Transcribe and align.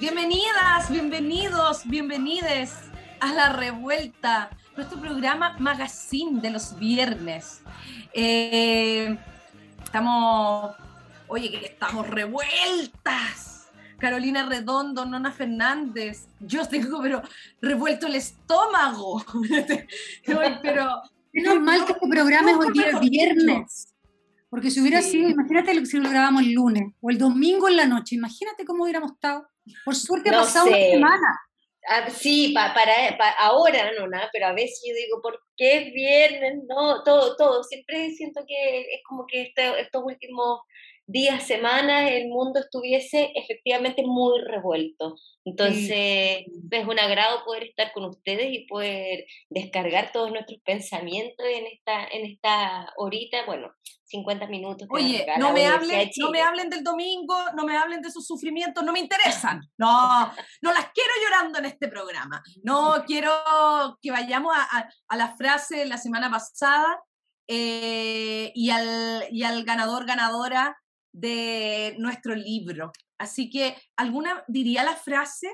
bienvenidas, 0.00 0.90
bienvenidos, 0.90 1.82
bienvenides 1.84 2.72
a 3.20 3.32
La 3.32 3.52
Revuelta, 3.52 4.50
nuestro 4.76 5.00
programa 5.00 5.56
magazine 5.58 6.40
de 6.40 6.50
los 6.50 6.78
viernes. 6.78 7.62
Eh, 8.12 9.18
estamos, 9.82 10.76
oye, 11.26 11.50
que 11.50 11.66
estamos 11.66 12.06
revueltas. 12.06 13.70
Carolina 13.98 14.46
Redondo, 14.48 15.04
Nona 15.04 15.32
Fernández, 15.32 16.28
yo 16.38 16.64
tengo 16.68 17.02
pero 17.02 17.22
revuelto 17.60 18.06
el 18.06 18.14
estómago. 18.14 19.24
pero 20.62 21.02
Menos 21.32 21.60
mal 21.60 21.84
que 21.84 21.92
este 21.92 22.08
programa 22.08 22.52
es 22.52 22.56
hoy 22.56 22.72
día 22.72 22.98
viernes. 23.00 23.94
Porque 24.48 24.70
si 24.70 24.80
hubiera 24.80 25.02
sido, 25.02 25.28
imagínate 25.28 25.84
si 25.84 25.98
lo 25.98 26.08
grabamos 26.08 26.42
el 26.42 26.52
lunes 26.52 26.94
o 27.00 27.10
el 27.10 27.18
domingo 27.18 27.68
en 27.68 27.76
la 27.76 27.86
noche, 27.86 28.14
imagínate 28.14 28.64
cómo 28.64 28.84
hubiéramos 28.84 29.12
estado. 29.12 29.46
Por 29.84 29.94
suerte 29.94 30.30
ha 30.30 30.40
pasado 30.40 30.66
una 30.66 30.76
semana. 30.76 31.40
Ah, 31.90 32.10
sí, 32.10 32.52
para, 32.52 32.92
ahora 33.38 33.92
no, 33.98 34.08
nada, 34.08 34.28
pero 34.30 34.46
a 34.46 34.52
veces 34.52 34.82
yo 34.86 34.94
digo, 34.94 35.22
¿por 35.22 35.40
qué 35.56 35.78
es 35.78 35.92
viernes? 35.94 36.58
No, 36.68 37.02
todo, 37.02 37.34
todo. 37.36 37.64
Siempre 37.64 38.10
siento 38.10 38.44
que 38.46 38.80
es 38.80 39.00
como 39.08 39.26
que 39.26 39.42
este, 39.42 39.80
estos 39.80 40.02
últimos 40.04 40.60
días, 41.08 41.46
semanas, 41.46 42.10
el 42.10 42.28
mundo 42.28 42.60
estuviese 42.60 43.32
efectivamente 43.34 44.02
muy 44.04 44.40
revuelto. 44.42 45.16
Entonces, 45.44 46.44
es 46.70 46.86
un 46.86 46.98
agrado 46.98 47.44
poder 47.44 47.64
estar 47.64 47.92
con 47.92 48.04
ustedes 48.04 48.52
y 48.52 48.66
poder 48.66 49.24
descargar 49.48 50.12
todos 50.12 50.30
nuestros 50.30 50.60
pensamientos 50.64 51.46
en 51.46 51.66
esta, 51.66 52.04
en 52.08 52.26
esta 52.26 52.92
horita, 52.98 53.46
bueno, 53.46 53.72
50 54.04 54.46
minutos. 54.48 54.86
Oye, 54.90 55.26
no 55.38 55.52
me, 55.54 55.66
hablen, 55.66 56.10
no 56.18 56.30
me 56.30 56.42
hablen 56.42 56.68
del 56.68 56.84
domingo, 56.84 57.34
no 57.56 57.64
me 57.64 57.76
hablen 57.76 58.02
de 58.02 58.10
sus 58.10 58.26
sufrimientos, 58.26 58.84
no 58.84 58.92
me 58.92 59.00
interesan. 59.00 59.60
No, 59.78 59.88
no 60.62 60.72
las 60.72 60.90
quiero 60.92 61.10
llorando 61.24 61.58
en 61.58 61.64
este 61.64 61.88
programa. 61.88 62.42
No 62.62 63.02
quiero 63.06 63.32
que 64.02 64.10
vayamos 64.10 64.54
a, 64.54 64.90
a, 65.08 65.16
la 65.16 65.34
frase 65.36 65.78
de 65.78 65.86
la 65.86 65.96
semana 65.96 66.30
pasada 66.30 67.00
eh, 67.46 68.52
y, 68.54 68.68
al, 68.68 69.24
y 69.30 69.44
al 69.44 69.64
ganador, 69.64 70.04
ganadora 70.04 70.76
de 71.20 71.94
nuestro 71.98 72.34
libro. 72.34 72.92
Así 73.18 73.50
que, 73.50 73.76
¿alguna 73.96 74.44
diría 74.48 74.84
la 74.84 74.96
frase? 74.96 75.48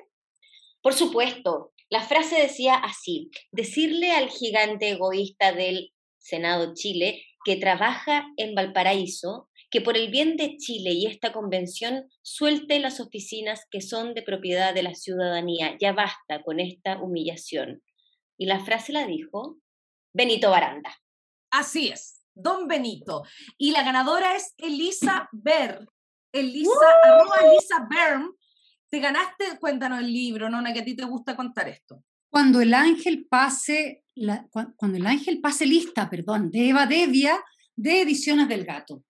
Por 0.82 0.94
supuesto, 0.94 1.72
la 1.88 2.02
frase 2.02 2.36
decía 2.36 2.74
así, 2.74 3.30
decirle 3.52 4.12
al 4.12 4.28
gigante 4.28 4.90
egoísta 4.90 5.52
del 5.52 5.92
Senado 6.18 6.74
Chile 6.74 7.22
que 7.44 7.56
trabaja 7.56 8.26
en 8.36 8.54
Valparaíso, 8.54 9.48
que 9.70 9.80
por 9.80 9.96
el 9.96 10.10
bien 10.10 10.36
de 10.36 10.56
Chile 10.56 10.92
y 10.92 11.06
esta 11.06 11.32
convención 11.32 12.08
suelte 12.22 12.78
las 12.78 13.00
oficinas 13.00 13.66
que 13.70 13.80
son 13.80 14.14
de 14.14 14.22
propiedad 14.22 14.74
de 14.74 14.82
la 14.82 14.94
ciudadanía. 14.94 15.76
Ya 15.80 15.92
basta 15.92 16.42
con 16.42 16.60
esta 16.60 17.00
humillación. 17.02 17.82
Y 18.38 18.46
la 18.46 18.64
frase 18.64 18.92
la 18.92 19.06
dijo 19.06 19.58
Benito 20.12 20.50
Baranda. 20.50 20.96
Así 21.50 21.88
es. 21.88 22.23
Don 22.34 22.66
Benito. 22.66 23.22
Y 23.56 23.70
la 23.70 23.82
ganadora 23.82 24.36
es 24.36 24.54
Elisa 24.58 25.28
Ber. 25.32 25.86
Elisa, 26.32 26.70
arroba 27.04 27.36
Elisa 27.38 27.86
Berm. 27.88 28.34
Te 28.90 28.98
ganaste, 28.98 29.58
cuéntanos 29.60 30.00
el 30.00 30.12
libro, 30.12 30.48
Nona, 30.48 30.72
que 30.72 30.80
a 30.80 30.84
ti 30.84 30.96
te 30.96 31.04
gusta 31.04 31.36
contar 31.36 31.68
esto. 31.68 32.02
Cuando 32.28 32.60
el 32.60 32.74
ángel 32.74 33.26
pase, 33.28 34.04
cuando 34.76 34.98
el 34.98 35.06
ángel 35.06 35.40
pase 35.40 35.66
lista, 35.66 36.10
perdón, 36.10 36.50
de 36.50 36.70
Eva 36.70 36.86
Devia, 36.86 37.40
de 37.76 38.02
Ediciones 38.02 38.48
del 38.48 38.64
Gato. 38.64 39.02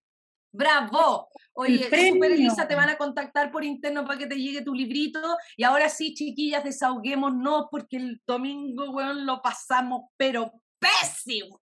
¡Bravo! 0.52 1.28
Oye, 1.54 1.84
Super 1.84 2.30
Elisa, 2.30 2.68
te 2.68 2.74
van 2.74 2.88
a 2.88 2.96
contactar 2.96 3.50
por 3.50 3.64
interno 3.64 4.04
para 4.04 4.18
que 4.18 4.26
te 4.26 4.36
llegue 4.36 4.62
tu 4.62 4.74
librito. 4.74 5.36
Y 5.56 5.64
ahora 5.64 5.88
sí, 5.88 6.14
chiquillas, 6.14 6.62
desahoguémonos 6.62 7.66
porque 7.70 7.96
el 7.96 8.22
domingo, 8.26 8.90
weón, 8.90 9.26
lo 9.26 9.40
pasamos, 9.42 10.10
pero 10.16 10.52
pésimo. 10.78 11.60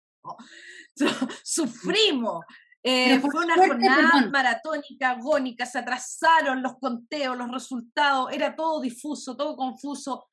sufrimos. 1.44 2.44
Eh, 2.84 3.20
fue 3.20 3.44
una 3.44 3.54
jornada 3.54 4.28
maratónica, 4.30 5.10
agónica, 5.10 5.64
se 5.66 5.78
atrasaron 5.78 6.62
los 6.62 6.78
conteos, 6.80 7.38
los 7.38 7.50
resultados, 7.50 8.32
era 8.32 8.56
todo 8.56 8.80
difuso, 8.80 9.36
todo 9.36 9.56
confuso. 9.56 10.26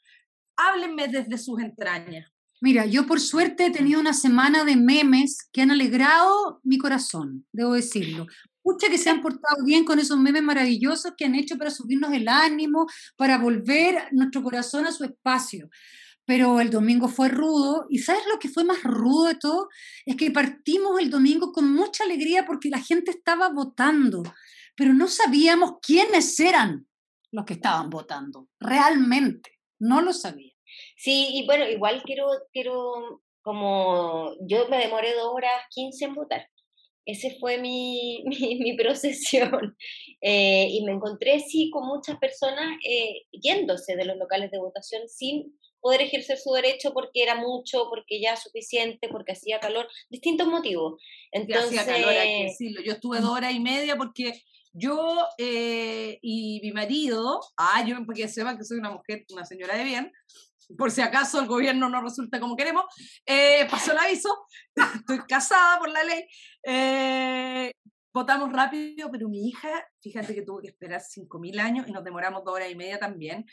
Háblenme 0.58 1.08
desde 1.08 1.38
sus 1.38 1.62
entrañas. 1.62 2.28
Mira, 2.62 2.86
yo 2.86 3.06
por 3.06 3.22
suerte 3.22 3.68
he 3.68 3.72
tenido 3.72 4.02
una 4.02 4.14
semana 4.14 4.66
de 4.66 4.76
memes 4.76 5.48
que 5.54 5.62
han 5.62 5.72
alegrado 5.72 6.60
mi 6.64 6.78
corazón, 6.78 7.46
debo 7.54 7.74
decirlo. 7.74 8.26
Muchas 8.64 8.90
que 8.90 8.98
se 8.98 9.10
han 9.10 9.22
portado 9.22 9.64
bien 9.64 9.86
con 9.86 10.00
esos 10.00 10.18
memes 10.18 10.44
maravillosos 10.44 11.14
que 11.18 11.26
han 11.26 11.36
hecho 11.36 11.58
para 11.58 11.70
subirnos 11.70 12.12
el 12.12 12.28
ánimo, 12.28 12.88
para 13.16 13.38
volver 13.38 14.10
nuestro 14.12 14.44
corazón 14.44 14.86
a 14.86 14.92
su 14.92 15.06
espacio 15.06 15.70
pero 16.30 16.62
el 16.62 16.70
domingo 16.70 17.08
fue 17.08 17.28
rudo. 17.28 17.88
¿Y 17.90 17.98
sabes 17.98 18.22
lo 18.32 18.38
que 18.38 18.50
fue 18.50 18.64
más 18.64 18.84
rudo 18.84 19.24
de 19.24 19.34
todo? 19.34 19.68
Es 20.06 20.16
que 20.16 20.30
partimos 20.30 21.00
el 21.00 21.10
domingo 21.10 21.52
con 21.52 21.74
mucha 21.74 22.04
alegría 22.04 22.46
porque 22.46 22.70
la 22.70 22.80
gente 22.80 23.10
estaba 23.10 23.50
votando, 23.50 24.22
pero 24.76 24.94
no 24.94 25.08
sabíamos 25.08 25.80
quiénes 25.82 26.40
eran 26.40 26.88
los 27.32 27.46
que 27.46 27.54
estaban 27.54 27.90
votando, 27.90 28.48
realmente, 28.60 29.58
no 29.80 30.04
lo 30.04 30.14
sabía. 30.14 30.54
Sí, 30.96 31.30
y 31.32 31.48
bueno, 31.48 31.68
igual 31.68 32.04
quiero, 32.04 32.28
quiero, 32.54 33.24
como 33.42 34.36
yo 34.48 34.68
me 34.70 34.78
demoré 34.78 35.16
dos 35.16 35.34
horas 35.34 35.52
quince 35.72 36.06
en 36.06 36.14
votar. 36.14 36.48
Ese 37.06 37.38
fue 37.40 37.58
mi, 37.58 38.24
mi, 38.60 38.78
procesión. 38.78 39.76
Eh, 40.22 40.68
y 40.70 40.84
me 40.84 40.92
encontré, 40.92 41.40
sí, 41.40 41.70
con 41.70 41.88
muchas 41.88 42.18
personas 42.20 42.78
eh, 42.86 43.22
yéndose 43.32 43.96
de 43.96 44.04
los 44.04 44.18
locales 44.18 44.52
de 44.52 44.60
votación 44.60 45.08
sin 45.08 45.58
poder 45.82 46.02
ejercer 46.02 46.38
su 46.38 46.52
derecho 46.54 46.94
porque 46.94 47.24
era 47.24 47.36
mucho, 47.36 47.88
porque 47.90 48.22
ya 48.22 48.36
suficiente, 48.36 49.08
porque 49.10 49.34
hacía 49.34 49.60
calor, 49.60 49.88
distintos 50.10 50.48
motivos. 50.48 51.02
Entonces, 51.32 51.80
hacía 51.80 51.94
calor, 51.94 52.10
hay 52.10 52.38
que 52.38 52.44
decirlo. 52.46 52.82
Yo 52.82 52.94
estuve 52.94 53.20
dos 53.20 53.32
horas 53.32 53.54
y 53.54 53.60
media 53.60 53.96
porque 53.96 54.34
yo 54.74 55.26
eh, 55.38 56.20
y 56.22 56.60
mi 56.62 56.72
marido, 56.72 57.40
ah, 57.58 57.84
yo 57.86 57.96
porque 58.06 58.28
sepan 58.28 58.58
que 58.58 58.64
soy 58.64 58.78
una 58.78 58.92
mujer, 58.92 59.26
una 59.32 59.46
señora 59.46 59.76
de 59.76 59.84
bien, 59.84 60.12
por 60.78 60.92
si 60.92 61.02
acaso 61.02 61.40
el 61.40 61.48
gobierno 61.48 61.90
no 61.90 62.02
resulta 62.02 62.40
como 62.40 62.56
queremos, 62.56 62.86
eh, 63.26 63.68
pasó 63.70 63.92
el 63.92 63.98
aviso, 63.98 64.30
estoy 64.96 65.20
casada 65.28 65.80
por 65.80 65.90
la 65.90 66.04
ley, 66.04 66.24
eh, 66.64 67.74
votamos 68.14 68.52
rápido, 68.52 69.10
pero 69.12 69.28
mi 69.30 69.48
hija, 69.48 69.70
fíjate 70.02 70.36
que 70.36 70.44
tuvo 70.44 70.62
que 70.62 70.68
esperar 70.68 71.02
5.000 71.02 71.60
años 71.60 71.88
y 71.88 71.92
nos 71.92 72.04
demoramos 72.04 72.44
dos 72.44 72.54
horas 72.54 72.70
y 72.70 72.76
media 72.76 73.00
también. 73.00 73.46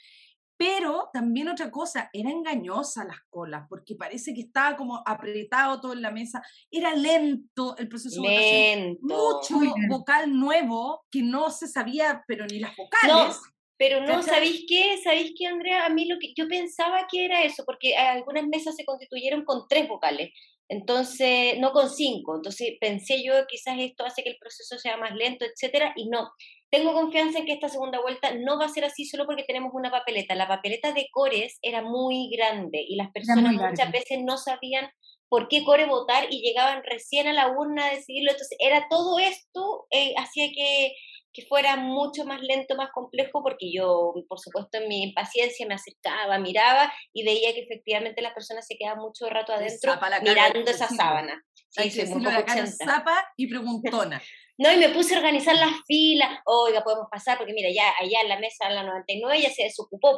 Pero 0.58 1.10
también 1.12 1.48
otra 1.48 1.70
cosa, 1.70 2.08
era 2.12 2.30
engañosa 2.30 3.04
las 3.04 3.20
colas, 3.28 3.66
porque 3.68 3.94
parece 3.94 4.32
que 4.32 4.40
estaba 4.40 4.76
como 4.76 5.02
apretado 5.04 5.80
todo 5.80 5.92
en 5.92 6.02
la 6.02 6.10
mesa. 6.10 6.42
Era 6.70 6.94
lento 6.94 7.76
el 7.76 7.88
proceso 7.88 8.22
de 8.22 8.28
votación. 8.28 8.98
Mucho 9.00 9.74
vocal 9.88 10.32
nuevo 10.32 11.04
que 11.10 11.22
no 11.22 11.50
se 11.50 11.68
sabía, 11.68 12.24
pero 12.26 12.46
ni 12.46 12.58
las 12.58 12.74
vocales. 12.76 13.38
Pero 13.78 14.00
no, 14.00 14.22
¿sabéis 14.22 14.64
qué? 14.66 14.96
¿Sabéis 15.04 15.34
qué, 15.36 15.46
Andrea? 15.46 15.84
A 15.84 15.90
mí 15.90 16.06
lo 16.06 16.16
que 16.18 16.32
yo 16.34 16.48
pensaba 16.48 17.06
que 17.10 17.26
era 17.26 17.42
eso, 17.42 17.62
porque 17.66 17.94
algunas 17.94 18.46
mesas 18.46 18.74
se 18.74 18.86
constituyeron 18.86 19.44
con 19.44 19.68
tres 19.68 19.86
vocales, 19.86 20.30
entonces, 20.68 21.58
no 21.58 21.72
con 21.72 21.90
cinco. 21.90 22.36
Entonces 22.36 22.72
pensé 22.80 23.22
yo, 23.22 23.34
quizás 23.46 23.76
esto 23.78 24.04
hace 24.04 24.22
que 24.22 24.30
el 24.30 24.38
proceso 24.38 24.78
sea 24.78 24.96
más 24.96 25.14
lento, 25.14 25.44
etcétera, 25.44 25.92
y 25.96 26.08
no. 26.08 26.30
Tengo 26.70 26.92
confianza 26.92 27.38
en 27.38 27.46
que 27.46 27.52
esta 27.52 27.68
segunda 27.68 28.00
vuelta 28.00 28.34
no 28.34 28.58
va 28.58 28.66
a 28.66 28.70
ser 28.70 28.84
así 28.84 29.04
solo 29.04 29.24
porque 29.24 29.44
tenemos 29.44 29.72
una 29.72 29.90
papeleta. 29.90 30.34
La 30.34 30.48
papeleta 30.48 30.92
de 30.92 31.06
Cores 31.12 31.58
era 31.62 31.82
muy 31.82 32.28
grande 32.30 32.84
y 32.86 32.96
las 32.96 33.10
personas 33.12 33.52
muchas 33.52 33.90
veces 33.92 34.18
no 34.22 34.36
sabían 34.36 34.90
por 35.28 35.48
qué 35.48 35.64
Core 35.64 35.86
votar 35.86 36.26
y 36.30 36.40
llegaban 36.40 36.82
recién 36.84 37.26
a 37.28 37.32
la 37.32 37.48
urna 37.48 37.86
a 37.86 37.90
decidirlo. 37.90 38.32
Entonces, 38.32 38.56
era 38.60 38.86
todo 38.88 39.18
esto, 39.18 39.86
eh, 39.90 40.14
hacía 40.16 40.48
que, 40.54 40.92
que 41.32 41.42
fuera 41.46 41.76
mucho 41.76 42.24
más 42.24 42.40
lento, 42.40 42.76
más 42.76 42.90
complejo, 42.92 43.42
porque 43.42 43.72
yo, 43.72 44.14
por 44.28 44.40
supuesto, 44.40 44.78
en 44.78 44.88
mi 44.88 45.02
impaciencia 45.02 45.66
me 45.66 45.74
acercaba, 45.74 46.38
miraba 46.38 46.92
y 47.12 47.24
veía 47.24 47.52
que 47.54 47.60
efectivamente 47.60 48.22
las 48.22 48.34
personas 48.34 48.66
se 48.66 48.76
quedaban 48.76 49.00
mucho 49.00 49.28
rato 49.28 49.52
adentro 49.52 49.94
mirando 50.22 50.70
esa 50.70 50.88
sábana. 50.88 51.42
Sí, 51.68 51.82
Hay 51.82 51.90
que 51.90 52.06
la 52.06 52.44
cara 52.44 52.66
zapa 52.66 53.32
y 53.36 53.48
preguntona. 53.48 54.22
No, 54.58 54.72
y 54.72 54.78
me 54.78 54.88
puse 54.88 55.14
a 55.14 55.18
organizar 55.18 55.54
las 55.54 55.82
filas. 55.86 56.40
Oiga, 56.46 56.82
podemos 56.82 57.08
pasar, 57.10 57.36
porque 57.36 57.52
mira, 57.52 57.68
ya 57.70 57.92
allá 58.00 58.22
en 58.22 58.28
la 58.28 58.38
mesa, 58.38 58.66
en 58.68 58.74
la 58.74 58.84
99, 58.84 59.42
ya 59.42 59.50
se 59.50 59.64
desocupó. 59.64 60.16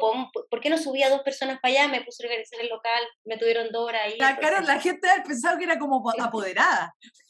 ¿Por 0.49 0.59
qué 0.61 0.69
no 0.69 0.77
subía 0.77 1.09
dos 1.09 1.21
personas 1.21 1.59
para 1.61 1.73
allá? 1.73 1.87
Me 1.89 2.01
puse 2.01 2.23
a 2.23 2.27
organizar 2.27 2.59
el 2.61 2.69
local, 2.69 3.03
me 3.25 3.37
tuvieron 3.37 3.69
dos 3.71 3.87
horas 3.87 4.01
ahí. 4.05 4.17
La, 4.17 4.37
claro, 4.37 4.61
la 4.61 4.79
gente 4.79 5.07
pensado 5.25 5.57
que 5.57 5.65
era 5.65 5.77
como 5.77 6.03
apoderada. 6.19 6.93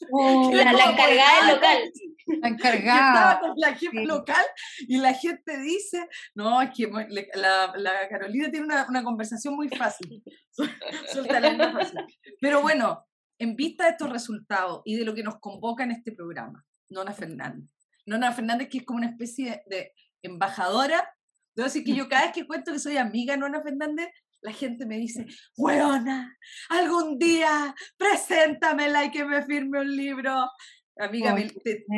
La, 0.52 0.90
encargada 0.90 1.46
del 1.46 1.54
local. 1.54 1.92
La 2.40 2.48
encargada. 2.48 3.32
Estaba 3.32 3.40
con 3.40 3.54
la 3.56 4.04
local 4.04 4.44
y 4.88 4.98
la 4.98 5.14
gente 5.14 5.58
dice, 5.58 6.08
no, 6.34 6.62
es 6.62 6.70
que 6.74 6.90
la, 7.34 7.72
la 7.76 8.08
Carolina 8.08 8.50
tiene 8.50 8.66
una, 8.66 8.86
una, 8.88 9.02
conversación 9.02 9.54
muy 9.54 9.68
fácil. 9.68 10.22
Suelta 11.12 11.40
la 11.40 11.72
fácil. 11.72 12.00
Pero 12.40 12.62
bueno, 12.62 13.06
en 13.38 13.56
vista 13.56 13.84
de 13.84 13.90
estos 13.90 14.10
resultados 14.10 14.82
y 14.84 14.96
de 14.96 15.04
lo 15.04 15.14
que 15.14 15.22
nos 15.22 15.38
convoca 15.40 15.84
en 15.84 15.92
este 15.92 16.12
programa, 16.12 16.64
Nona 16.90 17.12
Fernández. 17.12 17.70
Nona 18.06 18.32
Fernández, 18.32 18.68
que 18.68 18.78
es 18.78 18.84
como 18.84 18.98
una 18.98 19.08
especie 19.08 19.62
de, 19.66 19.92
embajadora. 20.22 21.08
Debo 21.54 21.66
decir 21.66 21.84
que 21.84 21.94
yo 21.94 22.08
cada 22.08 22.24
vez 22.24 22.32
que 22.32 22.46
cuento 22.46 22.72
que 22.72 22.78
soy 22.78 22.96
amiga 22.98 23.32
de 23.34 23.38
Nona 23.40 23.62
Fernández, 23.62 24.08
la 24.42 24.52
gente 24.52 24.86
me 24.86 24.98
dice, 24.98 25.26
weona, 25.56 26.36
algún 26.68 27.18
día 27.18 27.74
preséntamela 27.96 29.04
y 29.04 29.10
que 29.10 29.24
me 29.24 29.42
firme 29.44 29.80
un 29.80 29.96
libro. 29.96 30.34
Amiga, 30.98 31.34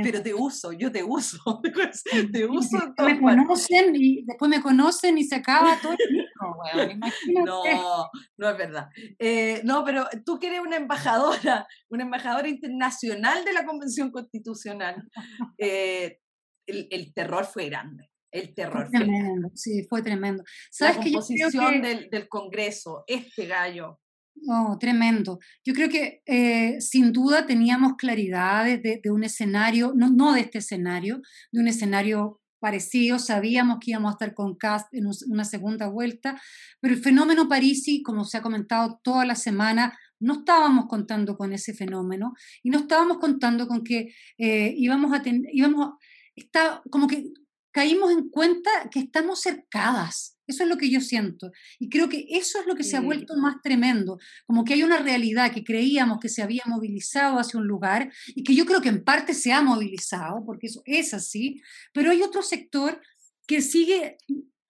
pero 0.03 0.23
te 0.23 0.33
uso, 0.33 0.73
yo 0.73 0.93
te 0.93 1.03
uso. 1.03 1.61
te 2.33 2.47
uso. 2.47 2.95
Me 2.99 3.21
conocen 3.21 3.97
y 3.97 4.25
después 4.25 4.49
me 4.49 4.63
conocen 4.63 5.19
y 5.19 5.25
se 5.25 5.37
acaba 5.37 5.77
todo 5.81 5.97
No, 7.45 7.63
no 8.37 8.49
es 8.51 8.59
verdad. 8.59 8.89
Eh, 9.19 9.61
no, 9.65 9.85
pero 9.85 10.07
tú 10.25 10.39
que 10.39 10.49
eres 10.49 10.61
una 10.61 10.77
embajadora, 10.77 11.67
una 11.91 12.05
embajadora 12.05 12.49
internacional 12.49 13.45
de 13.45 13.53
la 13.53 13.65
Convención 13.65 14.11
Constitucional, 14.11 15.09
eh, 15.59 16.19
el, 16.67 17.13
terror 17.15 17.45
fue 17.45 17.67
grande. 17.67 18.11
El 18.31 18.55
terror 18.55 18.89
fue 18.89 19.01
tremendo, 19.01 19.51
sí, 19.55 19.87
fue 19.89 20.03
tremendo. 20.03 20.43
¿Sabes 20.71 20.97
la 20.97 21.03
composición 21.03 21.83
del, 21.83 22.09
del 22.09 22.29
Congreso, 22.29 23.05
este 23.07 23.47
gallo, 23.47 24.01
no, 24.35 24.77
tremendo. 24.79 25.39
Yo 25.65 25.75
creo 25.75 25.89
que 25.89 26.23
eh, 26.27 26.81
sin 26.81 27.13
duda 27.13 27.47
teníamos 27.47 27.95
claridad 27.97 28.65
de, 28.65 29.01
un 29.11 29.25
escenario, 29.25 29.93
no, 29.95 30.11
no, 30.11 30.33
de 30.33 30.41
este 30.41 30.59
escenario, 30.59 31.21
de 31.53 31.61
un 31.61 31.69
escenario 31.69 32.41
parecido, 32.63 33.19
sabíamos 33.19 33.79
que 33.81 33.91
íbamos 33.91 34.11
a 34.11 34.13
estar 34.13 34.35
con 34.35 34.55
Cast 34.55 34.95
en 34.95 35.09
una 35.27 35.45
segunda 35.45 35.89
vuelta, 35.89 36.41
pero 36.81 36.95
el 36.95 37.01
fenómeno 37.01 37.49
Parisi, 37.49 38.05
como 38.05 38.25
se 38.25 38.39
ha 38.39 38.43
comentado 38.43 39.01
toda 39.03 39.27
la 39.27 39.35
semana, 39.35 39.99
no 40.21 40.35
estábamos 40.35 40.87
contando 40.87 41.37
con 41.37 41.53
ese 41.53 41.75
fenómeno 41.75 42.35
y 42.63 42.71
no 42.71 42.79
estábamos 42.79 43.19
contando 43.19 43.67
con 43.67 43.83
que 43.83 44.15
eh, 44.39 44.73
íbamos 44.77 45.13
a 45.13 45.23
tener, 45.23 45.51
íbamos, 45.53 45.95
está, 46.37 46.81
como 46.89 47.09
que 47.09 47.33
caímos 47.73 48.13
en 48.13 48.29
cuenta 48.29 48.71
que 48.91 49.01
estamos 49.01 49.41
cercadas. 49.41 50.37
Eso 50.47 50.65
es 50.65 50.69
lo 50.69 50.77
que 50.77 50.91
yo 50.91 51.01
siento. 51.01 51.51
Y 51.79 51.89
creo 51.89 52.09
que 52.09 52.27
eso 52.29 52.61
es 52.61 52.67
lo 52.67 52.75
que 52.75 52.85
se 52.85 52.97
ha 52.97 53.01
vuelto 53.01 53.37
más 53.37 53.57
tremendo. 53.63 54.19
Como 54.47 54.65
que 54.65 54.75
hay 54.75 54.83
una 54.83 54.99
realidad 54.99 55.53
que 55.53 55.65
creíamos 55.65 56.19
que 56.21 56.29
se 56.29 56.43
había 56.43 56.63
movilizado 56.67 57.39
hacia 57.39 57.59
un 57.59 57.67
lugar 57.67 58.13
y 58.29 58.45
que 58.45 58.55
yo 58.55 58.67
creo 58.67 58.83
que 58.83 58.91
en 58.91 59.05
parte 59.05 59.35
se 59.35 59.53
ha 59.53 59.63
movilizado, 59.63 60.45
porque 60.45 60.67
eso 60.67 60.83
es 60.85 61.15
así, 61.15 61.63
pero 61.93 62.11
hay 62.11 62.23
otro 62.23 62.43
sector 62.43 63.01
que 63.47 63.63
sigue, 63.63 64.19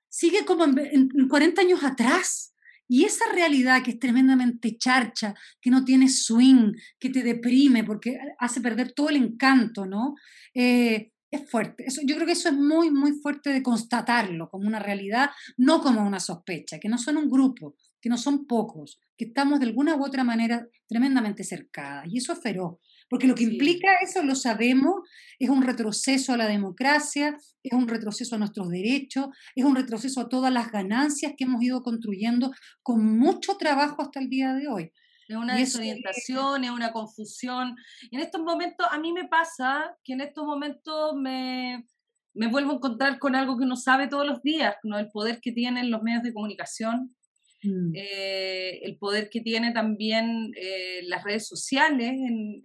sigue 0.09 0.45
como 0.45 0.65
en, 0.65 1.29
40 1.29 1.61
años 1.61 1.83
atrás. 1.83 2.55
Y 2.89 3.05
esa 3.05 3.25
realidad 3.33 3.83
que 3.83 3.93
es 3.93 3.99
tremendamente 3.99 4.77
charcha, 4.77 5.35
que 5.61 5.71
no 5.71 5.83
tiene 5.83 6.11
swing, 6.11 6.75
que 6.99 7.09
te 7.09 7.23
deprime 7.23 7.85
porque 7.85 8.19
hace 8.39 8.61
perder 8.61 8.93
todo 8.93 9.09
el 9.09 9.17
encanto, 9.17 9.87
¿no? 9.87 10.15
Eh, 10.53 11.12
es 11.33 11.51
fuerte. 11.51 11.85
Eso, 11.87 12.03
yo 12.05 12.15
creo 12.15 12.27
que 12.27 12.35
eso 12.35 12.51
es 12.51 12.55
muy, 12.55 12.91
muy 12.91 13.13
fuerte 13.13 13.51
de 13.51 13.63
constatarlo 13.63 14.51
como 14.51 14.69
una 14.69 14.79
realidad, 14.79 15.31
no 15.57 15.81
como 15.81 16.07
una 16.07 16.21
sospecha, 16.21 16.79
que 16.79 16.91
no 16.91 16.99
son 16.99 17.17
un 17.17 17.29
grupo, 17.31 17.75
que 18.01 18.11
no 18.11 18.19
son 18.19 18.47
pocos, 18.47 19.01
que 19.17 19.25
estamos 19.25 19.59
de 19.59 19.67
alguna 19.67 19.97
u 19.97 20.05
otra 20.05 20.25
manera 20.25 20.69
tremendamente 20.87 21.43
cercadas. 21.43 22.07
Y 22.11 22.19
eso 22.19 22.35
es 22.35 22.41
feroz, 22.41 22.77
porque 23.09 23.27
lo 23.27 23.35
que 23.35 23.45
implica 23.45 23.89
eso, 24.03 24.23
lo 24.23 24.35
sabemos, 24.35 25.09
es 25.39 25.49
un 25.49 25.63
retroceso 25.63 26.35
a 26.35 26.37
la 26.37 26.47
democracia, 26.47 27.35
es 27.63 27.73
un 27.73 27.89
retroceso 27.89 28.35
a 28.35 28.39
nuestros 28.39 28.69
derechos, 28.69 29.29
es 29.55 29.65
un 29.65 29.75
retroceso 29.75 30.21
a 30.21 30.29
todas 30.29 30.53
las 30.53 30.71
ganancias 30.71 31.33
que 31.37 31.45
hemos 31.45 31.63
ido 31.63 31.83
construyendo 31.83 32.53
con 32.83 33.19
mucho 33.19 33.57
trabajo 33.57 34.03
hasta 34.03 34.21
el 34.21 34.29
día 34.29 34.53
de 34.53 34.69
hoy 34.69 34.93
es 35.33 35.39
una 35.39 35.57
desorientación, 35.57 36.65
es 36.65 36.71
una 36.71 36.93
confusión. 36.93 37.77
En 38.11 38.21
estos 38.21 38.41
momentos, 38.41 38.87
a 38.91 38.99
mí 38.99 39.13
me 39.13 39.29
pasa 39.29 39.97
que 40.05 40.13
en 40.13 40.21
estos 40.21 40.45
momentos 40.45 41.15
me, 41.17 41.87
me 42.35 42.49
vuelvo 42.49 42.73
a 42.73 42.75
encontrar 42.77 43.19
con 43.19 43.35
algo 43.35 43.59
que 43.59 43.65
uno 43.65 43.77
sabe 43.77 44.09
todos 44.09 44.27
los 44.27 44.43
días, 44.43 44.77
¿no? 44.83 44.99
el 44.99 45.11
poder 45.11 45.41
que 45.41 45.53
tienen 45.53 45.91
los 45.91 46.03
medios 46.03 46.23
de 46.23 46.33
comunicación, 46.33 47.15
mm. 47.63 47.93
eh, 47.95 48.81
el 48.83 48.97
poder 48.99 49.29
que 49.31 49.41
tiene 49.41 49.73
también 49.73 50.53
eh, 50.57 51.01
las 51.05 51.25
redes 51.25 51.47
sociales 51.47 52.11
en, 52.11 52.63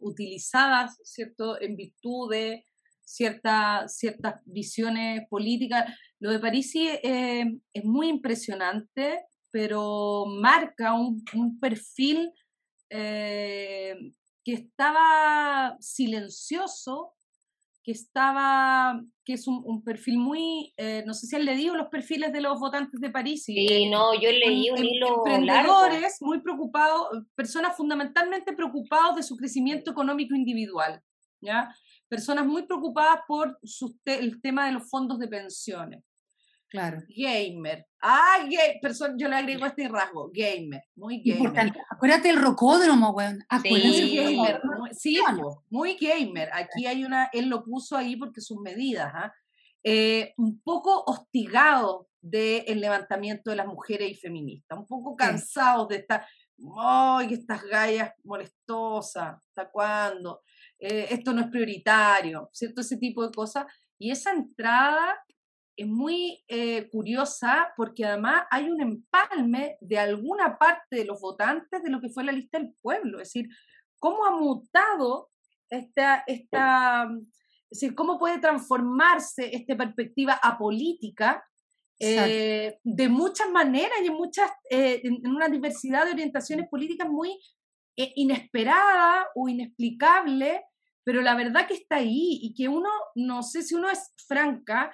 utilizadas, 0.00 0.98
¿cierto?, 1.02 1.60
en 1.60 1.74
virtud 1.74 2.30
de 2.30 2.64
cierta, 3.04 3.88
ciertas 3.88 4.36
visiones 4.44 5.22
políticas. 5.28 5.92
Lo 6.20 6.30
de 6.30 6.38
París 6.38 6.72
eh, 6.76 7.44
es 7.72 7.84
muy 7.84 8.08
impresionante 8.08 9.24
pero 9.50 10.26
marca 10.26 10.94
un, 10.94 11.24
perfil 11.60 12.32
eh, 12.90 13.96
que 14.44 14.52
estaba 14.52 15.76
silencioso, 15.80 17.14
que 17.82 17.92
estaba, 17.92 19.02
que 19.24 19.32
es 19.34 19.46
un, 19.48 19.82
perfil 19.82 20.18
muy, 20.18 20.74
eh, 20.76 21.02
no 21.06 21.14
sé 21.14 21.26
si 21.26 21.36
han 21.36 21.46
leído 21.46 21.74
los 21.74 21.88
perfiles 21.88 22.32
de 22.32 22.42
los 22.42 22.60
votantes 22.60 23.00
de 23.00 23.10
París. 23.10 23.44
Sí, 23.44 23.88
no, 23.88 24.12
yo 24.14 24.30
leí 24.30 24.70
un, 24.70 24.84
hilo 24.84 25.26
Emprendedores 25.26 26.18
muy 26.20 26.42
preocupados, 26.42 27.08
personas 27.34 27.76
fundamentalmente 27.76 28.52
preocupados 28.52 29.16
de 29.16 29.22
su 29.22 29.36
crecimiento 29.36 29.90
económico 29.90 30.34
individual, 30.34 31.00
¿ya? 31.40 31.74
Personas 32.08 32.46
muy 32.46 32.66
preocupadas 32.66 33.20
por 33.26 33.58
el 34.04 34.40
tema 34.42 34.66
de 34.66 34.72
los 34.72 34.88
fondos 34.90 35.18
de 35.18 35.28
pensiones. 35.28 36.02
Claro. 36.68 37.02
Gamer. 37.08 37.86
Ah, 38.02 38.46
yo 39.16 39.28
le 39.28 39.36
agrego 39.36 39.66
este 39.66 39.88
rasgo. 39.88 40.30
Gamer. 40.32 40.82
Muy 40.96 41.22
gamer. 41.22 41.38
Importante. 41.38 41.80
Acuérdate 41.90 42.30
el 42.30 42.40
rocódromo, 42.40 43.10
weón. 43.10 43.44
Sí, 43.62 44.16
gamer. 44.16 44.60
Muy, 44.64 44.90
sí, 44.94 45.18
muy 45.70 45.96
gamer. 45.96 46.50
Aquí 46.52 46.86
hay 46.86 47.04
una, 47.04 47.30
él 47.32 47.48
lo 47.48 47.64
puso 47.64 47.96
ahí 47.96 48.16
porque 48.16 48.42
sus 48.42 48.60
medidas, 48.60 49.10
¿ah? 49.14 49.32
eh, 49.82 50.34
un 50.36 50.60
poco 50.60 51.04
hostigado 51.06 52.08
del 52.20 52.80
levantamiento 52.80 53.50
de 53.50 53.56
las 53.56 53.66
mujeres 53.66 54.10
y 54.10 54.14
feministas, 54.14 54.78
un 54.78 54.86
poco 54.86 55.16
cansados 55.16 55.88
de 55.88 55.96
estar, 55.96 56.26
¡ay, 56.76 57.32
estas 57.32 57.62
gallas 57.64 58.12
molestosas! 58.24 59.36
¿Hasta 59.36 59.70
cuándo? 59.70 60.42
Eh, 60.78 61.06
esto 61.10 61.32
no 61.32 61.40
es 61.40 61.48
prioritario, 61.48 62.50
¿cierto? 62.52 62.82
Ese 62.82 62.98
tipo 62.98 63.26
de 63.26 63.32
cosas. 63.32 63.66
Y 63.98 64.10
esa 64.10 64.32
entrada 64.32 65.18
es 65.78 65.86
muy 65.86 66.44
eh, 66.48 66.88
curiosa 66.90 67.72
porque 67.76 68.04
además 68.04 68.42
hay 68.50 68.68
un 68.68 68.80
empalme 68.80 69.76
de 69.80 69.96
alguna 69.96 70.58
parte 70.58 70.96
de 70.96 71.04
los 71.04 71.20
votantes 71.20 71.80
de 71.84 71.88
lo 71.88 72.00
que 72.00 72.08
fue 72.08 72.24
la 72.24 72.32
lista 72.32 72.58
del 72.58 72.74
pueblo. 72.82 73.20
Es 73.20 73.28
decir, 73.28 73.48
cómo 74.00 74.26
ha 74.26 74.32
mutado 74.32 75.30
esta, 75.70 76.24
esta 76.26 77.08
es 77.70 77.80
decir, 77.80 77.94
cómo 77.94 78.18
puede 78.18 78.40
transformarse 78.40 79.54
esta 79.54 79.76
perspectiva 79.76 80.40
apolítica 80.42 81.44
eh, 82.00 82.78
de 82.82 83.08
muchas 83.08 83.48
maneras 83.48 83.98
y 84.02 84.08
en, 84.08 84.14
muchas, 84.14 84.50
eh, 84.70 85.00
en, 85.04 85.28
una 85.28 85.48
diversidad 85.48 86.06
de 86.06 86.12
orientaciones 86.12 86.68
políticas 86.68 87.08
muy 87.08 87.38
inesperada 87.94 89.28
o 89.34 89.48
inexplicable, 89.48 90.64
pero 91.04 91.20
la 91.20 91.34
verdad 91.34 91.66
que 91.68 91.74
está 91.74 91.96
ahí 91.96 92.38
y 92.42 92.54
que 92.54 92.68
uno, 92.68 92.90
no 93.14 93.42
sé 93.42 93.62
si 93.62 93.74
uno 93.74 93.88
es 93.90 94.12
franca, 94.26 94.92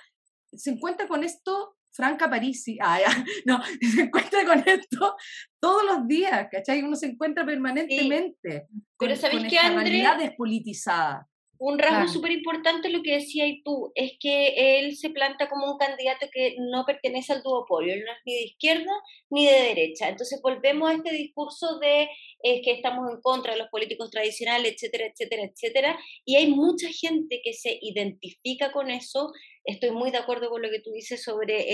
se 0.57 0.71
encuentra 0.71 1.07
con 1.07 1.25
esto 1.25 1.77
Franca 1.95 2.29
Parisi, 2.29 2.77
ah, 2.81 2.99
no, 3.47 3.61
se 3.95 4.03
encuentra 4.03 4.45
con 4.45 4.63
esto 4.67 5.17
todos 5.61 5.85
los 5.85 6.09
días, 6.09 6.49
¿cachai? 6.51 6.83
Uno 6.83 6.97
se 6.97 7.07
encuentra 7.07 7.47
permanentemente 7.47 8.67
Pero 8.99 9.15
con, 9.21 9.31
con 9.31 9.45
esta 9.47 9.71
realidad 9.71 10.19
despolitizada. 10.19 11.29
Un 11.57 11.79
rasgo 11.79 12.13
súper 12.13 12.33
importante 12.33 12.91
lo 12.91 13.01
que 13.03 13.15
decía 13.15 13.47
y 13.47 13.63
tú, 13.63 13.93
es 13.95 14.15
que 14.19 14.79
él 14.79 14.97
se 14.97 15.11
planta 15.11 15.49
como 15.49 15.71
un 15.71 15.79
candidato 15.79 16.27
que 16.33 16.57
no 16.59 16.85
pertenece 16.85 17.33
al 17.33 17.43
duopolio, 17.43 17.95
él 17.95 18.03
no 18.05 18.13
es 18.13 18.19
ni 18.27 18.35
de 18.35 18.43
izquierda 18.43 18.93
ni 19.31 19.47
de 19.47 19.63
derecha. 19.63 20.09
Entonces 20.09 20.41
volvemos 20.43 20.91
a 20.91 20.95
este 20.95 21.13
discurso 21.13 21.79
de 21.79 22.09
que 22.43 22.73
estamos 22.73 23.11
en 23.11 23.21
contra 23.23 23.53
de 23.53 23.61
los 23.61 23.69
políticos 23.69 24.11
tradicionales, 24.11 24.75
etcétera, 24.75 25.07
etcétera, 25.07 25.45
etcétera. 25.45 25.99
Y 26.25 26.37
hay 26.37 26.49
mucha 26.49 26.89
gente 26.89 27.41
que 27.43 27.53
se 27.55 27.79
identifica 27.81 28.73
con 28.73 28.91
eso. 28.91 29.33
Estoy 29.65 29.91
muy 29.91 30.11
de 30.11 30.19
acuerdo 30.19 30.51
con 30.51 30.63
lo 30.63 30.71
que 30.71 30.81
tú 30.81 30.93
dices 30.93 31.23
sobre 31.23 31.65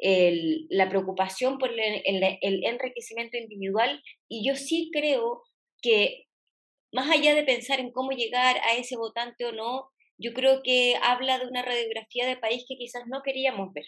eh, 0.00 0.66
la 0.70 0.88
preocupación 0.88 1.58
por 1.58 1.70
el 1.70 2.64
enriquecimiento 2.64 3.36
individual. 3.36 4.02
Y 4.28 4.46
yo 4.46 4.56
sí 4.56 4.90
creo 4.92 5.42
que 5.82 6.24
más 6.92 7.10
allá 7.10 7.34
de 7.34 7.44
pensar 7.44 7.80
en 7.80 7.92
cómo 7.92 8.12
llegar 8.12 8.56
a 8.64 8.76
ese 8.76 8.96
votante 8.96 9.44
o 9.44 9.52
no, 9.52 9.90
yo 10.18 10.32
creo 10.32 10.62
que 10.62 10.96
habla 11.02 11.38
de 11.38 11.46
una 11.46 11.62
radiografía 11.62 12.26
de 12.26 12.36
país 12.36 12.64
que 12.66 12.76
quizás 12.76 13.04
no 13.06 13.22
queríamos 13.22 13.72
ver. 13.74 13.86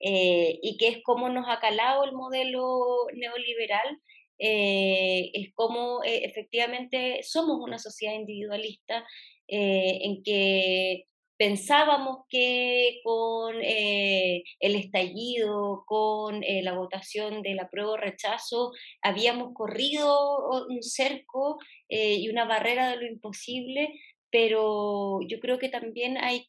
Eh, 0.00 0.58
y 0.62 0.76
que 0.78 0.88
es 0.88 0.98
cómo 1.04 1.28
nos 1.28 1.46
ha 1.48 1.60
calado 1.60 2.04
el 2.04 2.12
modelo 2.12 3.06
neoliberal, 3.14 3.98
eh, 4.38 5.30
es 5.34 5.54
como 5.54 6.02
efectivamente 6.04 7.20
somos 7.22 7.58
una 7.60 7.78
sociedad 7.78 8.14
individualista 8.14 9.06
en 9.46 10.22
que 10.24 11.04
pensábamos 11.36 12.26
que 12.28 13.00
con 13.02 13.56
el 13.60 14.74
estallido, 14.76 15.84
con 15.86 16.40
la 16.40 16.74
votación 16.74 17.42
del 17.42 17.60
apruebo 17.60 17.96
rechazo, 17.96 18.72
habíamos 19.02 19.52
corrido 19.54 20.64
un 20.68 20.82
cerco 20.82 21.58
y 21.88 22.28
una 22.28 22.44
barrera 22.44 22.90
de 22.90 22.96
lo 22.96 23.06
imposible, 23.06 23.88
pero 24.30 25.20
yo 25.26 25.40
creo 25.40 25.58
que 25.58 25.68
también 25.68 26.16
hay 26.16 26.46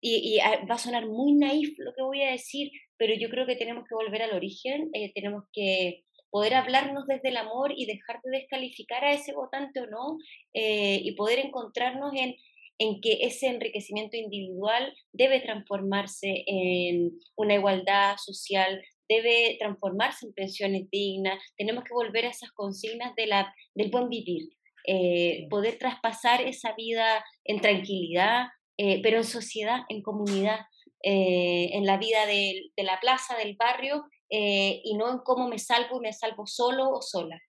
y, 0.00 0.38
ah, 0.40 0.64
va 0.70 0.76
a 0.76 0.78
sonar 0.78 1.06
muy 1.06 1.32
naif 1.32 1.78
lo 1.78 1.92
que 1.94 2.02
voy 2.02 2.22
a 2.22 2.30
decir, 2.30 2.70
pero 2.96 3.14
yo 3.14 3.28
creo 3.30 3.46
que 3.46 3.56
tenemos 3.56 3.84
que 3.88 3.94
volver 3.94 4.22
al 4.22 4.34
origen, 4.34 4.90
eh, 4.92 5.12
tenemos 5.12 5.44
que 5.52 6.04
poder 6.30 6.54
hablarnos 6.54 7.06
desde 7.06 7.30
el 7.30 7.36
amor 7.36 7.72
y 7.76 7.86
dejar 7.86 8.20
de 8.22 8.38
descalificar 8.38 9.04
a 9.04 9.12
ese 9.12 9.32
votante 9.32 9.80
o 9.80 9.86
no, 9.86 10.18
eh, 10.52 11.00
y 11.02 11.12
poder 11.12 11.38
encontrarnos 11.40 12.12
en, 12.14 12.36
en 12.78 13.00
que 13.00 13.18
ese 13.22 13.48
enriquecimiento 13.48 14.16
individual 14.16 14.94
debe 15.12 15.40
transformarse 15.40 16.44
en 16.46 17.12
una 17.36 17.54
igualdad 17.54 18.16
social, 18.16 18.82
debe 19.08 19.56
transformarse 19.58 20.26
en 20.26 20.32
pensiones 20.32 20.88
dignas, 20.90 21.42
tenemos 21.56 21.84
que 21.84 21.94
volver 21.94 22.26
a 22.26 22.30
esas 22.30 22.52
consignas 22.52 23.14
de 23.16 23.26
la, 23.26 23.54
del 23.74 23.90
buen 23.90 24.08
vivir, 24.08 24.50
eh, 24.86 25.46
poder 25.50 25.78
traspasar 25.78 26.42
esa 26.42 26.74
vida 26.74 27.24
en 27.44 27.60
tranquilidad, 27.60 28.46
eh, 28.76 29.00
pero 29.02 29.18
en 29.18 29.24
sociedad, 29.24 29.80
en 29.88 30.02
comunidad, 30.02 30.60
eh, 31.02 31.70
en 31.72 31.84
la 31.84 31.96
vida 31.96 32.26
de, 32.26 32.70
la 32.76 33.00
plaza, 33.00 33.36
del 33.36 33.56
barrio, 33.56 34.04
y 34.30 34.94
no 34.98 35.10
en 35.10 35.18
cómo 35.24 35.48
me 35.48 35.58
salvo 35.58 35.96
y 35.96 36.00
me 36.00 36.12
salvo 36.12 36.46
solo 36.46 36.90
o 36.90 37.00
sola. 37.00 37.40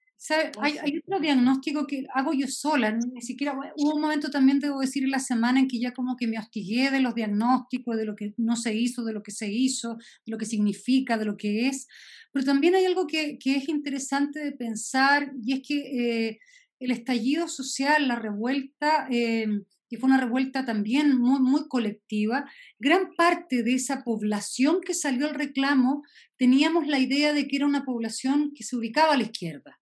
Hay, 0.60 0.98
otro 0.98 1.20
diagnóstico 1.20 1.88
que 1.88 2.06
hago 2.14 2.34
yo 2.34 2.48
sola, 2.48 2.92
ni 2.92 3.22
siquiera 3.22 3.58
hubo 3.78 3.96
un 3.96 4.02
momento 4.02 4.30
también, 4.30 4.60
debo 4.60 4.82
decir, 4.82 5.04
en 5.04 5.12
la 5.12 5.20
semana 5.20 5.60
en 5.60 5.68
que 5.68 5.80
ya 5.80 5.94
como 5.94 6.18
que 6.18 6.28
me 6.28 6.38
hostigué 6.38 6.92
de 6.92 7.00
los 7.00 7.16
diagnósticos, 7.16 7.96
de 7.96 8.06
lo 8.06 8.16
que 8.16 8.34
no 8.38 8.58
se 8.58 8.76
hizo, 8.76 9.06
de 9.06 9.14
lo 9.14 9.24
que 9.24 9.32
se 9.32 9.50
hizo, 9.50 9.96
de 10.26 10.32
lo 10.32 10.38
que 10.38 10.46
significa, 10.46 11.18
de 11.18 11.26
lo 11.26 11.38
que 11.38 11.68
es, 11.68 11.88
pero 12.34 12.46
también 12.46 12.76
hay 12.76 12.86
algo 12.86 13.08
que, 13.08 13.40
que 13.40 13.56
es 13.56 13.70
interesante 13.70 14.40
de 14.40 14.52
pensar 14.52 15.32
y 15.42 15.54
es 15.54 15.62
que 15.66 16.40
el 16.80 16.92
estallido 16.92 17.48
social, 17.48 18.08
la 18.08 18.16
revuelta, 18.16 19.08
que 19.10 19.98
fue 19.98 20.08
una 20.08 20.20
revuelta 20.20 20.66
también 20.66 21.18
muy, 21.18 21.40
muy 21.40 21.68
colectiva, 21.68 22.50
gran 22.78 23.16
parte 23.16 23.64
de 23.64 23.74
esa 23.74 24.04
población 24.04 24.82
que 24.82 24.94
salió 24.94 25.28
al 25.28 25.36
reclamo 25.36 26.04
teníamos 26.38 26.88
la 26.88 27.00
idea 27.00 27.34
de 27.34 27.48
que 27.48 27.58
era 27.58 27.66
una 27.66 27.84
población 27.84 28.52
que 28.54 28.64
se 28.64 28.76
ubicaba 28.76 29.14
a 29.14 29.18
la 29.18 29.24
izquierda, 29.24 29.79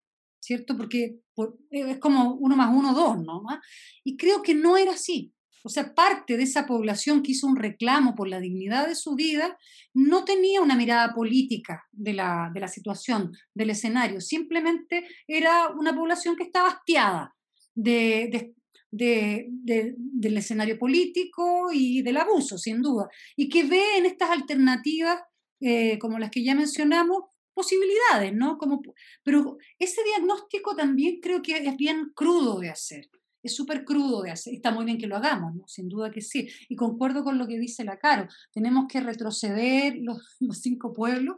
¿cierto? 0.48 0.78
Porque 0.78 1.20
es 1.70 1.98
como 1.98 2.32
uno 2.32 2.56
más 2.56 2.74
uno, 2.74 2.94
dos, 2.94 3.22
¿no? 3.22 3.42
Y 4.02 4.16
creo 4.16 4.42
que 4.42 4.54
no 4.54 4.78
era 4.78 4.92
así. 4.92 5.34
O 5.62 5.68
sea, 5.68 5.94
parte 5.94 6.38
de 6.38 6.44
esa 6.44 6.66
población 6.66 7.22
que 7.22 7.32
hizo 7.32 7.46
un 7.46 7.56
reclamo 7.56 8.14
por 8.14 8.28
la 8.28 8.40
dignidad 8.40 8.88
de 8.88 8.94
su 8.94 9.14
vida 9.14 9.58
no 9.92 10.24
tenía 10.24 10.62
una 10.62 10.74
mirada 10.74 11.12
política 11.12 11.84
de 11.92 12.14
la, 12.14 12.50
de 12.54 12.60
la 12.60 12.68
situación, 12.68 13.32
del 13.52 13.70
escenario. 13.70 14.22
Simplemente 14.22 15.06
era 15.26 15.68
una 15.68 15.94
población 15.94 16.34
que 16.34 16.44
estaba 16.44 16.68
hastiada 16.68 17.36
de, 17.74 18.54
de, 18.90 19.44
del 19.98 20.36
escenario 20.38 20.78
político 20.78 21.68
y 21.70 22.00
del 22.00 22.16
abuso, 22.16 22.56
sin 22.56 22.80
duda, 22.80 23.10
y 23.36 23.50
que 23.50 23.64
ve 23.64 23.98
en 23.98 24.06
estas 24.06 24.30
alternativas, 24.30 25.20
eh, 25.60 25.98
como 25.98 26.18
las 26.18 26.30
que 26.30 26.42
ya 26.42 26.54
mencionamos, 26.54 27.24
posibilidades, 27.58 28.32
¿no? 28.32 28.56
Como, 28.56 28.80
pero 29.24 29.58
ese 29.80 30.04
diagnóstico 30.04 30.76
también 30.76 31.18
creo 31.20 31.42
que 31.42 31.56
es 31.56 31.76
bien 31.76 32.12
crudo 32.14 32.60
de 32.60 32.70
hacer, 32.70 33.10
es 33.42 33.56
súper 33.56 33.84
crudo 33.84 34.22
de 34.22 34.30
hacer, 34.30 34.54
está 34.54 34.70
muy 34.70 34.84
bien 34.84 34.96
que 34.96 35.08
lo 35.08 35.16
hagamos, 35.16 35.56
¿no? 35.56 35.66
Sin 35.66 35.88
duda 35.88 36.12
que 36.12 36.20
sí, 36.20 36.48
y 36.68 36.76
concuerdo 36.76 37.24
con 37.24 37.36
lo 37.36 37.48
que 37.48 37.58
dice 37.58 37.82
la 37.82 37.98
Caro, 37.98 38.28
tenemos 38.52 38.86
que 38.88 39.00
retroceder 39.00 39.96
los, 40.00 40.36
cinco 40.62 40.92
pueblos 40.92 41.34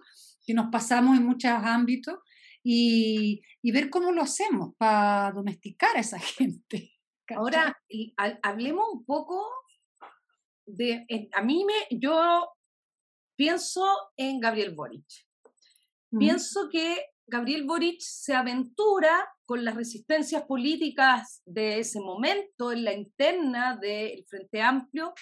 que 0.46 0.52
nos 0.52 0.70
pasamos 0.70 1.16
en 1.16 1.24
muchos 1.24 1.52
ámbitos 1.52 2.18
y 2.62 3.40
ver 3.62 3.88
cómo 3.88 4.12
lo 4.12 4.20
hacemos 4.20 4.74
para 4.76 5.32
domesticar 5.32 5.96
a 5.96 6.00
esa 6.00 6.18
gente. 6.38 6.92
Ahora, 7.34 7.80
hablemos 8.42 8.84
un 8.92 9.04
poco 9.06 9.42
de, 10.66 11.06
a 11.32 11.42
mí 11.42 11.64
me, 11.64 11.98
yo 11.98 12.50
pienso 13.36 13.82
en 14.18 14.38
Gabriel 14.38 14.74
Boric. 14.74 15.29
Pienso 16.19 16.69
que 16.71 17.05
Gabriel 17.26 17.64
Boric 17.64 18.00
se 18.00 18.35
aventura 18.35 19.29
con 19.45 19.64
las 19.64 19.76
resistencias 19.76 20.43
políticas 20.43 21.43
de 21.45 21.79
ese 21.79 22.00
momento, 22.00 22.73
en 22.73 22.85
la 22.85 22.93
interna 22.93 23.76
del 23.76 24.25
Frente 24.26 24.61
Amplio, 24.61 25.14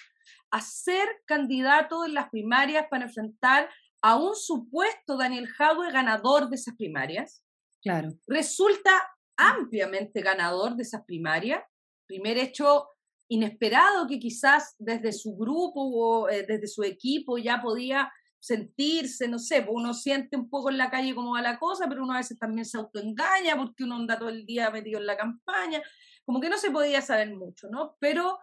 a 0.51 0.61
ser 0.61 1.07
candidato 1.27 2.05
en 2.05 2.15
las 2.15 2.31
primarias 2.31 2.87
para 2.91 3.05
enfrentar 3.05 3.69
a 4.01 4.17
un 4.17 4.35
supuesto 4.35 5.19
Daniel 5.19 5.47
Jadwe 5.49 5.93
ganador 5.93 6.49
de 6.49 6.57
esas 6.57 6.77
primarias. 6.77 7.45
Claro. 7.83 8.11
Resulta 8.27 8.91
ampliamente 9.37 10.23
ganador 10.23 10.75
de 10.75 10.83
esas 10.83 11.05
primarias 11.05 11.63
primer 12.09 12.39
hecho 12.39 12.89
inesperado 13.29 14.09
que 14.09 14.19
quizás 14.19 14.75
desde 14.79 15.13
su 15.13 15.37
grupo 15.37 15.83
o 15.83 16.29
eh, 16.29 16.45
desde 16.49 16.67
su 16.67 16.83
equipo 16.83 17.39
ya 17.39 17.61
podía 17.63 18.11
sentirse, 18.41 19.29
no 19.29 19.39
sé, 19.39 19.63
pues 19.63 19.75
uno 19.75 19.95
siente 19.95 20.37
un 20.37 20.49
poco 20.49 20.71
en 20.71 20.79
la 20.79 20.91
calle 20.91 21.15
cómo 21.15 21.33
va 21.33 21.43
la 21.43 21.59
cosa, 21.59 21.89
pero 21.89 22.03
uno 22.03 22.15
a 22.15 22.19
veces 22.19 22.39
también 22.39 22.65
se 22.65 22.79
autoengaña 22.79 23.57
porque 23.57 23.85
uno 23.85 23.97
anda 23.97 24.19
todo 24.19 24.29
el 24.29 24.47
día 24.47 24.71
metido 24.71 25.01
en 25.01 25.07
la 25.07 25.17
campaña, 25.17 25.83
como 26.25 26.41
que 26.41 26.49
no 26.49 26.59
se 26.59 26.71
podía 26.71 27.01
saber 27.03 27.35
mucho, 27.35 27.69
¿no? 27.69 27.97
Pero 27.99 28.39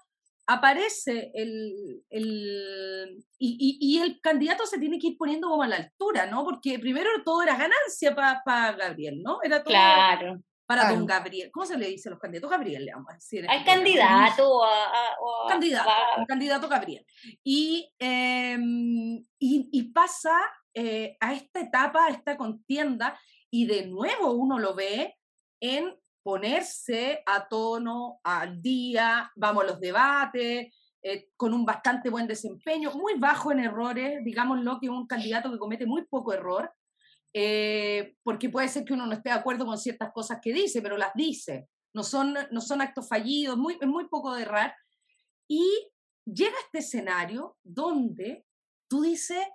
aparece 0.47 1.31
el, 1.33 2.03
el 2.09 3.25
y, 3.37 3.77
y, 3.79 3.99
el 3.99 4.19
candidato 4.21 4.65
se 4.67 4.77
tiene 4.77 4.99
que 4.99 5.07
ir 5.07 5.17
poniendo 5.17 5.49
como 5.49 5.63
a 5.63 5.67
la 5.67 5.77
altura, 5.77 6.27
¿no? 6.27 6.43
Porque 6.43 6.77
primero 6.77 7.09
todo 7.23 7.41
era 7.41 7.57
ganancia 7.57 8.13
para 8.13 8.73
Gabriel, 8.73 9.21
¿no? 9.23 9.39
Era 9.43 9.63
todo, 9.63 9.71
claro 9.71 10.41
para 10.65 10.91
don 10.91 11.05
Gabriel. 11.05 11.51
¿Cómo 11.51 11.65
se 11.65 11.77
le 11.77 11.87
dice 11.87 12.09
a 12.09 12.11
los 12.11 12.19
candidatos? 12.19 12.49
Gabriel, 12.49 12.85
le 12.85 12.93
vamos 12.93 13.09
a 13.11 13.15
decir. 13.15 13.45
Al 13.49 13.63
candidato. 13.63 14.63
A, 14.63 15.47
candidato, 15.47 15.89
candidato 16.27 16.67
Gabriel. 16.67 17.05
Y, 17.43 17.91
em, 17.99 19.17
y, 19.39 19.69
y, 19.71 19.83
pasa 19.91 20.35
eh, 20.73 21.17
a 21.19 21.33
esta 21.33 21.61
etapa, 21.61 22.05
a 22.05 22.09
esta 22.09 22.35
contienda, 22.35 23.19
y 23.49 23.65
de 23.65 23.87
nuevo 23.87 24.31
uno 24.31 24.59
lo 24.59 24.75
ve 24.75 25.15
en 25.59 25.95
ponerse 26.23 27.21
a 27.25 27.47
tono, 27.47 28.19
al 28.23 28.61
día, 28.61 29.31
vamos 29.35 29.63
a 29.63 29.67
los 29.67 29.79
debates, 29.79 30.75
eh, 31.03 31.29
con 31.37 31.53
un 31.53 31.63
bastante 31.63 32.09
buen 32.09 32.25
desempeño, 32.25 32.91
muy 32.93 33.13
bajo 33.19 33.51
en 33.51 33.59
errores, 33.59 34.23
digámoslo 34.23 34.79
que 34.79 34.89
un 34.89 35.05
candidato 35.05 35.51
que 35.51 35.59
comete 35.59 35.85
muy 35.85 36.03
poco 36.05 36.33
error, 36.33 36.73
eh, 37.37 38.15
porque 38.23 38.49
puede 38.49 38.69
ser 38.69 38.85
que 38.85 38.93
uno 38.93 39.05
no 39.05 39.11
esté 39.11 39.27
de 39.27 39.35
acuerdo 39.35 39.65
con 39.65 39.77
ciertas 39.77 40.13
cosas 40.13 40.39
que 40.41 40.53
dice, 40.53 40.81
pero 40.81 40.95
las 40.95 41.11
dice. 41.13 41.67
No 41.93 42.01
son, 42.01 42.33
no 42.49 42.61
son 42.61 42.81
actos 42.81 43.09
fallidos, 43.09 43.57
muy, 43.57 43.77
es 43.79 43.87
muy 43.87 44.07
poco 44.07 44.33
de 44.33 44.43
errar. 44.43 44.73
Y 45.45 45.61
llega 46.25 46.55
este 46.63 46.79
escenario 46.79 47.57
donde 47.61 48.45
tú 48.89 49.01
dices, 49.01 49.45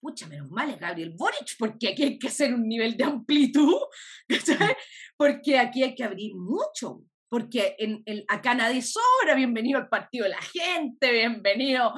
pucha, 0.00 0.28
menos 0.28 0.48
mal 0.48 0.70
es 0.70 0.78
Gabriel 0.78 1.12
Boric, 1.16 1.56
porque 1.58 1.88
aquí 1.88 2.04
hay 2.04 2.18
que 2.20 2.28
hacer 2.28 2.54
un 2.54 2.68
nivel 2.68 2.96
de 2.96 3.02
amplitud, 3.04 3.80
porque 5.16 5.58
aquí 5.58 5.82
hay 5.82 5.96
que 5.96 6.04
abrir 6.04 6.36
mucho, 6.36 7.02
porque 7.28 7.74
en, 7.78 8.04
acá 8.28 8.54
nadie 8.54 8.80
sobra, 8.80 9.34
bienvenido 9.34 9.80
al 9.80 9.88
partido 9.88 10.22
de 10.22 10.30
la 10.30 10.42
gente, 10.42 11.10
bienvenido 11.10 11.92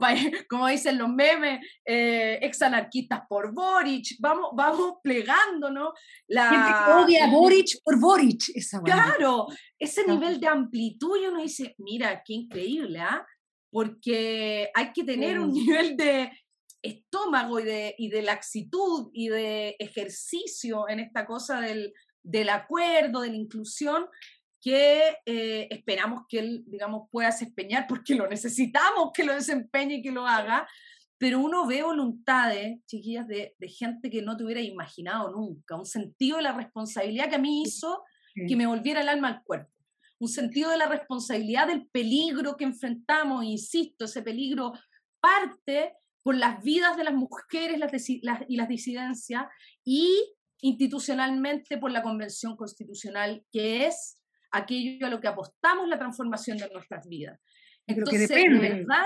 como 0.48 0.66
dicen 0.66 0.98
los 0.98 1.08
memes, 1.08 1.60
eh, 1.84 2.38
ex 2.42 2.62
anarquistas 2.62 3.22
por 3.28 3.52
Boric, 3.52 4.16
vamos, 4.20 4.50
vamos 4.54 4.94
plegándonos. 5.02 5.90
La, 6.28 6.48
Gente 6.48 7.04
odia 7.04 7.24
a 7.24 7.30
Boric 7.30 7.82
por 7.84 7.98
Boric. 7.98 8.42
claro, 8.84 9.46
ese 9.78 10.06
nivel 10.06 10.40
de 10.40 10.48
amplitud 10.48 11.18
y 11.20 11.26
uno 11.26 11.42
dice, 11.42 11.74
mira, 11.78 12.22
qué 12.24 12.34
increíble, 12.34 12.98
¿ah? 13.00 13.26
Porque 13.70 14.70
hay 14.74 14.92
que 14.92 15.04
tener 15.04 15.40
un 15.40 15.52
nivel 15.52 15.96
de 15.96 16.30
estómago 16.82 17.60
y 17.60 17.64
de, 17.64 17.94
y 17.96 18.08
de 18.08 18.22
laxitud 18.22 19.10
y 19.12 19.28
de 19.28 19.76
ejercicio 19.78 20.88
en 20.88 21.00
esta 21.00 21.24
cosa 21.26 21.60
del, 21.60 21.92
del 22.22 22.48
acuerdo, 22.50 23.20
de 23.20 23.30
la 23.30 23.36
inclusión, 23.36 24.06
que 24.62 25.16
eh, 25.26 25.66
esperamos 25.70 26.22
que 26.28 26.38
él, 26.38 26.64
digamos, 26.68 27.08
pueda 27.10 27.30
desempeñar, 27.30 27.86
porque 27.88 28.14
lo 28.14 28.28
necesitamos 28.28 29.10
que 29.12 29.24
lo 29.24 29.34
desempeñe 29.34 29.96
y 29.96 30.02
que 30.02 30.12
lo 30.12 30.26
haga, 30.26 30.68
pero 31.18 31.40
uno 31.40 31.66
ve 31.66 31.82
voluntades, 31.82 32.78
chiquillas, 32.86 33.26
de, 33.26 33.56
de, 33.58 33.68
gente 33.68 34.08
que 34.08 34.22
no 34.22 34.36
te 34.36 34.44
hubiera 34.44 34.60
imaginado 34.60 35.32
nunca, 35.32 35.76
un 35.76 35.84
sentido 35.84 36.36
de 36.36 36.44
la 36.44 36.52
responsabilidad 36.52 37.28
que 37.28 37.36
a 37.36 37.40
mí 37.40 37.62
hizo 37.62 38.04
que 38.34 38.56
me 38.56 38.66
volviera 38.66 39.02
el 39.02 39.08
alma 39.08 39.28
al 39.28 39.42
cuerpo. 39.42 39.70
un 40.18 40.28
sentido 40.28 40.70
de 40.70 40.78
la 40.78 40.86
responsabilidad 40.86 41.66
del 41.66 41.86
peligro 41.88 42.56
que 42.56 42.64
enfrentamos, 42.64 43.44
insisto, 43.44 44.04
ese 44.04 44.22
peligro 44.22 44.72
parte 45.20 45.94
por 46.22 46.36
las 46.36 46.62
vidas 46.62 46.96
de 46.96 47.04
las 47.04 47.14
mujeres 47.14 47.80
y 48.48 48.56
las 48.56 48.68
disidencias 48.68 49.46
y 49.84 50.08
institucionalmente 50.60 51.76
por 51.76 51.90
la 51.90 52.02
Convención 52.02 52.56
Constitucional, 52.56 53.44
que 53.50 53.86
es 53.86 54.21
aquello 54.52 55.06
a 55.06 55.10
lo 55.10 55.20
que 55.20 55.28
apostamos 55.28 55.88
la 55.88 55.98
transformación 55.98 56.58
de 56.58 56.68
nuestras 56.70 57.08
vidas. 57.08 57.40
Entonces, 57.86 58.28
que 58.28 58.34
depende. 58.34 58.68
¿verdad? 58.68 59.04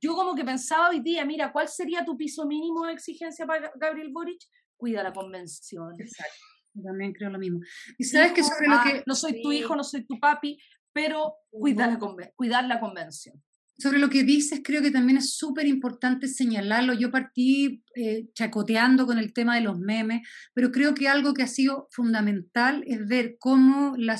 Yo 0.00 0.14
como 0.14 0.34
que 0.34 0.44
pensaba 0.44 0.88
hoy 0.88 1.00
día, 1.00 1.24
mira, 1.24 1.52
¿cuál 1.52 1.68
sería 1.68 2.04
tu 2.04 2.16
piso 2.16 2.46
mínimo 2.46 2.86
de 2.86 2.94
exigencia 2.94 3.46
para 3.46 3.72
Gabriel 3.74 4.10
Boric? 4.12 4.40
Cuida 4.76 5.02
la 5.02 5.12
convención. 5.12 5.94
Exacto. 5.98 6.34
También 6.82 7.12
creo 7.12 7.30
lo 7.30 7.38
mismo. 7.38 7.60
Y 7.98 8.04
sabes 8.04 8.32
que 8.32 8.42
sobre 8.42 8.68
lo 8.68 8.74
ah, 8.74 8.84
que... 8.84 9.02
No 9.06 9.14
soy 9.14 9.42
tu 9.42 9.52
hijo, 9.52 9.74
no 9.74 9.84
soy 9.84 10.06
tu 10.06 10.18
papi, 10.20 10.58
pero 10.92 11.34
cuida 11.50 11.86
la, 11.86 11.98
cuidar 12.34 12.64
la 12.64 12.80
convención. 12.80 13.42
Sobre 13.78 13.98
lo 13.98 14.08
que 14.08 14.24
dices, 14.24 14.60
creo 14.64 14.80
que 14.80 14.90
también 14.90 15.18
es 15.18 15.34
súper 15.34 15.66
importante 15.66 16.28
señalarlo. 16.28 16.94
Yo 16.94 17.10
partí 17.10 17.82
eh, 17.94 18.26
chacoteando 18.34 19.04
con 19.04 19.18
el 19.18 19.34
tema 19.34 19.54
de 19.54 19.60
los 19.60 19.78
memes, 19.78 20.26
pero 20.54 20.72
creo 20.72 20.94
que 20.94 21.08
algo 21.08 21.34
que 21.34 21.42
ha 21.42 21.46
sido 21.46 21.86
fundamental 21.90 22.82
es 22.86 23.06
ver 23.06 23.36
cómo, 23.38 23.94
la, 23.98 24.18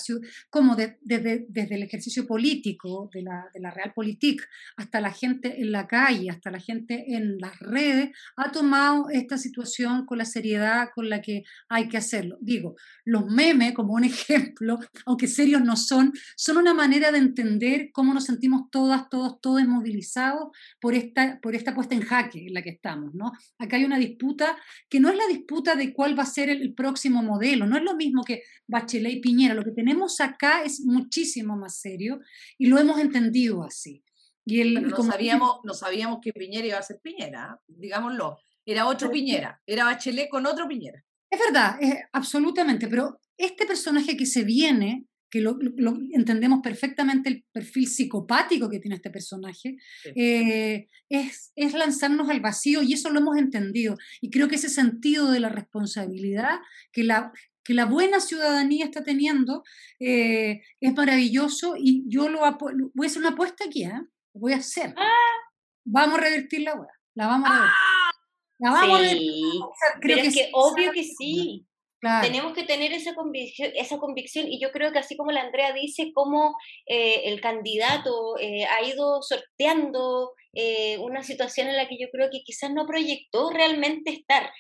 cómo 0.51 0.77
desde 0.77 1.47
el 1.53 1.83
ejercicio 1.83 2.27
político, 2.27 3.09
de 3.15 3.23
la, 3.23 3.47
de 3.55 3.61
la 3.61 3.71
Realpolitik, 3.71 4.43
hasta 4.77 5.01
la 5.01 5.11
gente 5.11 5.61
en 5.61 5.73
la 5.73 5.87
calle, 5.87 6.29
hasta 6.29 6.51
la 6.51 6.61
gente 6.61 7.17
en 7.17 7.39
las 7.39 7.59
redes, 7.59 8.11
ha 8.37 8.53
tomado 8.53 9.09
esta 9.11 9.39
situación 9.39 10.05
con 10.05 10.19
la 10.19 10.27
seriedad 10.27 10.89
con 10.95 11.09
la 11.09 11.23
que 11.23 11.45
hay 11.71 11.89
que 11.89 11.97
hacerlo. 11.97 12.37
Digo, 12.43 12.77
los 13.05 13.25
memes, 13.27 13.73
como 13.73 13.95
un 13.95 14.05
ejemplo, 14.05 14.79
aunque 15.07 15.29
serios 15.29 15.63
no 15.63 15.77
son, 15.77 16.13
son 16.37 16.59
una 16.59 16.75
manera 16.75 17.11
de 17.11 17.19
entender 17.19 17.91
cómo 17.93 18.13
nos 18.13 18.25
sentimos 18.25 18.71
todas, 18.71 19.09
todos, 19.09 19.41
todos 19.41 19.46
movilizados 19.47 20.49
por 20.81 20.95
esta, 20.95 21.39
por 21.41 21.55
esta 21.55 21.75
puesta 21.75 21.95
en 21.95 22.03
jaque 22.03 22.47
en 22.47 22.55
la 22.55 22.63
que 22.63 22.71
estamos. 22.71 23.15
¿no? 23.15 23.33
Acá 23.59 23.77
hay 23.77 23.85
una 23.85 23.99
disputa 23.99 24.57
que 24.89 25.01
no 25.01 25.09
es 25.11 25.17
la 25.17 25.27
disputa 25.27 25.77
de 25.77 25.93
cuál 25.93 26.19
va 26.19 26.25
a 26.25 26.27
ser 26.27 26.51
el, 26.51 26.75
próximo 26.75 27.23
modelo, 27.23 27.67
no 27.67 27.77
es 27.77 27.83
lo 27.83 27.97
mismo 27.97 28.23
que 28.23 28.43
Bachelet 28.67 29.15
y 29.15 29.21
Piñera, 29.21 29.55
lo 29.55 29.65
que 29.65 29.71
tenemos 29.71 30.21
acá 30.21 30.63
es 30.63 30.81
muchísimo 30.81 31.57
más 31.57 31.79
serio 31.79 32.21
y 32.59 32.67
lo 32.67 32.79
hemos 32.79 32.99
entendido 32.99 33.63
así. 33.63 34.03
Y 34.45 34.61
el, 34.61 34.89
no, 34.89 35.03
sabíamos, 35.03 35.61
no 35.65 35.75
sabíamos 35.75 36.19
que 36.23 36.33
Piñera 36.33 36.67
iba 36.67 36.79
a 36.79 36.83
ser 36.83 37.01
Piñera, 37.03 37.61
digámoslo. 37.67 38.39
Era 38.65 38.87
otro 38.87 39.11
Piñera, 39.11 39.61
era 39.65 39.85
Bachelet 39.85 40.29
con 40.29 40.45
otro 40.47 40.69
Piñera. 40.69 41.03
Es 41.31 41.41
verdad, 41.41 41.79
absolutamente, 42.13 42.89
pero 42.89 43.21
este 43.37 43.67
personaje 43.67 44.17
que 44.17 44.27
se 44.27 44.45
viene 44.45 45.07
que 45.31 45.41
lo, 45.41 45.59
entendemos 46.13 46.61
perfectamente 46.63 47.29
el 47.29 47.45
perfil 47.53 47.89
psicopático 47.89 48.71
que 48.71 48.79
tiene 48.79 48.97
este 48.97 49.11
personaje, 49.11 49.77
eh, 50.15 50.89
es, 51.09 51.53
es, 51.57 51.75
lanzarnos 51.75 52.29
al 52.29 52.41
vacío 52.41 52.83
y 52.83 52.93
eso 52.93 53.11
lo 53.11 53.21
hemos 53.21 53.37
entendido. 53.37 53.97
Y 54.21 54.31
creo 54.31 54.49
que 54.49 54.57
ese 54.57 54.69
sentido 54.69 55.31
de 55.31 55.41
la 55.41 55.49
responsabilidad 55.49 56.59
que 56.93 57.05
la, 57.05 57.33
que 57.67 57.75
la 57.75 57.87
buena 57.87 58.21
ciudadanía 58.21 58.85
está 58.85 59.03
teniendo 59.03 59.65
eh, 59.99 60.63
es 60.81 60.95
maravilloso 60.95 61.75
y 61.77 62.05
yo 62.07 62.29
lo 62.29 62.41
voy 62.95 63.07
a 63.07 63.09
hacer 63.09 63.19
una 63.19 63.31
apuesta 63.31 63.65
aquí, 63.65 63.85
¿eh? 63.85 64.01
voy 64.33 64.53
a 64.53 64.59
hacer. 64.59 64.95
Ah. 64.97 65.11
Vamos 65.85 66.19
a 66.19 66.23
revertir 66.23 66.61
la 66.61 66.75
web, 66.75 66.89
la 67.15 67.27
vamos 67.27 67.51
a 67.51 67.55
revertir. 67.55 67.75
Ah. 67.75 68.11
La 68.59 68.71
vamos 68.71 68.99
a 68.99 69.03
revertir. 69.03 69.61
Creo 70.01 70.17
que, 70.17 70.27
es 70.29 70.35
que 70.35 70.51
obvio 70.53 70.93
que 70.93 71.05
sí. 71.05 71.67
Tenemos 72.23 72.53
que 72.53 72.65
tener 72.65 72.93
esa 72.93 73.15
convicción, 73.15 73.71
esa 73.75 73.99
convicción 73.99 74.47
y 74.49 74.61
yo 74.61 74.71
creo 74.71 74.93
que 74.93 74.99
así 74.99 75.17
como 75.17 75.33
la 75.33 75.43
Andrea 75.43 75.73
dice, 75.73 76.13
como 76.15 76.57
eh, 76.87 77.23
el 77.25 77.41
candidato 77.41 78.39
eh, 78.39 78.65
ha 78.65 78.83
ido 78.83 79.23
sorteando 79.23 80.33
eh, 80.53 80.99
una 80.99 81.23
situación 81.23 81.69
en 81.69 81.77
la 81.77 81.89
que 81.89 81.99
yo 81.99 82.09
creo 82.11 82.29
que 82.31 82.43
quizás 82.45 82.71
no 82.71 82.87
proyectó 82.87 83.51
realmente 83.51 84.11
estar. 84.11 84.51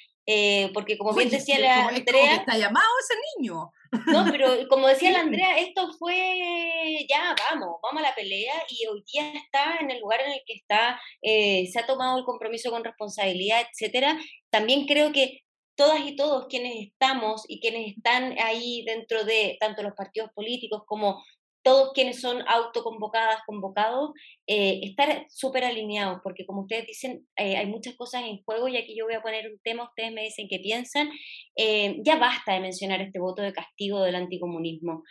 porque 0.74 0.98
como 0.98 1.14
bien 1.14 1.30
decía 1.30 1.58
la 1.58 1.86
Andrea... 1.86 2.34
está 2.34 2.58
llamado 2.58 2.90
ese 3.00 3.14
niño. 3.38 3.70
No, 4.06 4.26
pero 4.30 4.68
como 4.68 4.88
decía 4.88 5.12
la 5.12 5.20
Andrea, 5.26 5.58
esto 5.58 5.88
fue, 5.98 7.06
ya, 7.08 7.34
vamos, 7.50 7.76
vamos 7.82 8.02
a 8.02 8.08
la 8.08 8.14
pelea 8.14 8.54
y 8.68 8.86
hoy 8.86 9.04
día 9.12 9.32
está 9.34 9.76
en 9.80 9.90
el 9.90 10.00
lugar 10.00 10.20
en 10.20 10.32
el 10.32 10.40
que 10.44 10.54
está, 10.54 11.00
se 11.22 11.78
ha 11.78 11.86
tomado 11.86 12.18
el 12.18 12.24
compromiso 12.24 12.70
con 12.70 12.82
responsabilidad, 12.82 13.62
etcétera. 13.70 14.18
También 14.50 14.86
creo 14.86 15.12
que 15.12 15.45
todas 15.76 16.00
y 16.06 16.16
todos 16.16 16.46
quienes 16.48 16.88
estamos 16.88 17.44
y 17.48 17.60
quienes 17.60 17.96
están 17.96 18.36
ahí 18.38 18.82
dentro 18.86 19.24
de 19.24 19.56
tanto 19.60 19.82
los 19.82 19.94
partidos 19.94 20.30
políticos 20.34 20.82
como 20.86 21.22
todos 21.66 21.90
quienes 21.94 22.20
son 22.20 22.44
autoconvocadas, 22.46 23.40
convocados, 23.44 24.10
eh, 24.46 24.78
estar 24.84 25.26
súper 25.28 25.64
alineados, 25.64 26.20
porque 26.22 26.46
como 26.46 26.60
ustedes 26.60 26.86
dicen, 26.86 27.26
eh, 27.36 27.56
hay 27.56 27.66
muchas 27.66 27.96
cosas 27.96 28.22
en 28.22 28.40
juego 28.44 28.68
y 28.68 28.76
aquí 28.76 28.94
yo 28.96 29.04
voy 29.04 29.14
a 29.14 29.20
poner 29.20 29.50
un 29.50 29.58
tema, 29.64 29.82
ustedes 29.82 30.12
me 30.12 30.22
dicen 30.22 30.46
qué 30.48 30.60
piensan. 30.60 31.10
Eh, 31.56 31.96
ya 32.04 32.18
basta 32.18 32.52
de 32.52 32.60
mencionar 32.60 33.00
este 33.00 33.18
voto 33.18 33.42
de 33.42 33.52
castigo 33.52 34.00
del 34.04 34.14
anticomunismo. 34.14 35.02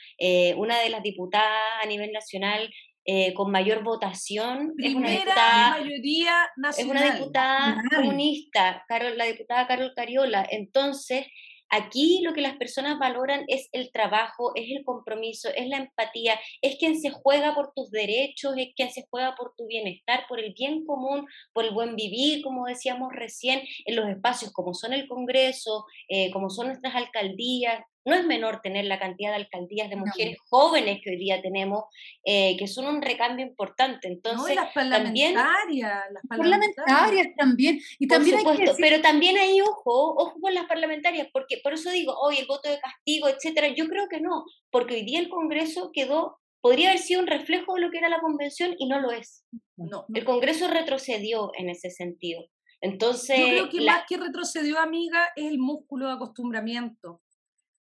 una 0.56 0.80
de 0.80 0.90
las 0.90 1.04
diputadas 1.04 1.84
a 1.84 1.88
nivel 1.88 2.14
nacional 2.14 2.70
eh, 3.08 3.36
con 3.36 3.52
mayor 3.52 3.84
votación 3.84 4.74
es 4.80 4.96
una 4.96 5.12
diputada, 5.12 5.78
mayoría 5.80 6.50
nacional. 6.58 6.98
Es 6.98 7.04
una 7.04 7.16
diputada 7.16 7.84
comunista, 7.96 8.84
Carol, 8.88 9.16
la 9.16 9.26
diputada 9.26 9.68
Carol 9.68 9.94
Cariola. 9.96 10.44
Entonces, 10.50 11.28
aquí 11.70 12.22
lo 12.24 12.34
que 12.34 12.42
las 12.42 12.58
personas 12.58 12.98
valoran 12.98 13.44
es 13.48 13.70
el 13.74 13.92
trabajo, 13.92 14.54
es 14.56 14.72
el 14.72 14.84
compromiso, 14.84 15.50
es 15.56 15.68
la 15.68 15.78
empatía, 15.78 16.40
es 16.64 16.78
quien 16.78 17.00
se 17.00 17.12
juega 17.12 17.54
por 17.54 17.74
tus 17.76 17.92
derechos, 17.92 18.56
es 18.58 18.70
quien 18.76 18.92
se 18.92 19.06
juega 19.08 19.36
por 19.36 19.54
tu 19.56 19.68
bienestar, 19.68 20.26
por 20.28 20.40
el 20.40 20.54
bien 20.54 20.84
común, 20.84 21.28
por 21.54 21.66
el 21.66 21.76
buen 21.76 21.96
vivir, 21.96 22.42
como 22.44 22.66
decíamos 22.66 23.14
recién, 23.14 23.62
en 23.86 23.96
los 23.96 24.10
espacios 24.10 24.52
como 24.52 24.74
son 24.74 24.94
el 24.94 25.08
Congreso, 25.08 25.86
eh, 26.10 26.32
como 26.32 26.50
son 26.50 26.68
nuestras 26.68 26.96
alcaldías, 26.96 27.84
no 28.06 28.14
es 28.14 28.26
menor 28.26 28.62
tener 28.62 28.86
la 28.86 29.00
cantidad 29.00 29.32
de 29.32 29.38
alcaldías 29.38 29.90
de 29.90 29.96
mujeres 29.96 30.38
jóvenes 30.48 31.02
que 31.04 31.10
hoy 31.10 31.18
día 31.18 31.42
tenemos, 31.42 31.86
eh, 32.24 32.56
que 32.58 32.68
son 32.68 32.86
un 32.86 33.02
recambio 33.02 33.46
importante. 33.46 34.08
Entonces, 34.08 34.56
las 34.56 34.72
parlamentarias, 34.74 36.04
las 36.12 36.24
parlamentarias 36.30 37.28
también. 37.36 37.80
Y 37.98 38.08
también 38.08 38.40
pero 38.80 39.02
también 39.02 39.38
hay 39.38 39.60
ojo, 39.62 40.16
ojo 40.16 40.40
con 40.40 40.54
las 40.54 40.66
parlamentarias, 40.66 41.28
porque 41.34 41.60
por 41.64 41.74
eso 41.74 41.90
digo, 41.90 42.14
hoy 42.22 42.38
el 42.38 42.46
voto 42.46 42.70
de 42.70 42.80
castigo, 42.80 43.28
etcétera, 43.28 43.70
yo 43.70 43.88
creo 43.88 44.08
que 44.08 44.22
no, 44.22 44.46
porque 44.70 44.96
hoy 44.96 45.04
día 45.04 45.20
el 45.20 45.30
Congreso 45.30 45.92
quedó 45.92 46.38
podría 46.62 46.90
haber 46.90 47.00
sido 47.00 47.22
un 47.22 47.28
reflejo 47.28 47.76
de 47.76 47.82
lo 47.82 47.92
que 47.92 48.00
era 48.00 48.10
la 48.10 48.20
convención 48.20 48.74
y 48.80 48.88
no 48.88 49.00
lo 49.00 49.12
es. 49.12 49.46
No, 49.78 50.06
El 50.12 50.26
Congreso 50.26 50.68
retrocedió 50.68 51.52
en 51.54 51.70
ese 51.70 51.92
sentido. 51.92 52.44
Entonces, 52.82 53.38
yo 53.38 53.46
creo 53.46 53.70
que 53.70 53.82
más 53.82 54.04
que 54.08 54.18
retrocedió, 54.18 54.80
amiga, 54.80 55.28
es 55.36 55.46
el 55.46 55.60
músculo 55.60 56.08
de 56.08 56.14
acostumbramiento. 56.14 57.22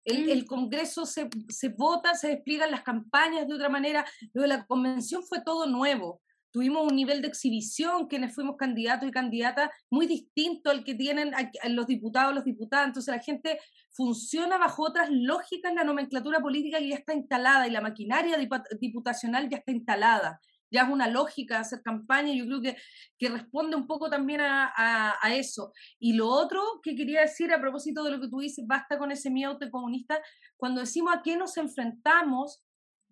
El, 0.05 0.43
mm. 0.43 0.47
Congreso 0.47 1.07
se, 1.07 1.29
se, 1.49 1.69
vota, 1.69 2.15
se 2.15 2.29
despliegan 2.29 2.71
las 2.71 2.83
campañas 2.83 3.47
de 3.47 3.55
otra 3.55 3.69
manera. 3.69 4.05
Lo 4.33 4.43
de 4.43 4.49
la 4.49 4.67
convención 4.67 5.23
fue 5.23 5.43
todo 5.43 5.67
nuevo. 5.67 6.21
Tuvimos 6.53 6.91
un 6.91 6.97
nivel 6.97 7.23
de 7.23 7.29
exhibición, 7.29 8.09
quienes 8.09 8.35
fuimos 8.35 8.57
candidatos 8.57 9.09
y 9.09 9.13
candidatas, 9.13 9.71
muy 9.89 10.07
distinto 10.07 10.71
al 10.71 10.83
que 10.83 10.95
tienen 10.95 11.31
los 11.69 11.87
diputados, 11.87 12.35
los 12.35 12.45
diputadas. 12.45 12.89
Entonces 12.89 13.15
la 13.15 13.23
gente 13.23 13.61
funciona 13.93 14.59
bajo 14.59 14.83
otras 14.83 15.11
lógicas, 15.11 15.73
la 15.75 15.85
nomenclatura 15.85 16.41
política 16.41 16.81
ya 16.81 16.97
está 16.97 17.15
instalada 17.15 17.69
y 17.69 17.71
la 17.71 17.81
maquinaria 17.81 18.37
diputacional 18.81 19.49
ya 19.49 19.59
está 19.59 19.71
instalada 19.71 20.41
ya 20.71 20.83
es 20.83 20.91
una 20.91 21.09
lógica 21.09 21.61
hacer 21.61 21.83
campaña, 21.83 22.33
yo 22.33 22.47
creo 22.47 22.61
que, 22.61 22.77
que 23.19 23.29
responde 23.29 23.77
un 23.77 23.87
poco 23.87 24.09
también 24.09 24.41
a, 24.41 24.73
a, 25.21 25.35
eso. 25.35 25.73
Y 25.99 26.13
lo 26.15 26.29
otro 26.29 26.63
que 26.83 26.95
quería 26.95 27.23
decir 27.23 27.53
a 27.53 27.61
propósito 27.61 28.05
de 28.05 28.13
lo 28.13 28.21
que 28.21 28.29
tú 28.29 28.39
dices, 28.41 28.67
basta 28.67 28.99
con 28.99 29.11
ese 29.11 29.31
miedo 29.31 29.59
comunista, 29.71 30.21
cuando 30.57 30.81
decimos 30.81 31.15
a 31.15 31.23
qué 31.23 31.37
nos 31.37 31.57
enfrentamos, 31.57 32.65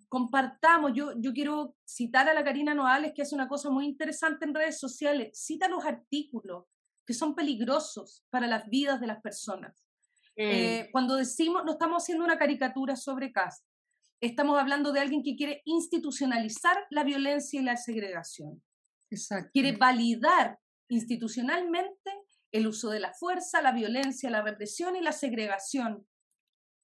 compartamos, 0.09 0.93
yo, 0.95 1.13
yo 1.17 1.33
quiero 1.33 1.77
citar 1.85 2.29
a 2.29 2.35
la 2.35 2.45
Karina 2.45 2.75
Noales, 2.75 3.13
que 3.15 3.23
hace 3.23 3.35
una 3.35 3.49
cosa 3.49 3.71
muy 3.71 3.85
interesante 3.85 4.45
en 4.45 4.55
redes 4.55 4.79
sociales, 4.79 5.39
cita 5.39 5.69
los 5.69 5.85
artículos 5.85 6.65
que 7.07 7.15
son 7.15 7.35
peligrosos 7.35 8.25
para 8.31 8.47
las 8.47 8.69
vidas 8.69 9.01
de 9.01 9.07
las 9.07 9.21
personas. 9.21 9.87
Mm. 10.37 10.41
Eh, 10.41 10.89
cuando 10.93 11.17
decimos, 11.17 11.65
no 11.65 11.73
estamos 11.73 12.03
haciendo 12.03 12.25
una 12.25 12.39
caricatura 12.39 12.97
sobre 12.97 13.33
casa, 13.33 13.65
estamos 14.21 14.59
hablando 14.59 14.93
de 14.93 15.01
alguien 15.01 15.23
que 15.23 15.37
quiere 15.37 15.63
institucionalizar 15.65 16.77
la 16.91 17.05
violencia 17.05 17.61
y 17.61 17.65
la 17.65 17.77
segregación. 17.77 18.63
Exacto. 19.11 19.51
Quiere 19.53 19.77
validar 19.77 20.59
institucionalmente 20.89 22.11
el 22.53 22.67
uso 22.67 22.91
de 22.91 23.01
la 23.01 23.13
fuerza, 23.13 23.63
la 23.63 23.73
violencia, 23.73 24.31
la 24.31 24.43
represión 24.43 24.97
y 24.97 25.01
la 25.01 25.13
segregación 25.13 26.07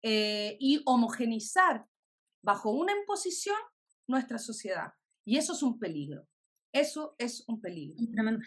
eh, 0.03 0.57
y 0.61 0.83
homogenizar 0.85 1.87
bajo 2.43 2.71
una 2.71 2.93
imposición 2.93 3.57
nuestra 4.07 4.39
sociedad. 4.39 4.93
Y 5.27 5.39
eso 5.39 5.55
es 5.55 5.63
un 5.63 5.79
peligro. 5.79 6.27
Eso 6.73 7.15
es 7.19 7.45
un 7.49 7.61
peligro. 7.61 7.97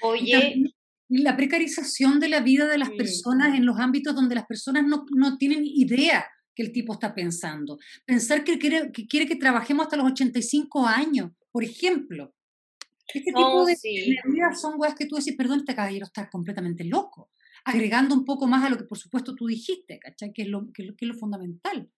Oye. 0.02 0.64
La 1.10 1.38
precarización 1.38 2.20
de 2.20 2.28
la 2.28 2.42
vida 2.42 2.68
de 2.68 2.78
las 2.78 2.90
personas 2.90 3.56
en 3.56 3.66
los 3.66 3.80
ámbitos 3.80 4.14
donde 4.14 4.36
las 4.36 4.46
personas 4.46 4.84
no, 4.86 5.06
no 5.16 5.38
tienen 5.38 5.62
idea 5.64 6.26
que 6.58 6.64
el 6.64 6.72
tipo 6.72 6.94
está 6.94 7.14
pensando. 7.14 7.78
Pensar 8.04 8.44
que 8.44 8.58
quiere 8.58 8.92
que, 8.92 9.08
quiere 9.08 9.28
que 9.28 9.36
trabajemos 9.36 9.86
hasta 9.86 9.96
los 9.96 10.08
85 10.08 10.88
años, 10.88 11.32
por 11.52 11.64
ejemplo. 11.64 12.34
Este 13.08 13.32
tipo 13.32 13.64
de 13.64 13.78
medidas 14.26 14.60
son 14.60 14.74
weas 14.78 14.96
que 14.96 15.06
tú 15.06 15.16
decís, 15.16 15.36
perdón, 15.38 15.60
este 15.60 15.76
caballero 15.76 16.08
está 16.08 16.30
completamente 16.30 16.84
loco. 16.84 17.30
Agregando 17.64 18.16
un 18.16 18.26
poco 18.26 18.48
más 18.48 18.66
a 18.66 18.70
lo 18.70 18.78
que 18.78 18.86
por 18.86 18.98
supuesto 18.98 19.36
tú 19.36 19.46
dijiste, 19.46 20.00
¿cachai? 20.00 20.34
Que 20.34 20.42
es 20.42 20.48
lo, 20.48 20.72
que, 20.74 20.84
es 20.84 21.08
lo 21.08 21.14
fundamental. 21.14 21.90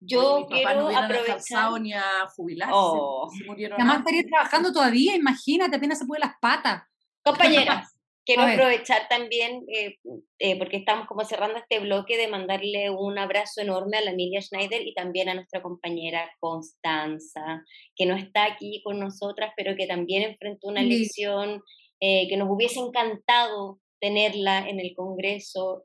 Yo 0.00 0.46
quiero 0.50 0.90
no 0.90 0.98
aprovechar. 0.98 1.80
ni 1.80 1.92
a 1.92 2.26
jubilarse. 2.34 2.74
Oh. 2.74 3.30
Además 3.74 3.98
estaría 3.98 4.24
trabajando 4.24 4.72
todavía, 4.72 5.14
imagínate, 5.14 5.76
apenas 5.76 5.98
se 6.00 6.06
puede 6.06 6.20
las 6.20 6.34
patas. 6.40 6.82
Compañeras, 7.22 7.89
quiero 8.34 8.42
aprovechar 8.42 9.08
también, 9.08 9.64
eh, 9.68 9.96
eh, 10.38 10.58
porque 10.58 10.78
estamos 10.78 11.06
como 11.06 11.24
cerrando 11.24 11.58
este 11.58 11.80
bloque, 11.80 12.16
de 12.16 12.28
mandarle 12.28 12.90
un 12.90 13.18
abrazo 13.18 13.60
enorme 13.60 13.96
a 13.96 14.02
la 14.02 14.12
Emilia 14.12 14.40
Schneider 14.40 14.86
y 14.86 14.94
también 14.94 15.28
a 15.28 15.34
nuestra 15.34 15.62
compañera 15.62 16.30
Constanza, 16.38 17.64
que 17.96 18.06
no 18.06 18.14
está 18.14 18.44
aquí 18.44 18.82
con 18.84 19.00
nosotras, 19.00 19.52
pero 19.56 19.74
que 19.76 19.86
también 19.86 20.22
enfrentó 20.22 20.68
una 20.68 20.82
elección 20.82 21.62
eh, 22.00 22.28
que 22.28 22.36
nos 22.36 22.48
hubiese 22.48 22.78
encantado 22.78 23.80
tenerla 24.00 24.68
en 24.68 24.80
el 24.80 24.94
Congreso. 24.94 25.82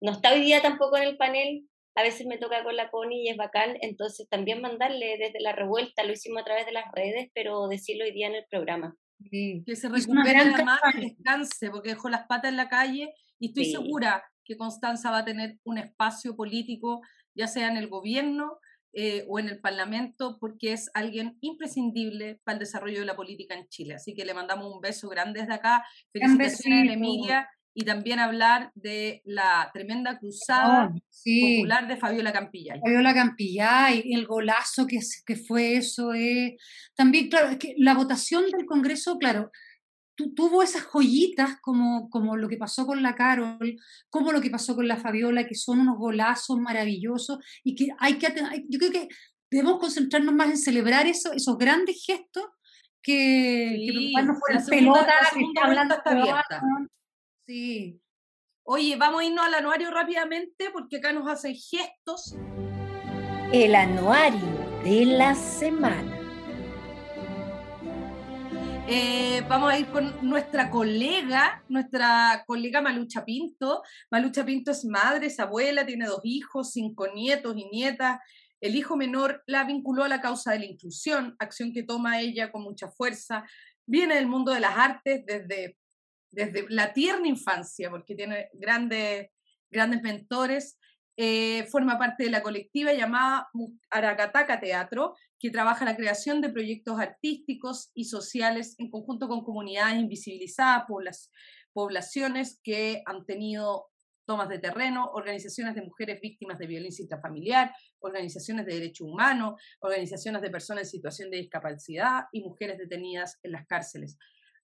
no 0.00 0.12
está 0.12 0.32
hoy 0.32 0.40
día 0.40 0.60
tampoco 0.60 0.96
en 0.96 1.04
el 1.04 1.16
panel, 1.16 1.66
a 1.94 2.02
veces 2.02 2.26
me 2.26 2.38
toca 2.38 2.64
con 2.64 2.74
la 2.76 2.90
Connie 2.90 3.24
y 3.24 3.28
es 3.28 3.36
bacán, 3.36 3.76
entonces 3.80 4.28
también 4.28 4.60
mandarle 4.60 5.18
desde 5.18 5.40
la 5.40 5.52
revuelta, 5.52 6.04
lo 6.04 6.12
hicimos 6.12 6.42
a 6.42 6.44
través 6.44 6.66
de 6.66 6.72
las 6.72 6.90
redes, 6.92 7.30
pero 7.34 7.68
decirlo 7.68 8.04
hoy 8.04 8.12
día 8.12 8.26
en 8.26 8.34
el 8.34 8.46
programa. 8.50 8.96
Que 9.30 9.76
se 9.76 9.88
recupere 9.88 10.38
además, 10.38 10.80
descanse, 11.00 11.70
porque 11.70 11.90
dejó 11.90 12.08
las 12.08 12.26
patas 12.26 12.50
en 12.50 12.56
la 12.56 12.68
calle 12.68 13.14
y 13.38 13.48
estoy 13.48 13.66
segura 13.66 14.24
que 14.44 14.56
Constanza 14.56 15.10
va 15.10 15.18
a 15.18 15.24
tener 15.24 15.58
un 15.64 15.78
espacio 15.78 16.36
político, 16.36 17.00
ya 17.34 17.46
sea 17.46 17.68
en 17.68 17.76
el 17.76 17.88
gobierno 17.88 18.58
eh, 18.92 19.24
o 19.28 19.38
en 19.38 19.48
el 19.48 19.60
Parlamento, 19.60 20.36
porque 20.38 20.72
es 20.72 20.90
alguien 20.94 21.38
imprescindible 21.40 22.40
para 22.44 22.54
el 22.54 22.60
desarrollo 22.60 23.00
de 23.00 23.06
la 23.06 23.16
política 23.16 23.54
en 23.54 23.68
Chile. 23.68 23.94
Así 23.94 24.14
que 24.14 24.24
le 24.24 24.34
mandamos 24.34 24.72
un 24.72 24.80
beso 24.80 25.08
grande 25.08 25.40
desde 25.40 25.54
acá. 25.54 25.84
Felicitaciones 26.12 26.92
Emilia 26.92 27.48
y 27.74 27.84
también 27.84 28.18
hablar 28.18 28.70
de 28.74 29.22
la 29.24 29.70
tremenda 29.72 30.18
cruzada 30.18 30.90
oh, 30.92 30.94
popular 30.94 31.88
de 31.88 31.96
Fabiola 31.96 32.32
Campillay. 32.32 32.80
Fabiola 32.80 33.14
Campillay, 33.14 34.12
el 34.12 34.26
golazo 34.26 34.86
que, 34.86 34.98
que 35.24 35.36
fue 35.36 35.76
eso. 35.76 36.12
Eh. 36.14 36.56
También, 36.94 37.28
claro, 37.28 37.48
es 37.48 37.58
que 37.58 37.74
la 37.78 37.94
votación 37.94 38.44
del 38.50 38.66
Congreso, 38.66 39.18
claro, 39.18 39.50
tuvo 40.14 40.62
esas 40.62 40.84
joyitas 40.84 41.58
como, 41.60 42.08
como 42.10 42.36
lo 42.36 42.48
que 42.48 42.56
pasó 42.56 42.86
con 42.86 43.02
la 43.02 43.14
Carol, 43.14 43.76
como 44.10 44.32
lo 44.32 44.40
que 44.40 44.50
pasó 44.50 44.74
con 44.74 44.86
la 44.86 44.96
Fabiola, 44.96 45.46
que 45.46 45.54
son 45.54 45.80
unos 45.80 45.98
golazos 45.98 46.58
maravillosos 46.58 47.38
y 47.64 47.74
que 47.74 47.88
hay 47.98 48.14
que, 48.14 48.28
yo 48.68 48.78
creo 48.78 48.92
que 48.92 49.08
debemos 49.50 49.78
concentrarnos 49.78 50.34
más 50.34 50.50
en 50.50 50.58
celebrar 50.58 51.06
eso, 51.06 51.32
esos 51.32 51.58
grandes 51.58 52.04
gestos 52.04 52.44
que, 53.02 53.74
sí, 53.78 54.12
que 54.14 54.22
la 54.22 54.64
pelota, 54.68 55.12
hablando 55.62 55.94
está 55.96 56.10
abierta. 56.10 56.62
Sí. 57.44 58.00
Oye, 58.64 58.94
vamos 58.96 59.20
a 59.20 59.24
irnos 59.24 59.44
al 59.44 59.54
anuario 59.54 59.90
rápidamente 59.90 60.70
porque 60.72 60.98
acá 60.98 61.12
nos 61.12 61.28
hacen 61.28 61.54
gestos. 61.54 62.36
El 63.52 63.74
anuario 63.74 64.40
de 64.84 65.04
la 65.06 65.34
semana. 65.34 66.18
Eh, 68.86 69.42
vamos 69.48 69.72
a 69.72 69.78
ir 69.78 69.86
con 69.86 70.14
nuestra 70.28 70.70
colega, 70.70 71.64
nuestra 71.68 72.44
colega 72.46 72.80
Malucha 72.80 73.24
Pinto. 73.24 73.82
Malucha 74.10 74.44
Pinto 74.44 74.70
es 74.70 74.84
madre, 74.84 75.26
es 75.26 75.40
abuela, 75.40 75.84
tiene 75.84 76.06
dos 76.06 76.20
hijos, 76.22 76.70
cinco 76.70 77.08
nietos 77.12 77.56
y 77.56 77.64
nietas. 77.70 78.20
El 78.60 78.76
hijo 78.76 78.96
menor 78.96 79.42
la 79.46 79.64
vinculó 79.64 80.04
a 80.04 80.08
la 80.08 80.20
causa 80.20 80.52
de 80.52 80.60
la 80.60 80.66
inclusión, 80.66 81.34
acción 81.40 81.72
que 81.72 81.82
toma 81.82 82.20
ella 82.20 82.52
con 82.52 82.62
mucha 82.62 82.88
fuerza. 82.88 83.44
Viene 83.84 84.14
del 84.14 84.28
mundo 84.28 84.52
de 84.52 84.60
las 84.60 84.76
artes 84.76 85.24
desde 85.26 85.76
desde 86.32 86.66
la 86.68 86.92
tierna 86.92 87.28
infancia, 87.28 87.90
porque 87.90 88.16
tiene 88.16 88.48
grandes, 88.54 89.30
grandes 89.70 90.02
mentores. 90.02 90.78
Eh, 91.14 91.66
forma 91.70 91.98
parte 91.98 92.24
de 92.24 92.30
la 92.30 92.42
colectiva 92.42 92.92
llamada 92.94 93.48
Aracataca 93.90 94.58
Teatro, 94.58 95.14
que 95.38 95.50
trabaja 95.50 95.84
la 95.84 95.94
creación 95.94 96.40
de 96.40 96.48
proyectos 96.48 96.98
artísticos 96.98 97.90
y 97.94 98.06
sociales 98.06 98.74
en 98.78 98.90
conjunto 98.90 99.28
con 99.28 99.44
comunidades 99.44 100.00
invisibilizadas, 100.00 100.84
poblaciones 101.74 102.60
que 102.64 103.02
han 103.04 103.26
tenido 103.26 103.88
tomas 104.24 104.48
de 104.48 104.58
terreno, 104.58 105.10
organizaciones 105.12 105.74
de 105.74 105.82
mujeres 105.82 106.18
víctimas 106.22 106.58
de 106.58 106.66
violencia 106.66 107.02
intrafamiliar, 107.02 107.74
organizaciones 107.98 108.64
de 108.64 108.74
derechos 108.74 109.06
humanos, 109.06 109.60
organizaciones 109.80 110.40
de 110.40 110.50
personas 110.50 110.84
en 110.84 110.90
situación 110.90 111.30
de 111.30 111.38
discapacidad 111.38 112.24
y 112.32 112.40
mujeres 112.40 112.78
detenidas 112.78 113.38
en 113.42 113.52
las 113.52 113.66
cárceles 113.66 114.16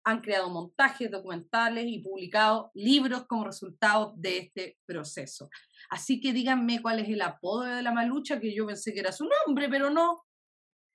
han 0.06 0.22
creado 0.22 0.50
montajes 0.50 1.10
documentales 1.10 1.86
y 1.88 2.00
publicado 2.00 2.72
libros 2.76 3.26
como 3.26 3.44
resultado 3.44 4.14
de 4.16 4.38
este 4.38 4.78
proceso. 4.86 5.50
Así 5.90 6.22
que 6.22 6.32
díganme 6.32 6.82
cuál 6.82 7.00
es 7.00 7.10
el 7.10 7.22
apodo 7.22 7.64
de 7.64 7.82
la 7.82 7.92
malucha, 7.92 8.40
que 8.40 8.54
yo 8.54 8.68
pensé 8.68 8.94
que 8.94 9.00
era 9.00 9.12
su 9.12 9.28
nombre, 9.46 9.68
pero 9.68 9.90
no. 9.90 10.24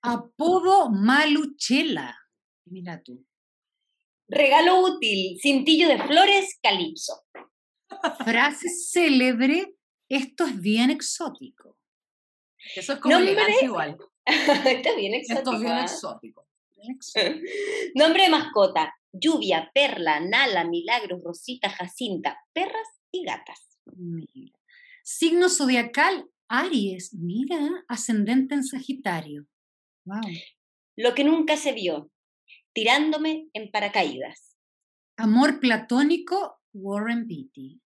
Apodo 0.01 0.89
Maluchela. 0.89 2.17
Mira 2.65 3.03
tú. 3.03 3.25
Regalo 4.29 4.79
útil, 4.79 5.37
cintillo 5.41 5.89
de 5.89 6.01
flores, 6.01 6.57
calipso. 6.63 7.25
Frase 8.23 8.69
célebre, 8.69 9.75
esto 10.07 10.45
es 10.45 10.59
bien 10.59 10.89
exótico. 10.89 11.77
Eso 12.75 12.93
es 12.93 12.99
como 12.99 13.19
igual. 13.19 13.97
Está 14.25 14.95
bien 14.95 15.15
exótico. 15.15 15.39
Esto 15.39 15.53
es 15.53 15.59
bien 15.59 15.73
¿ah? 15.73 15.83
exótico. 15.83 16.47
Nombre 17.95 18.23
de 18.23 18.29
mascota, 18.29 18.93
lluvia, 19.11 19.71
perla, 19.73 20.19
nala, 20.19 20.63
milagros, 20.63 21.21
rosita, 21.23 21.69
jacinta, 21.69 22.37
perras 22.53 22.87
y 23.11 23.23
gatas. 23.23 23.79
Signo 25.03 25.49
zodiacal, 25.49 26.29
Aries, 26.47 27.13
mira, 27.13 27.85
ascendente 27.87 28.55
en 28.55 28.63
Sagitario. 28.63 29.47
Wow. 30.05 30.21
Lo 30.97 31.13
que 31.13 31.23
nunca 31.23 31.57
se 31.57 31.73
vio, 31.73 32.11
tirándome 32.73 33.47
en 33.53 33.71
paracaídas. 33.71 34.57
Amor 35.17 35.59
platónico, 35.59 36.59
Warren 36.73 37.27
Beatty. 37.27 37.81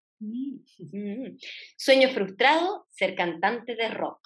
Sueño 1.77 2.09
frustrado, 2.09 2.87
ser 2.89 3.15
cantante 3.15 3.75
de 3.75 3.89
rock. 3.89 4.19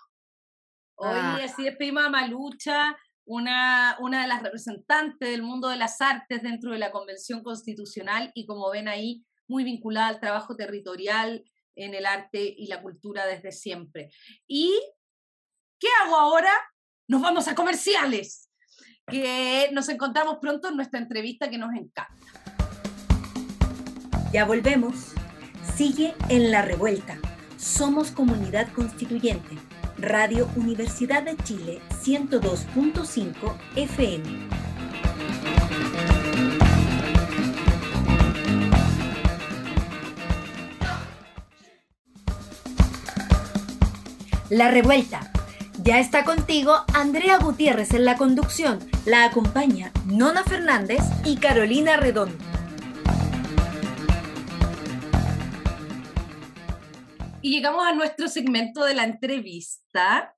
Oye, 0.95 1.11
ah. 1.13 1.39
así 1.43 1.67
es 1.67 1.75
prima 1.77 2.09
Malucha, 2.09 2.95
una, 3.29 3.95
una 3.99 4.23
de 4.23 4.27
las 4.27 4.41
representantes 4.41 5.29
del 5.29 5.43
mundo 5.43 5.69
de 5.69 5.75
las 5.75 6.01
artes 6.01 6.41
dentro 6.41 6.71
de 6.71 6.79
la 6.79 6.91
Convención 6.91 7.43
Constitucional 7.43 8.31
y 8.33 8.47
como 8.47 8.71
ven 8.71 8.87
ahí, 8.87 9.23
muy 9.47 9.63
vinculada 9.63 10.07
al 10.07 10.19
trabajo 10.19 10.55
territorial 10.55 11.43
en 11.75 11.93
el 11.93 12.07
arte 12.07 12.55
y 12.57 12.65
la 12.65 12.81
cultura 12.81 13.27
desde 13.27 13.51
siempre. 13.51 14.09
¿Y 14.47 14.73
qué 15.79 15.87
hago 16.03 16.15
ahora? 16.15 16.51
Nos 17.07 17.21
vamos 17.21 17.47
a 17.47 17.53
comerciales, 17.53 18.49
que 19.05 19.69
nos 19.73 19.89
encontramos 19.89 20.39
pronto 20.41 20.67
en 20.67 20.75
nuestra 20.75 20.99
entrevista 20.99 21.51
que 21.51 21.59
nos 21.59 21.69
encanta. 21.75 22.07
Ya 24.33 24.43
volvemos. 24.43 25.13
Sigue 25.75 26.15
en 26.29 26.49
la 26.49 26.63
revuelta. 26.63 27.19
Somos 27.57 28.09
comunidad 28.09 28.73
constituyente. 28.73 29.68
Radio 30.01 30.49
Universidad 30.55 31.23
de 31.23 31.35
Chile 31.43 31.81
102.5 32.03 33.33
FM. 33.75 34.23
La 44.49 44.71
revuelta. 44.71 45.31
Ya 45.83 45.99
está 45.99 46.23
contigo 46.23 46.73
Andrea 46.93 47.37
Gutiérrez 47.37 47.93
en 47.93 48.05
la 48.05 48.17
conducción. 48.17 48.79
La 49.05 49.25
acompaña 49.25 49.91
Nona 50.05 50.43
Fernández 50.43 51.01
y 51.25 51.37
Carolina 51.37 51.97
Redondo. 51.97 52.58
Y 57.49 57.53
llegamos 57.53 57.83
a 57.83 57.93
nuestro 57.93 58.27
segmento 58.27 58.83
de 58.85 58.93
la 58.93 59.05
entrevista. 59.05 60.35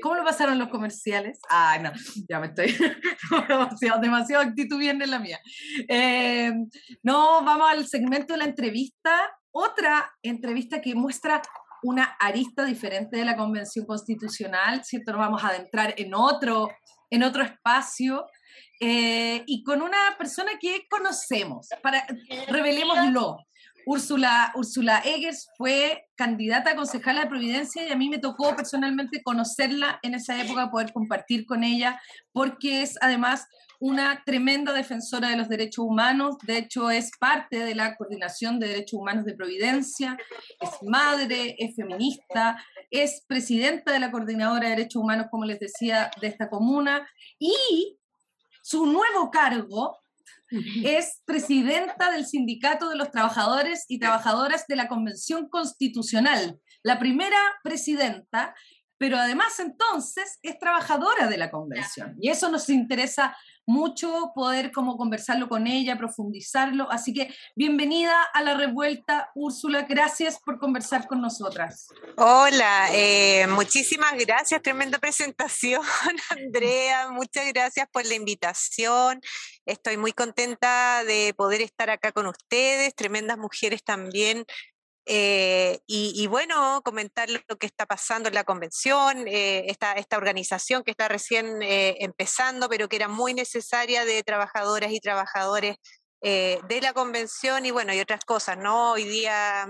¿Cómo 0.00 0.14
lo 0.14 0.24
pasaron 0.24 0.58
los 0.58 0.70
comerciales? 0.70 1.38
Ah, 1.50 1.78
no, 1.78 1.92
ya 2.26 2.40
me 2.40 2.46
estoy 2.46 2.74
demasiado, 3.48 4.00
demasiado 4.00 4.42
actitud 4.44 4.78
bien 4.78 5.02
en 5.02 5.10
la 5.10 5.18
mía. 5.18 5.38
Eh, 5.86 6.54
no, 7.02 7.44
vamos 7.44 7.70
al 7.70 7.86
segmento 7.86 8.32
de 8.32 8.38
la 8.38 8.46
entrevista. 8.46 9.30
Otra 9.50 10.10
entrevista 10.22 10.80
que 10.80 10.94
muestra 10.94 11.42
una 11.82 12.16
arista 12.18 12.64
diferente 12.64 13.18
de 13.18 13.26
la 13.26 13.36
Convención 13.36 13.84
Constitucional, 13.84 14.86
¿cierto? 14.86 15.12
Nos 15.12 15.20
vamos 15.20 15.44
a 15.44 15.48
adentrar 15.48 15.92
en 15.98 16.14
otro, 16.14 16.70
en 17.10 17.24
otro 17.24 17.42
espacio 17.42 18.24
eh, 18.80 19.44
y 19.46 19.62
con 19.62 19.82
una 19.82 20.16
persona 20.16 20.52
que 20.58 20.86
conocemos, 20.88 21.68
para, 21.82 22.06
revelémoslo 22.48 23.36
Úrsula, 23.86 24.52
Úrsula 24.54 25.02
Eggers 25.04 25.48
fue 25.56 26.06
candidata 26.14 26.70
a 26.70 26.76
concejala 26.76 27.22
de 27.22 27.26
Providencia 27.28 27.86
y 27.86 27.92
a 27.92 27.96
mí 27.96 28.08
me 28.08 28.18
tocó 28.18 28.54
personalmente 28.56 29.22
conocerla 29.22 29.98
en 30.02 30.14
esa 30.14 30.40
época, 30.40 30.70
poder 30.70 30.92
compartir 30.92 31.46
con 31.46 31.64
ella, 31.64 32.00
porque 32.32 32.82
es 32.82 32.96
además 33.00 33.46
una 33.80 34.22
tremenda 34.24 34.72
defensora 34.72 35.28
de 35.28 35.36
los 35.36 35.48
derechos 35.48 35.84
humanos, 35.84 36.36
de 36.42 36.58
hecho 36.58 36.90
es 36.90 37.10
parte 37.18 37.58
de 37.58 37.74
la 37.74 37.96
Coordinación 37.96 38.58
de 38.58 38.68
Derechos 38.68 39.00
Humanos 39.00 39.24
de 39.24 39.34
Providencia, 39.34 40.16
es 40.60 40.70
madre, 40.82 41.56
es 41.58 41.76
feminista, 41.76 42.64
es 42.90 43.24
presidenta 43.26 43.92
de 43.92 44.00
la 44.00 44.10
Coordinadora 44.10 44.64
de 44.64 44.76
Derechos 44.76 45.02
Humanos, 45.02 45.26
como 45.30 45.44
les 45.44 45.60
decía, 45.60 46.10
de 46.20 46.28
esta 46.28 46.48
comuna, 46.48 47.06
y 47.38 47.98
su 48.62 48.86
nuevo 48.86 49.30
cargo 49.30 49.98
es 50.50 51.22
presidenta 51.24 52.10
del 52.10 52.26
Sindicato 52.26 52.88
de 52.88 52.96
los 52.96 53.10
Trabajadores 53.10 53.84
y 53.88 53.98
Trabajadoras 53.98 54.66
de 54.66 54.76
la 54.76 54.88
Convención 54.88 55.48
Constitucional, 55.48 56.58
la 56.82 56.98
primera 56.98 57.38
presidenta, 57.62 58.54
pero 58.98 59.16
además 59.16 59.58
entonces 59.58 60.38
es 60.42 60.58
trabajadora 60.58 61.28
de 61.28 61.36
la 61.36 61.50
convención. 61.50 62.16
Y 62.20 62.30
eso 62.30 62.50
nos 62.50 62.68
interesa 62.68 63.36
mucho 63.66 64.32
poder 64.34 64.72
como 64.72 64.96
conversarlo 64.96 65.48
con 65.48 65.66
ella, 65.66 65.96
profundizarlo. 65.96 66.90
Así 66.90 67.12
que 67.12 67.34
bienvenida 67.56 68.22
a 68.32 68.42
la 68.42 68.54
revuelta, 68.54 69.30
Úrsula. 69.34 69.82
Gracias 69.82 70.38
por 70.44 70.58
conversar 70.58 71.06
con 71.06 71.20
nosotras. 71.20 71.88
Hola, 72.16 72.88
eh, 72.92 73.46
muchísimas 73.48 74.14
gracias. 74.18 74.62
Tremenda 74.62 74.98
presentación, 74.98 75.82
Andrea. 76.30 77.10
Muchas 77.10 77.46
gracias 77.52 77.88
por 77.90 78.04
la 78.06 78.14
invitación. 78.14 79.20
Estoy 79.66 79.96
muy 79.96 80.12
contenta 80.12 81.04
de 81.04 81.32
poder 81.34 81.62
estar 81.62 81.90
acá 81.90 82.12
con 82.12 82.26
ustedes, 82.26 82.94
tremendas 82.94 83.38
mujeres 83.38 83.82
también 83.82 84.44
eh, 85.06 85.80
y, 85.86 86.26
bueno, 86.28 86.80
comentar 86.82 87.28
lo 87.28 87.56
que 87.58 87.66
está 87.66 87.84
pasando 87.86 88.28
en 88.28 88.34
la 88.34 88.44
convención, 88.44 89.28
eh, 89.28 89.64
esta, 89.68 89.92
esta, 89.92 90.16
organización 90.16 90.82
que 90.82 90.92
está 90.92 91.08
recién 91.08 91.62
eh, 91.62 91.96
empezando, 92.00 92.68
pero 92.70 92.88
que 92.88 92.96
era 92.96 93.08
muy 93.08 93.34
necesaria 93.34 94.04
de 94.06 94.22
trabajadoras 94.22 94.92
y 94.92 95.00
trabajadores 95.00 95.76
de 96.22 96.78
la 96.80 96.94
convención 96.94 97.66
y 97.66 97.70
bueno, 97.70 97.92
y 97.92 98.00
otras 98.00 98.24
cosas, 98.24 98.56
¿no? 98.56 98.92
Hoy 98.92 99.04
día, 99.04 99.66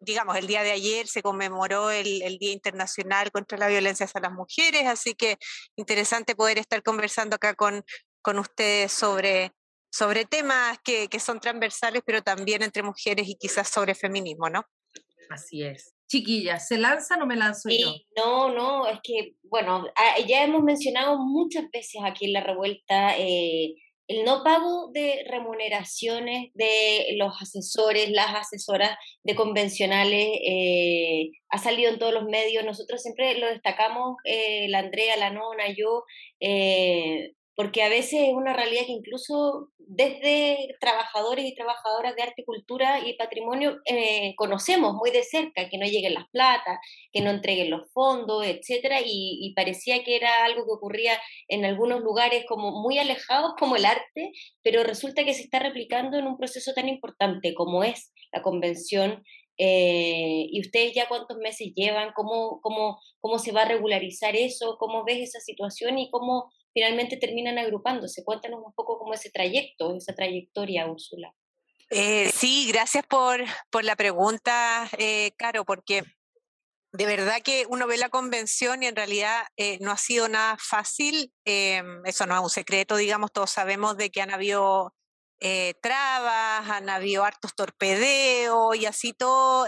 digamos, 0.00 0.34
el 0.38 0.46
día 0.46 0.62
de 0.62 0.70
ayer 0.70 1.06
se 1.06 1.20
conmemoró 1.20 1.90
el, 1.90 2.22
el 2.22 2.38
Día 2.38 2.52
Internacional 2.52 3.30
contra 3.30 3.58
la 3.58 3.68
Violencia 3.68 4.06
hacia 4.06 4.22
las 4.22 4.32
Mujeres, 4.32 4.86
así 4.86 5.14
que 5.14 5.36
interesante 5.76 6.34
poder 6.34 6.56
estar 6.56 6.82
conversando 6.82 7.36
acá 7.36 7.54
con, 7.54 7.84
con 8.22 8.38
ustedes 8.38 8.92
sobre, 8.92 9.52
sobre 9.90 10.24
temas 10.24 10.78
que, 10.84 11.08
que, 11.08 11.20
son 11.20 11.40
transversales, 11.40 12.02
pero 12.06 12.22
también 12.22 12.62
entre 12.62 12.82
mujeres 12.82 13.28
y 13.28 13.36
quizás 13.36 13.68
sobre 13.68 13.94
feminismo, 13.94 14.48
¿no? 14.48 14.64
Así 15.28 15.62
es. 15.62 15.94
Chiquillas, 16.08 16.66
¿se 16.66 16.76
lanzan 16.76 17.22
o 17.22 17.26
me 17.26 17.36
lanzo 17.36 17.68
yo? 17.70 17.94
No, 18.16 18.52
no, 18.52 18.88
es 18.88 18.98
que, 19.02 19.34
bueno, 19.44 19.86
ya 20.26 20.42
hemos 20.42 20.62
mencionado 20.64 21.18
muchas 21.18 21.70
veces 21.72 22.02
aquí 22.04 22.26
en 22.26 22.32
la 22.32 22.42
revuelta 22.42 23.16
eh, 23.16 23.74
el 24.08 24.24
no 24.24 24.42
pago 24.42 24.90
de 24.92 25.24
remuneraciones 25.30 26.50
de 26.54 27.14
los 27.16 27.40
asesores, 27.40 28.10
las 28.10 28.34
asesoras 28.34 28.98
de 29.22 29.36
convencionales, 29.36 30.26
eh, 30.44 31.30
ha 31.48 31.58
salido 31.58 31.92
en 31.92 32.00
todos 32.00 32.12
los 32.12 32.24
medios, 32.24 32.64
nosotros 32.64 33.00
siempre 33.00 33.38
lo 33.38 33.46
destacamos, 33.46 34.16
eh, 34.24 34.66
la 34.68 34.80
Andrea, 34.80 35.16
la 35.16 35.30
Nona, 35.30 35.72
yo, 35.76 36.02
porque 37.60 37.82
a 37.82 37.90
veces 37.90 38.20
es 38.22 38.32
una 38.32 38.54
realidad 38.54 38.86
que 38.86 38.92
incluso 38.92 39.68
desde 39.76 40.76
trabajadores 40.80 41.44
y 41.44 41.54
trabajadoras 41.54 42.16
de 42.16 42.22
arte, 42.22 42.42
cultura 42.46 43.06
y 43.06 43.18
patrimonio 43.18 43.76
eh, 43.84 44.32
conocemos 44.36 44.94
muy 44.94 45.10
de 45.10 45.22
cerca, 45.22 45.68
que 45.68 45.76
no 45.76 45.84
lleguen 45.84 46.14
las 46.14 46.26
platas, 46.30 46.78
que 47.12 47.20
no 47.20 47.28
entreguen 47.28 47.68
los 47.68 47.92
fondos, 47.92 48.46
etcétera, 48.46 49.00
y, 49.04 49.52
parecía 49.54 50.02
que 50.04 50.16
era 50.16 50.46
algo 50.46 50.64
que 50.64 50.72
ocurría 50.72 51.20
en 51.48 51.66
algunos 51.66 52.00
lugares 52.00 52.46
como 52.48 52.80
muy 52.80 52.98
alejados 52.98 53.52
como 53.58 53.76
el 53.76 53.84
arte, 53.84 54.32
pero 54.62 54.82
resulta 54.82 55.24
que 55.24 55.34
se 55.34 55.42
está 55.42 55.58
replicando 55.58 56.16
en 56.16 56.26
un 56.26 56.38
proceso 56.38 56.72
tan 56.72 56.88
importante 56.88 57.52
como 57.52 57.84
es 57.84 58.10
la 58.32 58.40
convención 58.40 59.22
eh, 59.62 60.46
¿Y 60.50 60.60
ustedes 60.60 60.94
ya 60.94 61.06
cuántos 61.06 61.36
meses 61.36 61.72
llevan? 61.74 62.12
¿Cómo, 62.14 62.60
cómo, 62.62 62.98
¿Cómo 63.20 63.38
se 63.38 63.52
va 63.52 63.62
a 63.62 63.68
regularizar 63.68 64.34
eso? 64.34 64.76
¿Cómo 64.78 65.04
ves 65.04 65.18
esa 65.18 65.40
situación 65.40 65.98
y 65.98 66.10
cómo 66.10 66.50
finalmente 66.72 67.16
terminan 67.16 67.58
agrupándose. 67.58 68.24
Cuéntanos 68.24 68.60
un 68.64 68.72
poco 68.72 68.98
cómo 68.98 69.14
ese 69.14 69.30
trayecto, 69.30 69.94
esa 69.96 70.14
trayectoria, 70.14 70.86
Úrsula. 70.86 71.34
Eh, 71.90 72.30
sí, 72.32 72.68
gracias 72.68 73.04
por, 73.06 73.44
por 73.70 73.84
la 73.84 73.96
pregunta, 73.96 74.88
eh, 74.96 75.32
Caro, 75.36 75.64
porque 75.64 76.04
de 76.92 77.06
verdad 77.06 77.42
que 77.42 77.66
uno 77.68 77.86
ve 77.86 77.96
la 77.96 78.08
convención 78.08 78.82
y 78.82 78.86
en 78.86 78.96
realidad 78.96 79.42
eh, 79.56 79.78
no 79.80 79.90
ha 79.90 79.96
sido 79.96 80.28
nada 80.28 80.56
fácil. 80.58 81.32
Eso 81.44 82.26
no 82.26 82.34
es 82.34 82.40
un 82.40 82.50
secreto, 82.50 82.96
digamos, 82.96 83.32
todos 83.32 83.50
sabemos 83.50 83.96
de 83.96 84.10
que 84.10 84.22
han 84.22 84.30
habido 84.30 84.94
trabas, 85.80 86.68
han 86.68 86.88
habido 86.90 87.24
hartos 87.24 87.54
torpedeos 87.54 88.76
y 88.76 88.86
así 88.86 89.12
todo 89.12 89.66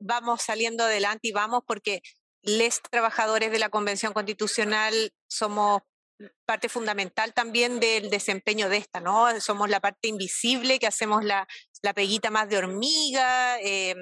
vamos 0.00 0.42
saliendo 0.42 0.84
adelante 0.84 1.28
y 1.28 1.32
vamos 1.32 1.62
porque 1.66 2.02
les 2.42 2.80
trabajadores 2.80 3.50
de 3.50 3.58
la 3.58 3.68
Convención 3.68 4.12
Constitucional 4.12 5.12
somos 5.28 5.82
parte 6.46 6.68
fundamental 6.68 7.34
también 7.34 7.80
del 7.80 8.08
desempeño 8.10 8.68
de 8.68 8.78
esta, 8.78 9.00
¿no? 9.00 9.38
Somos 9.40 9.68
la 9.68 9.80
parte 9.80 10.08
invisible 10.08 10.78
que 10.78 10.86
hacemos 10.86 11.24
la, 11.24 11.46
la 11.82 11.92
peguita 11.92 12.30
más 12.30 12.48
de 12.48 12.58
hormiga, 12.58 13.58
eh, 13.60 13.94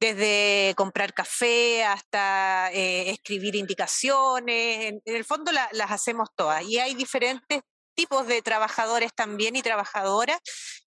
desde 0.00 0.74
comprar 0.76 1.14
café 1.14 1.84
hasta 1.84 2.70
eh, 2.72 3.10
escribir 3.10 3.56
indicaciones, 3.56 4.86
en, 4.86 5.02
el 5.04 5.24
fondo 5.24 5.50
las 5.52 5.90
hacemos 5.90 6.28
todas. 6.36 6.62
Y 6.64 6.78
hay 6.78 6.94
diferentes 6.94 7.62
tipos 7.98 8.28
de 8.28 8.42
trabajadores 8.42 9.12
también 9.12 9.56
y 9.56 9.62
trabajadoras 9.62 10.38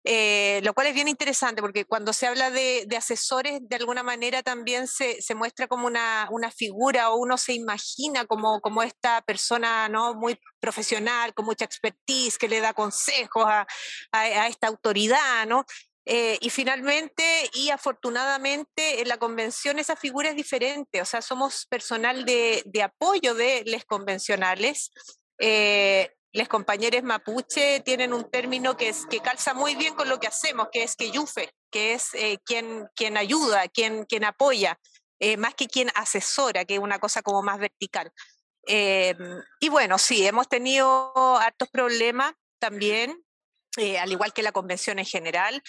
eh, 0.03 0.61
lo 0.63 0.73
cual 0.73 0.87
es 0.87 0.95
bien 0.95 1.07
interesante 1.07 1.61
porque 1.61 1.85
cuando 1.85 2.11
se 2.11 2.25
habla 2.25 2.49
de, 2.49 2.87
asesores, 2.97 3.59
de 3.61 3.75
alguna 3.75 4.01
manera 4.01 4.41
también 4.41 4.87
se, 4.87 5.19
muestra 5.35 5.67
como 5.67 5.85
una, 5.85 6.27
figura 6.55 7.11
o 7.11 7.17
uno 7.17 7.37
se 7.37 7.53
imagina 7.53 8.25
como, 8.25 8.61
como 8.61 8.81
esta 8.81 9.21
persona 9.21 9.89
¿no? 9.89 10.15
muy 10.15 10.39
profesional, 10.59 11.33
con 11.35 11.45
mucha 11.45 11.65
expertise, 11.65 12.39
que 12.39 12.47
le 12.47 12.61
da 12.61 12.73
consejos 12.73 13.45
a, 13.45 13.67
esta 14.47 14.67
autoridad, 14.67 15.45
¿no? 15.47 15.65
Eh, 16.03 16.39
y 16.41 16.49
finalmente, 16.49 17.23
y 17.53 17.69
afortunadamente, 17.69 19.01
en 19.01 19.07
la 19.07 19.17
convención 19.17 19.77
esa 19.77 19.95
figura 19.95 20.29
es 20.29 20.35
diferente, 20.35 20.99
o 20.99 21.05
sea, 21.05 21.21
somos 21.21 21.67
personal 21.67 22.25
de, 22.25 22.63
apoyo 22.83 23.35
de 23.35 23.63
les 23.65 23.85
convencionales. 23.85 24.91
Eh, 25.39 26.09
los 26.33 26.47
compañeros 26.47 27.03
mapuche 27.03 27.81
tienen 27.81 28.13
un 28.13 28.29
término 28.29 28.77
que, 28.77 28.93
calza 29.23 29.53
muy 29.53 29.75
bien 29.75 29.95
con 29.95 30.07
lo 30.07 30.19
que 30.19 30.27
hacemos, 30.27 30.69
que 30.71 30.83
es 30.83 30.95
que 30.95 31.11
yufe, 31.11 31.53
que 31.69 31.93
es 31.93 32.13
eh, 32.13 32.37
quien, 32.45 32.87
quien 32.95 33.17
ayuda, 33.17 33.67
quien, 33.67 34.05
quien 34.05 34.23
apoya, 34.23 34.79
eh, 35.19 35.37
más 35.37 35.55
que 35.55 35.67
quien 35.67 35.89
asesora, 35.95 36.65
que 36.65 36.75
es 36.75 36.79
una 36.79 36.99
cosa 36.99 37.21
como 37.21 37.41
más 37.41 37.59
vertical. 37.59 38.11
Eh, 38.67 39.15
y 39.59 39.69
bueno, 39.69 39.97
sí, 39.97 40.25
hemos 40.25 40.47
tenido 40.47 41.37
hartos 41.37 41.69
problemas 41.69 42.33
también, 42.59 43.23
al 43.99 44.11
igual 44.11 44.33
que 44.33 44.43
la 44.43 44.51
convención 44.51 44.99
en 44.99 45.05
general. 45.05 45.61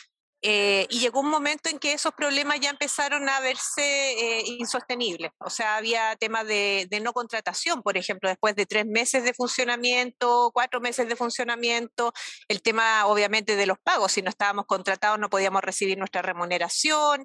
Eh, 0.45 0.89
y 0.91 0.99
llegó 0.99 1.21
un 1.21 1.31
momento 1.31 1.69
en 1.69 1.79
que 1.79 1.93
esos 1.93 2.13
problemas 2.15 2.59
ya 2.59 2.71
empezaron 2.71 3.29
a 3.29 3.39
verse 3.39 3.83
eh, 3.83 4.43
insostenibles. 4.47 5.31
O 5.39 5.49
sea, 5.49 5.77
había 5.77 6.17
temas 6.17 6.47
de, 6.49 6.89
no 7.01 7.13
contratación, 7.13 7.81
por 7.81 7.97
ejemplo, 7.97 8.29
después 8.29 8.57
de 8.57 8.67
tres 8.67 8.85
meses 8.85 9.23
de 9.23 9.35
funcionamiento, 9.35 10.51
cuatro 10.53 10.81
meses 10.81 11.09
de 11.09 11.15
funcionamiento, 11.15 12.13
el 12.49 12.61
tema 12.61 13.07
obviamente 13.07 13.55
de 13.55 13.67
los 13.67 13.79
pagos. 13.79 14.13
Si 14.13 14.23
no 14.23 14.31
estábamos 14.31 14.67
contratados 14.67 15.19
no 15.21 15.31
podíamos 15.31 15.63
recibir 15.63 15.97
nuestra 15.97 16.23
remuneración, 16.23 17.25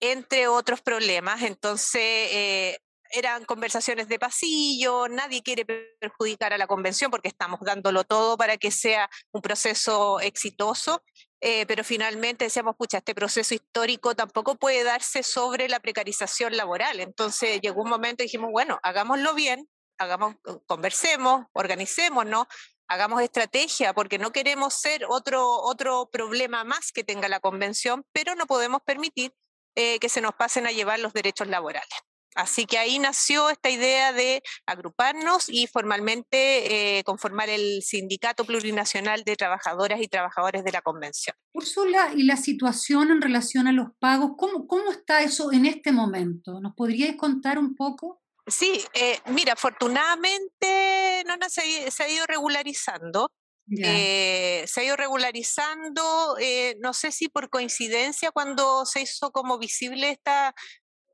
entre 0.00 0.46
otros 0.48 0.82
problemas. 0.82 1.42
Entonces, 1.42 2.02
eh, 2.02 2.78
eran 3.10 3.46
conversaciones 3.46 4.08
de 4.08 4.18
pasillo, 4.18 5.08
nadie 5.08 5.42
quiere 5.42 5.64
perjudicar 5.64 6.52
a 6.52 6.58
la 6.58 6.66
convención 6.66 7.10
porque 7.10 7.28
estamos 7.28 7.60
dándolo 7.62 8.04
todo 8.04 8.36
para 8.36 8.58
que 8.58 8.70
sea 8.70 9.08
un 9.32 9.40
proceso 9.40 10.20
exitoso 10.20 11.02
eh, 11.40 11.66
pero 11.66 11.84
finalmente 11.84 12.44
decíamos, 12.44 12.76
pucha, 12.76 12.98
este 12.98 13.14
proceso 13.14 13.54
histórico 13.54 14.14
tampoco 14.14 14.56
puede 14.56 14.82
darse 14.82 15.22
sobre 15.22 15.68
la 15.68 15.80
precarización 15.80 16.56
laboral. 16.56 17.00
Entonces 17.00 17.60
llegó 17.60 17.82
un 17.82 17.90
momento 17.90 18.22
y 18.22 18.26
dijimos, 18.26 18.50
bueno, 18.50 18.80
hagámoslo 18.82 19.34
bien, 19.34 19.68
hagamos, 19.98 20.34
conversemos, 20.66 21.46
organicémonos, 21.52 22.46
hagamos 22.88 23.22
estrategia, 23.22 23.92
porque 23.92 24.18
no 24.18 24.32
queremos 24.32 24.74
ser 24.74 25.04
otro, 25.08 25.46
otro 25.62 26.08
problema 26.10 26.64
más 26.64 26.90
que 26.92 27.04
tenga 27.04 27.28
la 27.28 27.40
convención, 27.40 28.04
pero 28.12 28.34
no 28.34 28.46
podemos 28.46 28.80
permitir 28.82 29.32
eh, 29.76 29.98
que 30.00 30.08
se 30.08 30.20
nos 30.20 30.34
pasen 30.34 30.66
a 30.66 30.72
llevar 30.72 30.98
los 30.98 31.12
derechos 31.12 31.46
laborales. 31.46 31.94
Así 32.34 32.66
que 32.66 32.78
ahí 32.78 32.98
nació 32.98 33.50
esta 33.50 33.70
idea 33.70 34.12
de 34.12 34.42
agruparnos 34.66 35.48
y 35.48 35.66
formalmente 35.66 36.98
eh, 36.98 37.04
conformar 37.04 37.48
el 37.48 37.82
Sindicato 37.82 38.44
Plurinacional 38.44 39.24
de 39.24 39.36
Trabajadoras 39.36 40.00
y 40.00 40.08
Trabajadores 40.08 40.64
de 40.64 40.72
la 40.72 40.82
Convención. 40.82 41.34
Úrsula, 41.52 42.12
¿y 42.14 42.24
la 42.24 42.36
situación 42.36 43.10
en 43.10 43.22
relación 43.22 43.66
a 43.66 43.72
los 43.72 43.88
pagos? 43.98 44.32
¿Cómo, 44.36 44.66
cómo 44.66 44.92
está 44.92 45.22
eso 45.22 45.52
en 45.52 45.66
este 45.66 45.90
momento? 45.90 46.60
¿Nos 46.60 46.74
podríais 46.74 47.16
contar 47.16 47.58
un 47.58 47.74
poco? 47.74 48.22
Sí, 48.46 48.84
eh, 48.94 49.18
mira, 49.26 49.54
afortunadamente 49.54 51.24
no, 51.26 51.34
se, 51.48 51.90
se 51.90 52.02
ha 52.02 52.08
ido 52.08 52.26
regularizando. 52.26 53.32
Eh, 53.70 54.64
se 54.66 54.80
ha 54.80 54.84
ido 54.84 54.96
regularizando, 54.96 56.36
no 56.80 56.94
sé 56.94 57.12
si 57.12 57.28
por 57.28 57.50
coincidencia 57.50 58.30
cuando 58.30 58.86
se 58.86 59.02
hizo 59.02 59.30
como 59.30 59.58
visible 59.58 60.08
esta 60.08 60.54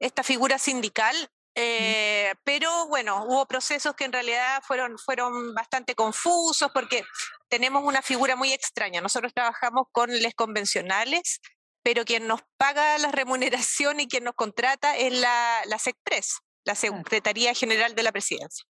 esta 0.00 0.22
figura 0.22 0.58
sindical, 0.58 1.14
eh, 1.54 2.34
pero 2.42 2.88
bueno, 2.88 3.24
hubo 3.26 3.46
procesos 3.46 3.94
que 3.94 4.04
en 4.04 4.12
realidad 4.12 4.62
fueron, 4.66 4.98
fueron 4.98 5.54
bastante 5.54 5.94
confusos 5.94 6.70
porque 6.72 7.04
tenemos 7.48 7.84
una 7.84 8.02
figura 8.02 8.34
muy 8.34 8.52
extraña. 8.52 9.00
Nosotros 9.00 9.32
trabajamos 9.32 9.86
con 9.92 10.10
les 10.10 10.34
convencionales, 10.34 11.40
pero 11.82 12.04
quien 12.04 12.26
nos 12.26 12.40
paga 12.56 12.98
la 12.98 13.12
remuneración 13.12 14.00
y 14.00 14.08
quien 14.08 14.24
nos 14.24 14.34
contrata 14.34 14.96
es 14.96 15.12
la, 15.12 15.62
la 15.66 15.78
SECPRES, 15.78 16.38
la 16.64 16.74
Secretaría 16.74 17.54
General 17.54 17.94
de 17.94 18.02
la 18.02 18.12
Presidencia. 18.12 18.64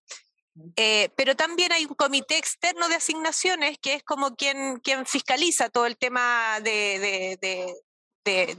Eh, 0.75 1.09
pero 1.15 1.35
también 1.35 1.71
hay 1.71 1.85
un 1.85 1.95
comité 1.95 2.37
externo 2.37 2.87
de 2.87 2.95
asignaciones 2.95 3.79
que 3.79 3.95
es 3.95 4.03
como 4.03 4.35
quien, 4.35 4.79
quien 4.79 5.05
fiscaliza 5.05 5.69
todo 5.69 5.87
el 5.87 5.97
tema 5.97 6.59
de, 6.61 7.37
de, 7.41 7.75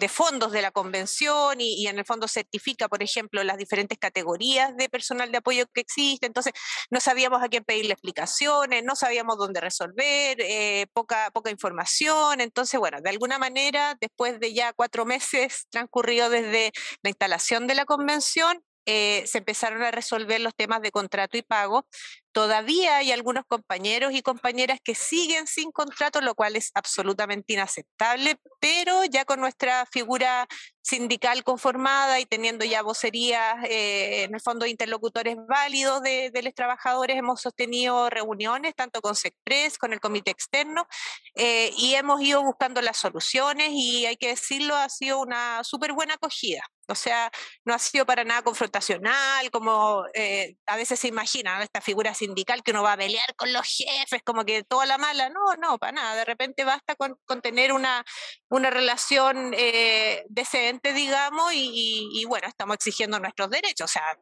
fondos 0.09 0.53
de 0.53 0.63
la 0.63 0.71
convención 0.71 1.61
y, 1.61 1.87
en 1.87 1.99
el 1.99 2.05
fondo 2.05 2.29
certifica, 2.29 2.89
por 2.89 3.03
ejemplo, 3.03 3.43
las 3.45 3.57
diferentes 3.57 3.99
categorías 3.99 4.77
de 4.77 4.89
personal 4.89 5.31
de 5.33 5.39
apoyo 5.39 5.67
que 5.73 5.81
existe. 5.81 6.27
Entonces, 6.27 6.53
no 6.91 7.01
sabíamos 7.01 7.43
a 7.43 7.49
quién 7.49 7.65
pedirle 7.65 7.93
explicaciones, 7.93 8.85
no 8.85 8.97
sabíamos 8.97 9.39
dónde 9.39 9.61
resolver, 9.61 10.41
eh, 10.41 10.87
poca, 10.93 11.31
poca 11.33 11.51
información. 11.51 12.41
Entonces, 12.41 12.79
bueno, 12.79 12.99
de 13.01 13.11
alguna 13.11 13.39
manera, 13.39 13.97
después 14.01 14.41
de 14.41 14.53
ya 14.55 14.73
cuatro 14.73 15.05
meses 15.05 15.67
transcurridos 15.71 16.31
desde 16.31 16.73
la 17.03 17.11
instalación 17.11 17.67
de 17.67 17.75
la 17.75 17.85
convención, 17.85 18.63
eh, 18.87 19.25
se 19.27 19.39
empezaron 19.39 19.83
a 19.83 19.91
resolver 19.91 20.41
los 20.41 20.55
temas 20.55 20.83
de 20.83 20.91
contrato 20.91 21.39
y 21.39 21.43
pago. 21.43 21.87
Todavía 22.35 22.97
hay 22.97 23.13
algunos 23.13 23.45
compañeros 23.47 24.13
y 24.13 24.21
compañeras 24.21 24.81
que 24.83 24.97
siguen 24.97 25.47
sin 25.47 25.71
contrato, 25.71 26.21
lo 26.21 26.35
cual 26.35 26.57
es 26.57 26.73
absolutamente 26.75 27.53
inaceptable, 27.53 28.39
pero 28.59 29.05
ya 29.05 29.25
con 29.25 29.39
nuestra 29.39 29.87
figura 29.87 30.49
sindical 30.83 31.45
conformada 31.45 32.19
y 32.19 32.27
teniendo 32.27 32.65
ya 32.65 32.83
vocerías, 32.83 33.65
eh, 33.69 34.25
en 34.25 34.35
el 34.35 34.41
fondo 34.41 34.67
interlocutores 34.67 35.37
válidos 35.49 36.03
de, 36.03 36.33
los 36.43 36.55
trabajadores, 36.55 37.17
hemos 37.17 37.41
sostenido 37.41 38.11
reuniones 38.11 38.75
tanto 38.75 39.01
con 39.01 39.15
SECPRES, 39.15 39.79
con 39.79 39.93
el 39.93 40.01
comité 40.01 40.33
externo, 40.33 40.89
eh, 41.37 41.71
y 41.77 41.95
hemos 41.95 42.21
ido 42.21 42.43
buscando 42.43 42.83
las 42.83 42.97
soluciones 42.97 43.71
y 43.71 44.07
hay 44.07 44.17
que 44.17 44.29
decirlo, 44.29 44.75
ha 44.75 44.89
sido 44.89 45.21
una 45.21 45.63
súper 45.63 45.93
buena 45.93 46.15
acogida. 46.15 46.65
O 46.87 46.95
sea, 46.95 47.31
no 47.65 47.73
ha 47.73 47.79
sido 47.79 48.05
para 48.05 48.25
nada 48.25 48.43
confrontacional, 48.43 49.51
como 49.51 50.05
eh, 50.13 50.57
a 50.67 50.77
veces 50.77 51.01
se 51.01 51.09
imagina, 51.09 51.63
esta 51.63 51.81
figura 51.81 52.13
sindical 52.13 52.24
que 52.65 52.71
uno 52.71 52.83
va 52.83 52.93
a 52.93 52.97
pelear 52.97 53.35
con 53.37 53.53
los 53.53 53.67
jefes, 53.67 54.23
como 54.25 54.45
que 54.45 54.63
toda 54.65 54.87
la 54.87 54.99
mala. 54.99 55.29
No, 55.29 55.55
no, 55.61 55.79
para 55.79 55.93
nada. 55.93 56.17
De 56.17 56.25
repente 56.25 56.65
basta 56.65 56.95
con, 56.97 57.17
tener 57.43 57.73
una, 57.73 58.05
una 58.49 58.71
relación 58.71 59.53
eh, 59.57 60.25
decente, 60.29 60.93
digamos, 60.93 61.53
y, 61.53 62.25
bueno, 62.27 62.49
estamos 62.49 62.77
exigiendo 62.77 63.19
nuestros 63.19 63.51
derechos. 63.51 63.91
O 63.91 63.93
sea, 63.93 64.19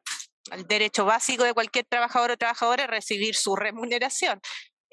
el 0.50 0.66
derecho 0.66 1.04
básico 1.04 1.44
de 1.44 1.54
cualquier 1.54 1.84
trabajador 1.86 2.32
o 2.32 2.36
trabajadora 2.36 2.84
es 2.84 2.90
recibir 2.90 3.34
su 3.34 3.54
remuneración. 3.56 4.40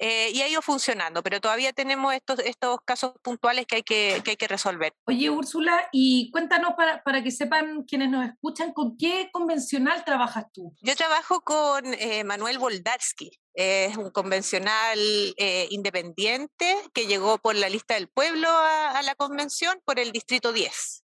Eh, 0.02 0.30
y 0.32 0.40
ha 0.40 0.48
ido 0.48 0.62
funcionando, 0.62 1.22
pero 1.22 1.42
todavía 1.42 1.74
tenemos 1.74 2.14
estos, 2.14 2.38
estos 2.38 2.78
casos 2.86 3.12
puntuales 3.20 3.66
que 3.66 3.76
hay 3.76 3.82
que, 3.82 4.22
que 4.24 4.30
hay 4.30 4.36
que 4.38 4.48
resolver. 4.48 4.94
Oye, 5.04 5.28
Úrsula, 5.28 5.90
y 5.92 6.30
cuéntanos 6.30 6.72
para, 6.74 7.02
para, 7.02 7.22
que 7.22 7.30
sepan 7.30 7.82
quienes 7.82 8.08
nos 8.08 8.26
escuchan, 8.26 8.72
¿con 8.72 8.96
qué 8.96 9.28
convencional 9.30 10.02
trabajas 10.06 10.46
tú? 10.54 10.74
Yo 10.80 10.96
trabajo 10.96 11.42
con 11.42 11.92
eh, 11.92 12.24
Manuel 12.24 12.58
Boldarsky, 12.58 13.30
es 13.52 13.94
un 13.98 14.10
convencional 14.10 14.98
eh, 15.36 15.66
independiente 15.70 16.76
que 16.94 17.06
llegó 17.06 17.36
por 17.36 17.54
la 17.54 17.68
lista 17.68 17.92
del 17.92 18.08
pueblo 18.08 18.48
a, 18.48 18.92
a 18.92 19.02
la 19.02 19.14
convención 19.16 19.82
por 19.84 19.98
el 19.98 20.12
distrito 20.12 20.54
10. 20.54 21.04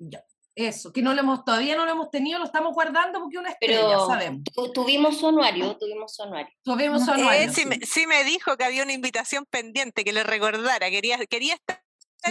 Ya. 0.00 0.22
Eso, 0.56 0.92
que 0.92 1.02
no 1.02 1.14
lo 1.14 1.20
hemos, 1.20 1.44
todavía 1.44 1.74
no 1.74 1.84
lo 1.84 1.90
hemos 1.90 2.10
tenido, 2.10 2.38
lo 2.38 2.44
estamos 2.44 2.74
guardando 2.74 3.20
porque 3.20 3.38
una 3.38 3.50
estrella, 3.50 3.86
Pero 3.88 4.06
sabemos. 4.06 4.42
tuvimos 4.72 5.18
su 5.18 5.26
anuario, 5.26 5.76
tuvimos 5.76 6.14
su 6.14 6.22
anuario. 6.22 6.52
Tuvimos 6.62 7.04
su 7.04 7.10
anuario. 7.10 7.52
sí, 7.52 7.66
Me, 7.66 7.80
sí, 7.80 8.06
me, 8.06 8.22
dijo 8.22 8.56
que 8.56 8.64
había 8.64 8.84
una 8.84 8.92
invitación 8.92 9.46
pendiente, 9.50 10.04
que 10.04 10.12
le 10.12 10.22
recordara, 10.22 10.90
quería, 10.90 11.18
quería 11.26 11.54
estar 11.54 11.82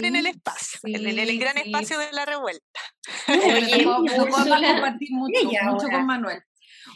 en 0.02 0.16
el 0.16 0.26
espacio, 0.26 0.80
en, 0.84 1.06
el, 1.06 1.38
gran 1.38 1.58
espacio 1.58 1.98
de 1.98 2.12
la 2.12 2.24
revuelta. 2.24 2.80
Oye, 3.28 3.84
no, 3.84 3.96
compartir 3.96 5.10
mucho, 5.12 5.44
mucho 5.44 5.86
con 5.88 6.06
Manuel. 6.06 6.42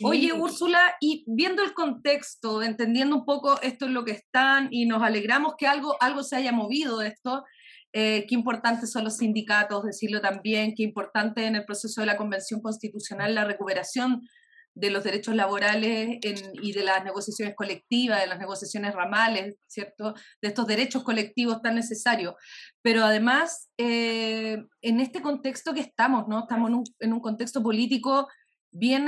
Oye, 0.02 0.32
Úrsula, 0.32 0.96
y 1.00 1.24
viendo 1.26 1.62
el 1.62 1.72
contexto, 1.72 2.62
entendiendo 2.62 3.16
un 3.16 3.24
poco 3.24 3.60
esto 3.62 3.86
es 3.86 3.90
lo 3.90 4.04
que 4.04 4.12
están, 4.12 4.68
y 4.70 4.86
nos 4.86 5.02
alegramos 5.02 5.54
que 5.56 5.66
algo, 5.66 5.96
algo 6.00 6.22
se 6.22 6.36
haya 6.36 6.52
movido 6.52 6.98
de 6.98 7.08
esto, 7.08 7.44
eh, 7.92 8.26
qué 8.28 8.34
importantes 8.34 8.92
son 8.92 9.04
los 9.04 9.16
sindicatos, 9.16 9.84
decirlo 9.84 10.20
también, 10.20 10.74
qué 10.76 10.82
importante 10.82 11.46
en 11.46 11.56
el 11.56 11.64
proceso 11.64 12.00
de 12.00 12.06
la 12.06 12.16
Convención 12.16 12.60
Constitucional 12.60 13.34
la 13.34 13.44
recuperación 13.44 14.28
de 14.74 14.90
los 14.90 15.02
derechos 15.02 15.34
laborales 15.34 16.18
y 16.22 16.72
de 16.72 16.84
las 16.84 17.02
negociaciones 17.02 17.56
colectivas, 17.56 18.20
de 18.20 18.28
las 18.28 18.38
negociaciones 18.38 18.94
ramales, 18.94 19.56
¿cierto? 19.66 20.14
De 20.40 20.48
estos 20.48 20.68
derechos 20.68 21.02
colectivos 21.02 21.62
tan 21.62 21.74
necesarios. 21.74 22.34
Pero 22.80 23.04
además, 23.04 23.70
eh, 23.76 24.62
en 24.82 25.00
este 25.00 25.20
contexto 25.20 25.74
que 25.74 25.80
estamos, 25.80 26.28
¿no? 26.28 26.40
Estamos 26.40 26.68
en 26.68 26.76
un, 26.76 26.84
en 27.00 27.12
un 27.12 27.20
contexto 27.20 27.60
político 27.60 28.28
bien 28.70 29.06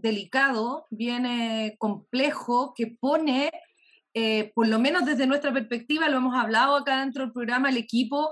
delicado, 0.00 0.86
bien 0.90 1.76
complejo, 1.78 2.72
que 2.74 2.96
pone 2.98 3.50
eh, 4.14 4.52
por 4.54 4.68
lo 4.68 4.78
menos 4.78 5.04
desde 5.04 5.26
nuestra 5.26 5.52
perspectiva, 5.52 6.08
lo 6.08 6.18
hemos 6.18 6.36
hablado 6.36 6.76
acá 6.76 7.00
dentro 7.00 7.24
del 7.24 7.32
programa, 7.32 7.68
el 7.68 7.76
equipo, 7.76 8.30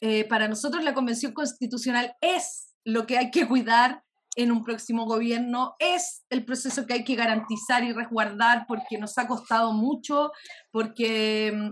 eh, 0.00 0.24
para 0.24 0.48
nosotros 0.48 0.84
la 0.84 0.94
Convención 0.94 1.32
Constitucional 1.32 2.14
es 2.20 2.74
lo 2.84 3.06
que 3.06 3.18
hay 3.18 3.30
que 3.30 3.46
cuidar 3.48 4.02
en 4.36 4.52
un 4.52 4.62
próximo 4.62 5.04
gobierno, 5.04 5.74
es 5.80 6.24
el 6.30 6.44
proceso 6.44 6.86
que 6.86 6.94
hay 6.94 7.04
que 7.04 7.16
garantizar 7.16 7.82
y 7.82 7.92
resguardar 7.92 8.66
porque 8.68 8.96
nos 8.96 9.18
ha 9.18 9.26
costado 9.26 9.72
mucho, 9.72 10.30
porque, 10.70 11.70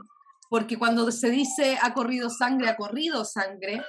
porque 0.51 0.77
cuando 0.77 1.11
se 1.13 1.31
dice 1.31 1.79
ha 1.81 1.95
corrido 1.95 2.29
sangre, 2.29 2.69
ha 2.69 2.77
corrido 2.77 3.25
sangre. 3.25 3.83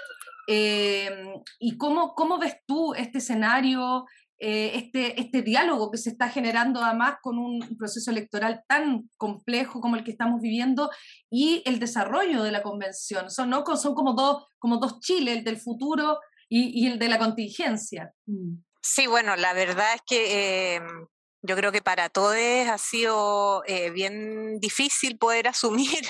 Eh, 0.47 1.33
¿Y 1.59 1.77
cómo, 1.77 2.13
cómo 2.13 2.37
ves 2.37 2.57
tú 2.67 2.93
este 2.93 3.17
escenario? 3.17 4.05
Eh, 4.39 4.73
este, 4.75 5.19
este 5.19 5.41
diálogo 5.41 5.89
que 5.89 5.97
se 5.97 6.11
está 6.11 6.29
generando 6.29 6.83
además 6.83 7.15
con 7.23 7.39
un 7.39 7.59
proceso 7.75 8.11
electoral 8.11 8.63
tan 8.67 9.09
complejo 9.17 9.81
como 9.81 9.95
el 9.95 10.03
que 10.03 10.11
estamos 10.11 10.41
viviendo 10.41 10.91
y 11.31 11.63
el 11.65 11.79
desarrollo 11.79 12.43
de 12.43 12.51
la 12.51 12.61
convención. 12.61 13.31
Son, 13.31 13.49
¿no? 13.49 13.63
son 13.75 13.95
como, 13.95 14.13
dos, 14.13 14.45
como 14.59 14.77
dos 14.77 14.99
Chile, 14.99 15.33
el 15.33 15.43
del 15.43 15.57
futuro 15.57 16.19
y, 16.47 16.83
y 16.83 16.87
el 16.87 16.99
de 16.99 17.09
la 17.09 17.17
contingencia. 17.17 18.13
Mm. 18.27 18.57
Sí, 18.81 19.07
bueno, 19.07 19.35
la 19.35 19.53
verdad 19.53 19.95
es 19.95 20.01
que 20.05 20.75
eh, 20.75 20.81
yo 21.41 21.55
creo 21.55 21.71
que 21.71 21.81
para 21.81 22.09
todos 22.09 22.37
ha 22.37 22.77
sido 22.77 23.63
eh, 23.65 23.89
bien 23.89 24.59
difícil 24.59 25.17
poder 25.17 25.47
asumir 25.47 26.05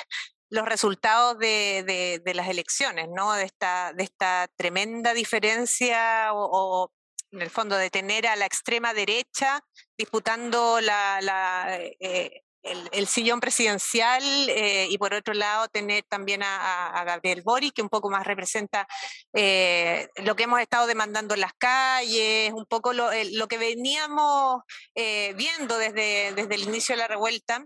los 0.50 0.66
resultados 0.66 1.38
de, 1.40 1.84
de, 1.86 2.22
de, 2.24 2.34
las 2.34 2.48
elecciones, 2.50 3.08
¿no? 3.10 3.34
De 3.34 3.44
esta, 3.44 3.94
de 3.94 4.04
esta 4.04 4.48
tremenda 4.56 5.14
diferencia 5.14 6.34
o, 6.34 6.48
o 6.52 6.92
en 7.32 7.42
el 7.42 7.50
fondo, 7.50 7.78
de 7.78 7.90
tener 7.90 8.28
a 8.28 8.36
la 8.36 8.46
extrema 8.46 8.94
derecha 8.94 9.62
disputando 9.98 10.80
la, 10.82 11.78
eh, 12.00 12.42
el, 12.64 13.08
sillón 13.08 13.40
presidencial 13.40 14.24
eh, 14.50 14.88
y 14.90 14.98
por 14.98 15.14
otro 15.14 15.34
lado 15.34 15.68
tener 15.68 16.04
también 16.10 16.42
a, 16.44 17.04
Gabriel 17.06 17.42
Boric, 17.42 17.74
que 17.74 17.82
un 17.82 17.90
poco 17.90 18.10
más 18.10 18.26
representa 18.26 18.88
eh, 19.34 20.10
lo 20.18 20.36
que 20.36 20.44
hemos 20.44 20.60
estado 20.60 20.88
demandando 20.88 21.34
en 21.34 21.42
las 21.42 21.54
calles, 21.54 22.52
un 22.54 22.66
poco 22.66 22.94
lo, 22.94 23.10
lo 23.34 23.48
que 23.48 23.58
veníamos 23.58 24.62
viendo 24.96 25.78
desde, 25.78 26.34
desde 26.34 26.56
el 26.56 26.64
inicio 26.64 26.96
de 26.96 27.02
la 27.02 27.08
revuelta. 27.08 27.66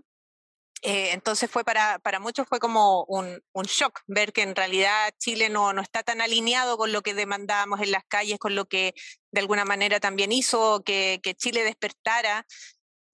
Eh, 0.84 1.12
entonces 1.12 1.48
fue 1.48 1.64
para, 1.64 2.00
para 2.00 2.18
muchos 2.18 2.48
fue 2.48 2.58
como 2.58 3.04
un, 3.04 3.40
shock 3.64 4.00
ver 4.08 4.32
que 4.32 4.42
en 4.42 4.56
realidad 4.56 5.14
Chile 5.16 5.48
no, 5.48 5.72
no 5.72 5.80
está 5.80 6.02
tan 6.02 6.20
alineado 6.20 6.76
con 6.76 6.90
lo 6.90 7.02
que 7.02 7.14
demandábamos 7.14 7.80
en 7.80 7.92
las 7.92 8.02
calles, 8.08 8.40
con 8.40 8.56
lo 8.56 8.64
que 8.66 8.92
de 9.30 9.40
alguna 9.40 9.64
manera 9.64 10.00
también 10.00 10.32
hizo 10.32 10.82
que, 10.84 11.20
Chile 11.36 11.62
despertara. 11.62 12.44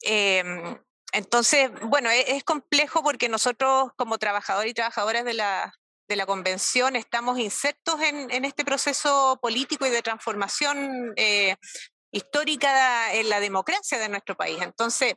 Em, 0.01 0.79
entonces, 1.13 1.71
bueno, 1.83 2.11
es, 2.11 2.25
es, 2.29 2.45
complejo 2.45 3.03
porque 3.03 3.29
nosotros 3.29 3.91
como 3.97 4.19
trabajadores 4.19 4.71
y 4.71 4.75
trabajadoras 4.75 5.25
de 5.27 5.35
la, 5.35 5.73
de 6.09 6.17
la 6.17 6.27
convención 6.27 6.97
estamos 6.97 7.39
insertos 7.39 8.01
en, 8.01 8.31
en 8.31 8.45
este 8.47 8.65
proceso 8.65 9.39
político 9.43 9.87
y 9.87 9.91
de 9.91 10.03
transformación 10.03 11.13
eh, 11.17 11.57
histórica 12.11 13.13
en 13.13 13.29
la 13.29 13.41
democracia 13.41 13.99
de 13.99 14.09
nuestro 14.09 14.37
país. 14.37 14.59
Entonces, 14.63 15.15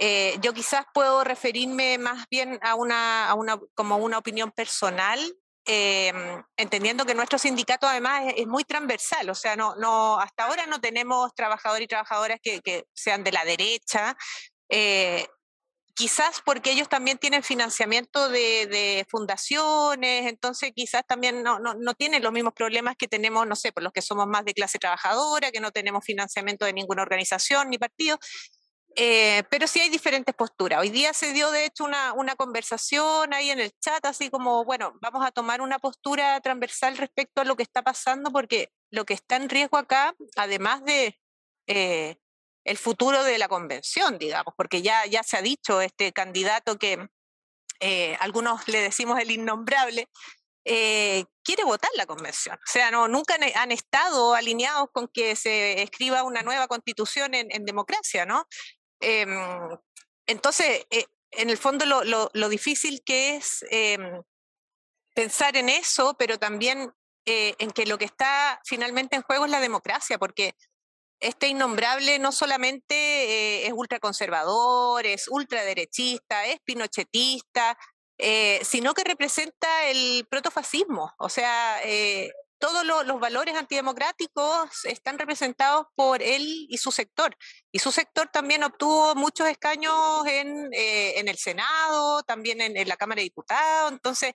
eh, 0.00 0.38
yo 0.40 0.54
quizás 0.54 0.86
puedo 0.94 1.24
referirme 1.24 1.98
más 1.98 2.26
bien 2.30 2.60
a 2.62 2.76
una, 2.76 3.34
como 3.74 3.96
una 3.96 4.18
opinión 4.18 4.52
personal, 4.52 5.18
em, 5.64 6.42
entendiendo 6.56 7.04
que 7.04 7.16
nuestro 7.16 7.36
sindicato 7.36 7.88
además 7.88 8.32
es, 8.36 8.46
muy 8.46 8.62
transversal, 8.62 9.28
o 9.28 9.34
sea, 9.34 9.56
no, 9.56 9.74
no, 9.74 10.20
hasta 10.20 10.44
ahora 10.44 10.66
no 10.66 10.80
tenemos 10.80 11.34
trabajadores 11.34 11.84
y 11.84 11.88
trabajadoras 11.88 12.38
que, 12.40 12.86
sean 12.94 13.24
de 13.24 13.32
la 13.32 13.44
derecha, 13.44 14.16
eh, 14.68 15.26
quizás 15.94 16.42
porque 16.44 16.70
ellos 16.70 16.88
también 16.88 17.18
tienen 17.18 17.42
financiamiento 17.42 18.28
de, 18.28 19.04
fundaciones, 19.10 20.26
entonces 20.28 20.70
quizás 20.76 21.02
también 21.08 21.42
no, 21.42 21.58
no, 21.58 21.74
no, 21.74 21.94
tienen 21.94 22.22
los 22.22 22.32
mismos 22.32 22.54
problemas 22.54 22.94
que 22.96 23.08
tenemos, 23.08 23.48
no 23.48 23.56
sé, 23.56 23.72
por 23.72 23.82
los 23.82 23.92
que 23.92 24.00
somos 24.00 24.28
más 24.28 24.44
de 24.44 24.54
clase 24.54 24.78
trabajadora, 24.78 25.50
que 25.50 25.58
no 25.58 25.72
tenemos 25.72 26.04
financiamiento 26.04 26.64
de 26.66 26.72
ninguna 26.72 27.02
organización 27.02 27.68
ni 27.68 27.78
partido. 27.78 28.16
Eh, 29.00 29.44
pero 29.48 29.68
sí 29.68 29.78
hay 29.78 29.90
diferentes 29.90 30.34
posturas. 30.34 30.80
Hoy 30.80 30.90
día 30.90 31.12
se 31.12 31.32
dio, 31.32 31.52
de 31.52 31.66
hecho, 31.66 31.84
una, 31.84 32.12
una, 32.14 32.34
conversación 32.34 33.32
ahí 33.32 33.50
en 33.50 33.60
el 33.60 33.70
chat, 33.78 34.04
así 34.04 34.28
como, 34.28 34.64
bueno, 34.64 34.98
vamos 35.00 35.24
a 35.24 35.30
tomar 35.30 35.60
una 35.60 35.78
postura 35.78 36.40
transversal 36.40 36.96
respecto 36.96 37.40
a 37.40 37.44
lo 37.44 37.54
que 37.54 37.62
está 37.62 37.82
pasando, 37.82 38.32
porque 38.32 38.72
lo 38.90 39.04
que 39.04 39.14
está 39.14 39.36
en 39.36 39.48
riesgo 39.48 39.76
acá, 39.76 40.16
además 40.34 40.84
de 40.84 41.16
eh, 41.68 42.16
el 42.64 42.76
futuro 42.76 43.22
de 43.22 43.38
la 43.38 43.46
convención, 43.46 44.18
digamos, 44.18 44.52
porque 44.56 44.82
ya, 44.82 45.06
ya 45.06 45.22
se 45.22 45.36
ha 45.36 45.42
dicho 45.42 45.80
este 45.80 46.12
candidato 46.12 46.76
que 46.76 47.08
eh, 47.78 48.16
algunos 48.18 48.66
le 48.66 48.82
decimos 48.82 49.20
el 49.20 49.30
innombrable, 49.30 50.08
eh, 50.64 51.24
quiere 51.42 51.64
votar 51.64 51.90
la 51.96 52.04
convención. 52.04 52.56
O 52.56 52.70
sea, 52.70 52.90
no, 52.90 53.08
nunca 53.08 53.36
han, 53.54 53.72
estado 53.72 54.34
alineados 54.34 54.88
con 54.92 55.08
que 55.08 55.34
se 55.34 55.82
escriba 55.82 56.24
una 56.24 56.42
nueva 56.42 56.68
constitución 56.68 57.34
en, 57.34 57.64
democracia, 57.64 58.26
¿no? 58.26 58.46
Em, 59.00 59.30
entonces, 60.26 60.86
eh, 60.90 61.06
en 61.30 61.50
el 61.50 61.58
fondo 61.58 61.84
lo, 61.86 62.48
difícil 62.48 63.02
que 63.04 63.36
es 63.36 63.64
em, 63.70 64.22
pensar 65.14 65.56
en 65.56 65.68
eso, 65.68 66.16
pero 66.18 66.38
también 66.38 66.92
en 67.30 67.70
que 67.72 67.84
lo 67.84 67.98
que 67.98 68.06
está 68.06 68.58
finalmente 68.64 69.14
en 69.14 69.20
juego 69.20 69.44
es 69.44 69.50
la 69.50 69.60
democracia, 69.60 70.16
porque 70.16 70.54
este 71.20 71.48
innombrable 71.48 72.18
no 72.18 72.32
solamente 72.32 72.94
eh, 72.94 73.66
es 73.66 73.72
ultraconservador, 73.72 75.04
es 75.06 75.28
ultraderechista, 75.28 76.46
es 76.46 76.60
pinochetista, 76.60 77.76
eh, 78.18 78.60
sino 78.64 78.94
que 78.94 79.04
representa 79.04 79.86
el 79.86 80.26
protofascismo. 80.30 81.12
O 81.18 81.28
sea, 81.28 81.80
eh, 81.84 82.32
todos 82.58 82.84
los 82.84 83.20
valores 83.20 83.54
antidemocráticos 83.54 84.84
están 84.84 85.18
representados 85.18 85.86
por 85.94 86.22
él 86.22 86.66
y 86.68 86.78
su 86.78 86.90
sector. 86.90 87.36
Y 87.72 87.78
su 87.78 87.92
sector 87.92 88.28
también 88.28 88.64
obtuvo 88.64 89.14
muchos 89.14 89.48
escaños 89.48 89.94
en, 90.26 90.68
el 90.72 91.38
Senado, 91.38 92.22
también 92.24 92.60
en, 92.60 92.88
la 92.88 92.96
Cámara 92.96 93.20
de 93.20 93.24
Diputados. 93.24 93.92
Entonces, 93.92 94.32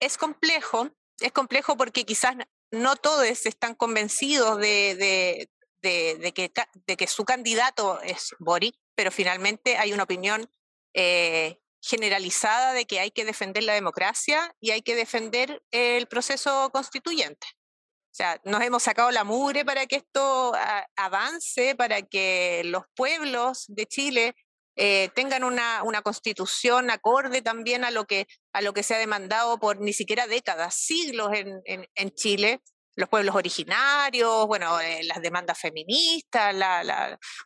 es 0.00 0.18
complejo, 0.18 0.90
es 1.20 1.32
complejo 1.32 1.76
porque 1.76 2.04
quizás 2.04 2.34
no 2.70 2.96
todos 2.96 3.24
están 3.46 3.74
convencidos 3.74 4.58
de, 4.58 5.48
de, 5.80 6.32
que, 6.32 6.52
de 6.86 6.96
que 6.96 7.06
su 7.06 7.24
candidato 7.24 8.00
es 8.00 8.34
Boric, 8.38 8.76
pero 8.94 9.10
finalmente 9.10 9.76
hay 9.76 9.92
una 9.92 10.04
opinión 10.04 10.50
eh, 10.94 11.60
generalizada 11.86 12.72
de 12.72 12.86
que 12.86 13.00
hay 13.00 13.10
que 13.10 13.24
defender 13.24 13.62
la 13.62 13.74
democracia 13.74 14.54
y 14.60 14.70
hay 14.70 14.82
que 14.82 14.94
defender 14.94 15.62
el 15.70 16.06
proceso 16.06 16.70
constituyente. 16.72 17.46
O 17.46 18.16
sea, 18.16 18.40
nos 18.44 18.62
hemos 18.62 18.82
sacado 18.82 19.10
la 19.10 19.24
mugre 19.24 19.64
para 19.64 19.86
que 19.86 19.96
esto 19.96 20.52
avance, 20.96 21.74
para 21.74 22.02
que 22.02 22.62
los 22.64 22.84
pueblos 22.94 23.64
de 23.68 23.86
Chile 23.86 24.34
eh, 24.76 25.10
tengan 25.14 25.44
una, 25.44 25.82
constitución 26.02 26.90
acorde 26.90 27.42
también 27.42 27.84
a 27.84 27.90
lo, 27.90 28.06
que, 28.06 28.26
a 28.52 28.62
lo 28.62 28.72
que 28.72 28.82
se 28.82 28.94
ha 28.94 28.98
demandado 28.98 29.58
por 29.58 29.80
ni 29.80 29.92
siquiera 29.92 30.26
décadas, 30.26 30.74
siglos 30.76 31.32
en 31.34 32.10
Chile, 32.14 32.62
los 32.96 33.08
pueblos 33.08 33.34
originarios, 33.34 34.46
bueno, 34.46 34.80
eh, 34.80 35.02
las 35.04 35.20
demandas 35.20 35.58
feministas, 35.58 36.54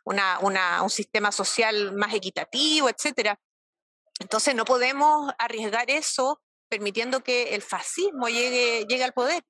un 0.05 0.89
sistema 0.89 1.31
social 1.31 1.93
más 1.93 2.13
equitativo, 2.13 2.89
etcétera. 2.89 3.39
Entonces 4.19 4.55
no 4.55 4.65
podemos 4.65 5.31
arriesgar 5.37 5.89
eso 5.89 6.41
permitiendo 6.69 7.21
que 7.21 7.55
el 7.55 7.61
fascismo 7.61 8.27
llegue, 8.27 8.85
llegue 8.87 9.03
al 9.03 9.13
poder. 9.13 9.43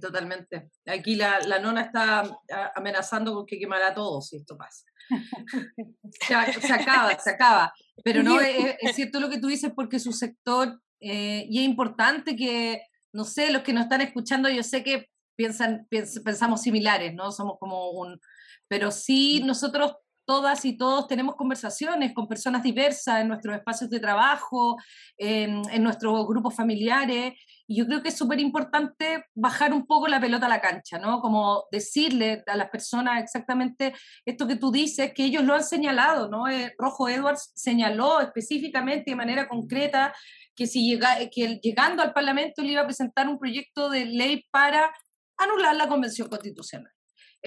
totalmente. 0.00 0.70
Aquí 0.86 1.16
la, 1.16 1.40
nona 1.60 1.82
está 1.82 2.38
amenazando 2.74 3.34
con 3.34 3.46
que 3.46 3.58
quemará 3.58 3.94
todo 3.94 4.20
si 4.20 4.36
esto 4.36 4.56
pasa. 4.56 4.84
se, 6.26 6.34
acaba, 6.34 7.18
se 7.18 7.30
acaba. 7.30 7.74
Pero 8.04 8.22
no, 8.22 8.40
es, 8.40 8.76
cierto 8.94 9.20
lo 9.20 9.28
que 9.28 9.38
tú 9.38 9.48
dices 9.48 9.72
porque 9.74 9.98
su 9.98 10.12
sector, 10.12 10.80
eh, 11.00 11.46
y 11.48 11.58
es 11.60 11.64
importante 11.64 12.36
que 12.36 12.82
no 13.16 13.24
sé, 13.24 13.50
los 13.50 13.62
que 13.62 13.72
nos 13.72 13.84
están 13.84 14.02
escuchando, 14.02 14.48
yo 14.50 14.62
sé 14.62 14.84
que 14.84 15.08
piensan, 15.36 15.88
pensamos 15.88 16.62
similares, 16.62 17.14
¿no? 17.14 17.32
Somos 17.32 17.56
como 17.58 17.90
un... 17.90 18.20
Pero 18.68 18.90
sí, 18.90 19.42
nosotros 19.44 19.96
todas 20.26 20.64
y 20.64 20.76
todos 20.76 21.06
tenemos 21.06 21.36
conversaciones 21.36 22.12
con 22.12 22.28
personas 22.28 22.62
diversas 22.62 23.20
en 23.20 23.28
nuestros 23.28 23.56
espacios 23.56 23.88
de 23.88 24.00
trabajo, 24.00 24.76
en, 25.16 25.62
nuestros 25.82 26.26
grupos 26.26 26.54
familiares, 26.54 27.34
y 27.68 27.76
yo 27.76 27.86
creo 27.86 28.02
que 28.02 28.10
es 28.10 28.16
súper 28.16 28.40
importante 28.40 29.24
bajar 29.34 29.72
un 29.72 29.86
poco 29.86 30.08
la 30.08 30.20
pelota 30.20 30.46
a 30.46 30.48
la 30.48 30.60
cancha, 30.60 30.98
¿no? 30.98 31.20
Como 31.20 31.64
decirle 31.70 32.42
a 32.46 32.56
las 32.56 32.70
personas 32.70 33.22
exactamente 33.22 33.94
esto 34.24 34.46
que 34.46 34.56
tú 34.56 34.70
dices, 34.70 35.12
que 35.14 35.24
ellos 35.24 35.44
lo 35.44 35.54
han 35.54 35.64
señalado, 35.64 36.28
¿no? 36.28 36.48
Eh, 36.48 36.74
Rojo 36.78 37.08
Edwards 37.08 37.52
señaló 37.54 38.20
específicamente 38.20 39.10
de 39.10 39.16
manera 39.16 39.48
concreta 39.48 40.12
que, 40.54 40.66
si 40.66 40.88
llega, 40.88 41.16
que 41.30 41.60
llegando 41.62 42.02
al 42.02 42.12
Parlamento 42.12 42.62
le 42.62 42.72
iba 42.72 42.82
a 42.82 42.86
presentar 42.86 43.28
un 43.28 43.38
proyecto 43.38 43.88
de 43.90 44.06
ley 44.06 44.44
para 44.50 44.92
anular 45.38 45.76
la 45.76 45.88
Convención 45.88 46.28
Constitucional. 46.28 46.95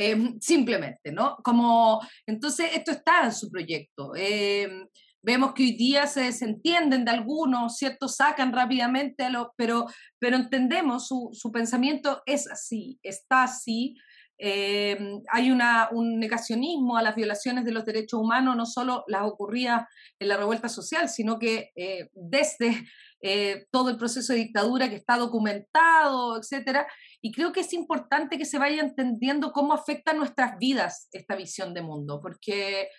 Eh, 0.01 0.15
simplemente, 0.39 1.11
¿no? 1.11 1.35
Como, 1.43 1.99
entonces, 2.25 2.69
esto 2.73 2.91
está 2.91 3.25
en 3.25 3.33
su 3.33 3.51
proyecto. 3.51 4.13
Eh, 4.15 4.87
vemos 5.21 5.53
que 5.53 5.63
hoy 5.63 5.71
día 5.73 6.07
se 6.07 6.21
desentienden 6.21 7.03
de 7.03 7.11
algunos, 7.11 7.75
¿cierto? 7.75 8.07
Sacan 8.07 8.53
rápidamente 8.53 9.27
pero, 9.57 9.87
pero 10.17 10.37
entendemos, 10.37 11.05
su, 11.05 11.31
su 11.33 11.51
pensamiento 11.51 12.21
es 12.25 12.49
así, 12.49 12.97
está 13.03 13.43
así, 13.43 13.97
eh, 14.41 14.97
hay 15.29 15.51
una, 15.51 15.89
un 15.91 16.17
negacionismo 16.17 16.95
a 16.95 17.03
las 17.03 17.13
violaciones 17.13 17.65
de 17.65 17.73
los 17.73 17.83
derechos 17.83 18.21
humanos, 18.21 18.55
no 18.55 18.65
solo 18.65 19.03
las 19.07 19.23
ocurridas 19.23 19.85
en 20.17 20.29
la 20.29 20.37
revuelta 20.37 20.69
social, 20.69 21.09
sino 21.09 21.37
que 21.37 21.71
eh, 21.75 22.09
desde 22.13 22.85
eh, 23.21 23.65
todo 23.69 23.89
el 23.89 23.97
proceso 23.97 24.31
de 24.31 24.39
dictadura 24.39 24.89
que 24.89 24.95
está 24.95 25.17
documentado, 25.17 26.37
etcétera. 26.37 26.87
Y 27.21 27.31
creo 27.31 27.51
que 27.51 27.61
es 27.61 27.73
importante 27.73 28.37
que 28.37 28.45
se 28.45 28.57
vaya 28.57 28.81
entendiendo 28.81 29.51
cómo 29.51 29.73
afecta 29.73 30.13
nuestras 30.13 30.57
vidas 30.57 31.09
esta 31.11 31.35
visión 31.35 31.73
de 31.73 31.81
mundo, 31.81 32.19
porque 32.21 32.89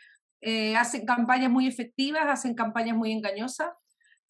hacen 0.76 1.04
campañas 1.04 1.50
muy 1.50 1.66
efectivas, 1.66 2.24
hacen 2.26 2.54
campañas 2.54 2.96
muy 2.96 3.12
engañosas, 3.12 3.70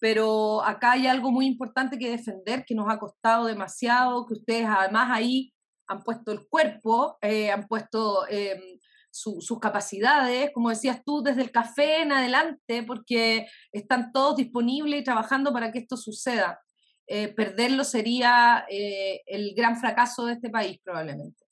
pero 0.01 0.65
acá 0.65 0.93
hay 0.93 1.07
algo 1.07 1.31
muy 1.31 1.47
importante 1.47 1.99
que 1.99 2.11
defender, 2.11 2.65
que 2.65 2.75
nos 2.75 2.91
ha 2.91 2.99
costado 2.99 3.45
demasiado, 3.45 4.27
que 4.27 4.35
ustedes 4.35 4.67
además 4.67 5.09
ahí 5.13 5.53
han 5.87 6.03
puesto 6.03 6.33
el 6.33 6.49
cuerpo, 6.49 7.19
eh, 7.21 7.51
han 7.51 7.67
puesto 7.67 8.27
em, 8.29 8.79
sus 9.11 9.59
capacidades, 9.61 10.51
como 10.55 10.71
decías 10.71 11.03
tú, 11.05 11.23
desde 11.23 11.43
el 11.43 11.51
café 11.51 12.03
en 12.03 12.13
adelante, 12.13 12.83
porque 12.85 13.47
están 13.73 14.13
todos 14.13 14.37
disponibles 14.37 15.01
y 15.01 15.05
trabajando 15.05 15.53
para 15.53 15.71
que 15.71 15.81
esto 15.81 15.97
suceda. 15.97 16.61
Eh, 17.13 17.29
perderlo 17.29 17.83
sería 17.83 18.65
eh, 18.71 19.23
el 19.27 19.53
gran 19.55 19.77
fracaso 19.77 20.27
de 20.27 20.35
este 20.35 20.49
país, 20.49 20.79
probablemente. 20.85 21.45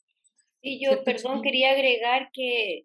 Sí, 0.63 0.81
yo, 0.81 1.03
perdón, 1.03 1.43
quería 1.43 1.73
agregar 1.73 2.31
que 2.33 2.85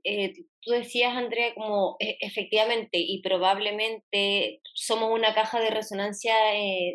tú 0.61 0.71
decías, 0.71 1.15
Andrea, 1.15 1.53
como 1.53 1.97
e, 1.99 2.17
efectivamente 2.21 2.97
y 2.99 3.21
probablemente 3.21 4.61
somos 4.73 5.11
una 5.11 5.33
caja 5.33 5.59
de 5.59 5.69
resonancia, 5.69 6.33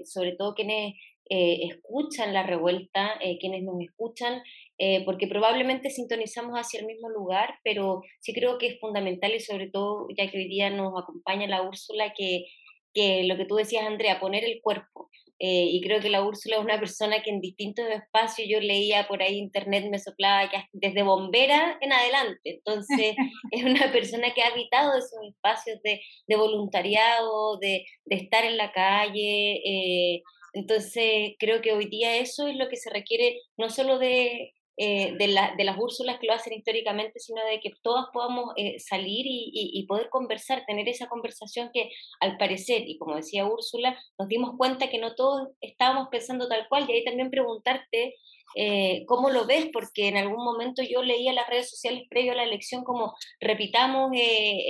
sobre 0.04 0.36
todo 0.36 0.54
quienes 0.54 0.94
eh, 1.30 1.68
escuchan 1.70 2.32
la 2.32 2.42
revuelta, 2.42 3.18
eh, 3.20 3.38
quienes 3.38 3.62
nos 3.62 3.80
escuchan, 3.82 4.42
eh, 4.78 5.04
porque 5.04 5.26
probablemente 5.26 5.90
sintonizamos 5.90 6.54
hacia 6.54 6.80
el 6.80 6.86
mismo 6.86 7.10
lugar, 7.10 7.58
pero 7.62 8.00
sí 8.20 8.32
creo 8.32 8.56
que 8.56 8.68
es 8.68 8.80
fundamental 8.80 9.34
y 9.34 9.40
sobre 9.40 9.68
todo, 9.68 10.06
ya 10.16 10.30
que 10.30 10.38
hoy 10.38 10.48
día 10.48 10.70
nos 10.70 10.94
acompaña 11.00 11.46
la 11.46 11.62
Úrsula, 11.62 12.14
que, 12.16 12.46
que 12.94 13.24
lo 13.24 13.36
que 13.36 13.44
tú 13.44 13.56
decías, 13.56 13.86
Andrea, 13.86 14.20
poner 14.20 14.44
el 14.44 14.60
cuerpo. 14.62 15.10
Y 15.40 15.80
creo 15.82 16.00
que 16.00 16.10
la 16.10 16.24
Úrsula 16.24 16.56
es 16.56 16.62
una 16.62 16.80
persona 16.80 17.22
que 17.22 17.30
en 17.30 17.40
distintos 17.40 17.86
espacios, 17.88 18.48
yo 18.50 18.60
leía 18.60 19.06
por 19.06 19.22
ahí 19.22 19.36
internet, 19.36 19.86
me 19.90 19.98
soplaba 19.98 20.50
que 20.50 20.64
desde 20.72 21.02
bombera 21.02 21.78
en 21.80 21.92
adelante. 21.92 22.40
Entonces, 22.44 23.14
es 23.52 23.64
una 23.64 23.92
persona 23.92 24.32
que 24.34 24.42
ha 24.42 24.48
habitado 24.48 24.98
esos 24.98 25.20
espacios 25.28 25.80
de, 25.82 26.00
de 26.26 26.36
voluntariado, 26.36 27.58
de, 27.58 27.84
de, 28.04 28.16
estar 28.16 28.44
en 28.44 28.56
la 28.56 28.72
calle, 28.72 30.22
entonces, 30.54 31.34
creo 31.38 31.60
que 31.60 31.72
hoy 31.72 31.86
día 31.86 32.16
eso 32.16 32.48
es 32.48 32.56
lo 32.56 32.68
que 32.68 32.76
se 32.76 32.90
requiere, 32.90 33.40
no 33.56 33.70
solo 33.70 33.98
de, 33.98 34.54
eh, 34.80 35.16
de, 35.18 35.26
de, 35.56 35.64
las 35.64 35.76
Úrsulas 35.76 36.20
que 36.20 36.28
lo 36.28 36.34
hacen 36.34 36.52
históricamente, 36.52 37.18
sino 37.18 37.44
de 37.44 37.58
que 37.58 37.72
todas 37.82 38.06
podamos 38.12 38.52
eh, 38.56 38.78
salir 38.78 39.24
y, 39.26 39.84
poder 39.88 40.08
conversar, 40.08 40.64
tener 40.66 40.88
esa 40.88 41.08
conversación 41.08 41.70
que 41.74 41.90
al 42.20 42.36
parecer, 42.36 42.82
y 42.86 42.96
como 42.96 43.16
decía 43.16 43.44
Úrsula, 43.44 43.98
nos 44.16 44.28
dimos 44.28 44.52
cuenta 44.56 44.88
que 44.88 44.98
no 44.98 45.16
todos 45.16 45.48
estábamos 45.60 46.08
pensando 46.12 46.46
tal 46.46 46.68
cual, 46.68 46.86
y 46.88 46.92
ahí 46.92 47.04
también 47.04 47.28
preguntarte 47.28 48.14
eh, 48.54 49.04
cómo 49.06 49.30
lo 49.30 49.46
ves, 49.46 49.68
porque 49.72 50.06
en 50.06 50.16
algún 50.16 50.44
momento 50.44 50.80
yo 50.84 51.02
leía 51.02 51.32
las 51.32 51.48
redes 51.48 51.70
sociales 51.70 52.04
previo 52.08 52.30
a 52.30 52.36
la 52.36 52.44
elección 52.44 52.84
como 52.84 53.16
repitamos 53.40 54.12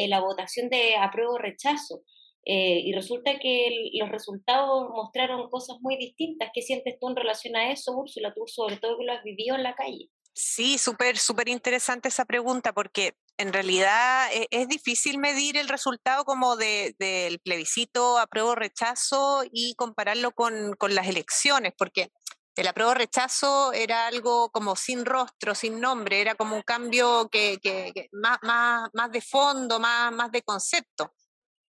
la 0.08 0.20
votación 0.20 0.70
de 0.70 0.96
apruebo 0.96 1.34
o 1.34 1.38
rechazo. 1.38 2.00
Eh, 2.44 2.80
y 2.84 2.92
resulta 2.92 3.38
que 3.38 3.90
los 3.94 4.08
resultados 4.08 4.88
mostraron 4.90 5.50
cosas 5.50 5.76
muy 5.80 5.96
distintas. 5.96 6.50
¿Qué 6.54 6.62
sientes 6.62 6.98
tú 6.98 7.08
en 7.08 7.16
relación 7.16 7.56
a 7.56 7.70
eso, 7.70 7.92
Úrsula? 7.92 8.32
Tú 8.34 8.44
sobre 8.46 8.78
todo 8.78 8.98
que 8.98 9.04
lo 9.04 9.12
has 9.12 9.22
vivido 9.22 9.56
en 9.56 9.62
la 9.62 9.74
calle. 9.74 10.08
Sí, 10.34 10.78
súper, 10.78 11.18
súper 11.18 11.48
interesante 11.48 12.08
esa 12.08 12.24
pregunta 12.24 12.72
porque 12.72 13.16
en 13.38 13.52
realidad 13.52 14.32
e, 14.32 14.46
es, 14.50 14.68
difícil 14.68 15.18
medir 15.18 15.56
el 15.56 15.68
resultado 15.68 16.24
como 16.24 16.56
del 16.56 17.40
plebiscito 17.42 18.18
apruebo 18.18 18.54
rechazo 18.54 19.42
y 19.50 19.74
compararlo 19.74 20.30
con, 20.30 20.74
con 20.74 20.94
las 20.94 21.08
elecciones, 21.08 21.72
porque 21.76 22.12
el 22.58 22.66
apruebo 22.66 22.94
rechazo 22.94 23.72
era 23.72 24.08
algo 24.08 24.50
como 24.50 24.74
sin 24.74 25.04
rostro, 25.04 25.54
sin 25.54 25.80
nombre, 25.80 26.20
era 26.20 26.34
como 26.34 26.56
un 26.56 26.62
cambio 26.62 27.28
que, 27.30 27.58
que, 27.62 28.08
más, 28.12 28.38
más, 28.42 28.90
más, 28.94 29.12
de 29.12 29.20
fondo, 29.20 29.78
más, 29.78 30.12
más 30.12 30.32
de 30.32 30.42
concepto. 30.42 31.12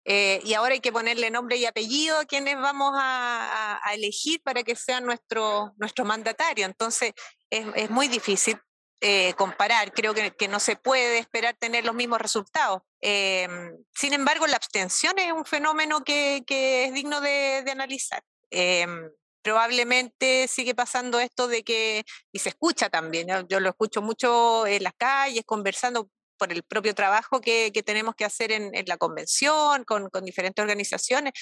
Eh, 0.06 0.40
y 0.44 0.54
ahora 0.54 0.74
hay 0.74 0.80
que 0.80 0.92
ponerle 0.92 1.32
nombre 1.32 1.58
y 1.58 1.66
apellido 1.66 2.20
a 2.20 2.26
quienes 2.26 2.56
vamos 2.58 2.92
a, 2.96 3.82
elegir 3.94 4.42
para 4.44 4.64
que 4.64 4.76
sean 4.76 5.06
nuestro, 5.06 5.74
nuestro 5.78 6.06
mandatario. 6.06 6.66
Entonces, 6.66 7.14
es, 7.50 7.90
muy 7.90 8.08
difícil 8.08 8.60
eh, 9.02 9.34
comparar. 9.34 9.92
Creo 9.94 10.14
que, 10.14 10.48
no 10.48 10.60
se 10.60 10.76
puede 10.76 11.18
esperar 11.18 11.56
tener 11.58 11.86
los 11.86 11.96
mismos 11.96 12.22
resultados. 12.22 12.82
Em, 13.02 13.76
sin 13.94 14.14
embargo, 14.14 14.48
la 14.48 14.58
abstención 14.58 15.18
es 15.18 15.32
un 15.32 15.46
fenómeno 15.46 16.04
que, 16.04 16.44
es 16.48 16.94
digno 16.94 17.22
de, 17.22 17.64
de 17.64 17.72
analizar. 17.72 18.24
Em, 18.52 19.10
probablemente 19.46 20.48
sigue 20.48 20.74
pasando 20.74 21.20
esto 21.20 21.48
de 21.48 21.64
que, 21.64 22.04
y 22.32 22.40
se 22.40 22.50
escucha 22.50 22.90
también, 22.90 23.28
yo 23.48 23.60
lo 23.60 23.70
escucho 23.70 24.02
mucho 24.02 24.66
en 24.66 24.82
las 24.82 24.96
calles, 24.98 25.44
conversando, 25.46 26.10
por 26.38 26.52
el 26.52 26.64
propio 26.64 26.94
trabajo 26.96 27.42
que, 27.42 27.72
tenemos 27.86 28.16
que 28.16 28.26
hacer 28.26 28.52
en, 28.52 28.72
la 28.86 28.98
convención, 28.98 29.84
con, 29.84 30.10
diferentes 30.24 30.62
organizaciones, 30.62 31.34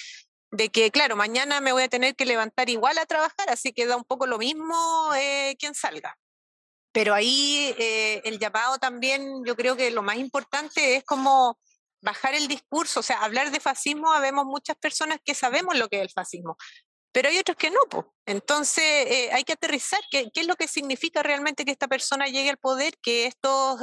de 0.51 0.69
que, 0.69 0.91
claro, 0.91 1.15
mañana 1.15 1.61
me 1.61 1.71
voy 1.71 1.83
a 1.83 1.89
tener 1.89 2.15
que 2.15 2.25
levantar 2.25 2.69
igual 2.69 2.97
a 2.97 3.05
trabajar, 3.05 3.49
así 3.49 3.73
que 3.73 3.87
da 3.87 3.97
un 3.97 4.03
poco 4.03 4.27
lo 4.27 4.37
mismo 4.37 4.75
eh, 5.15 5.55
quien 5.57 5.73
salga. 5.73 6.17
Pero 6.91 7.15
ahí 7.15 7.73
eh, 7.79 8.21
el 8.23 8.37
llamado 8.37 8.77
también, 8.77 9.43
yo 9.45 9.55
creo 9.55 9.75
que 9.75 9.89
lo 9.89 10.03
más 10.03 10.17
importante 10.17 10.95
es 10.95 11.03
como 11.03 11.57
bajar 12.01 12.35
el 12.35 12.47
discurso, 12.47 12.99
o 12.99 13.03
sea, 13.03 13.23
hablar 13.23 13.49
de 13.49 13.59
fascismo, 13.59 14.11
habemos 14.11 14.45
muchas 14.45 14.75
personas 14.75 15.19
que 15.23 15.33
sabemos 15.33 15.75
lo 15.75 15.87
que 15.87 15.97
es 15.97 16.01
el 16.03 16.11
fascismo, 16.11 16.55
pero 17.11 17.29
hay 17.29 17.37
otros 17.37 17.57
que 17.57 17.71
no. 17.71 17.79
pues. 17.89 18.05
Entonces 18.25 18.83
eh, 18.83 19.29
hay 19.31 19.43
que 19.43 19.53
aterrizar 19.53 20.01
qué, 20.11 20.29
qué, 20.33 20.41
es 20.41 20.47
lo 20.47 20.55
que 20.55 20.67
significa 20.67 21.23
realmente 21.23 21.65
que 21.65 21.71
esta 21.71 21.87
persona 21.87 22.27
llegue 22.27 22.49
al 22.49 22.57
poder, 22.57 22.97
que 23.01 23.25
estos 23.25 23.79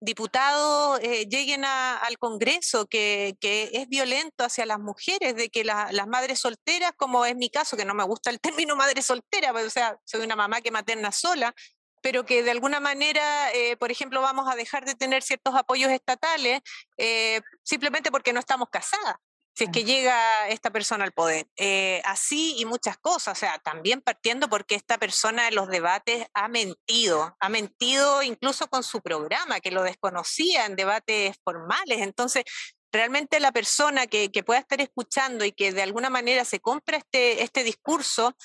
diputados 0.00 1.00
eh, 1.02 1.26
lleguen 1.28 1.64
al 1.64 2.18
Congreso, 2.18 2.86
que, 2.86 3.36
es 3.40 3.88
violento 3.88 4.44
hacia 4.44 4.66
las 4.66 4.78
mujeres, 4.78 5.34
de 5.36 5.48
que 5.48 5.64
las 5.64 6.06
madres 6.06 6.40
solteras, 6.40 6.92
como 6.96 7.24
es 7.24 7.36
mi 7.36 7.50
caso, 7.50 7.76
que 7.76 7.84
no 7.84 7.94
me 7.94 8.04
gusta 8.04 8.30
el 8.30 8.40
término 8.66 8.76
madre 8.76 9.02
soltera, 9.02 9.52
pues, 9.52 9.66
o 9.66 9.70
sea, 9.70 9.98
soy 10.04 10.24
una 10.24 10.36
mamá 10.36 10.60
que 10.60 10.70
materna 10.70 11.12
sola, 11.12 11.54
pero 12.00 12.24
que 12.24 12.42
de 12.42 12.50
alguna 12.52 12.80
manera, 12.80 13.52
eh, 13.52 13.76
por 13.76 13.90
ejemplo, 13.90 14.20
vamos 14.22 14.48
a 14.50 14.54
dejar 14.54 14.84
de 14.84 14.94
tener 14.94 15.22
ciertos 15.22 15.54
apoyos 15.54 15.90
estatales 15.90 16.60
eh, 16.96 17.40
simplemente 17.64 18.12
porque 18.12 18.32
no 18.32 18.40
estamos 18.40 18.68
casadas 18.70 19.16
si 19.58 19.64
es 19.64 19.70
que 19.70 19.82
llega 19.82 20.48
esta 20.50 20.70
persona 20.70 21.02
al 21.02 21.10
poder. 21.10 21.48
Eh, 21.56 22.00
así 22.04 22.54
y 22.58 22.64
muchas 22.64 22.96
cosas, 22.96 23.36
o 23.36 23.40
sea, 23.40 23.58
también 23.58 24.00
partiendo 24.00 24.48
porque 24.48 24.76
esta 24.76 24.98
persona 24.98 25.48
en 25.48 25.56
los 25.56 25.66
debates 25.66 26.28
ha 26.32 26.46
mentido, 26.46 27.36
ha 27.40 27.48
mentido 27.48 28.22
incluso 28.22 28.68
con 28.68 28.84
su 28.84 29.00
programa, 29.00 29.58
que 29.58 29.72
lo 29.72 29.82
desconocía 29.82 30.64
en 30.64 30.76
debates 30.76 31.34
formales. 31.42 32.02
Entonces, 32.02 32.44
realmente 32.92 33.40
la 33.40 33.50
persona 33.50 34.06
que, 34.06 34.30
pueda 34.46 34.60
estar 34.60 34.80
escuchando 34.80 35.44
y 35.44 35.50
que 35.50 35.72
de 35.72 35.82
alguna 35.82 36.08
manera 36.08 36.44
se 36.44 36.60
compra 36.60 36.98
este, 36.98 37.42
este 37.42 37.64
discurso, 37.64 38.36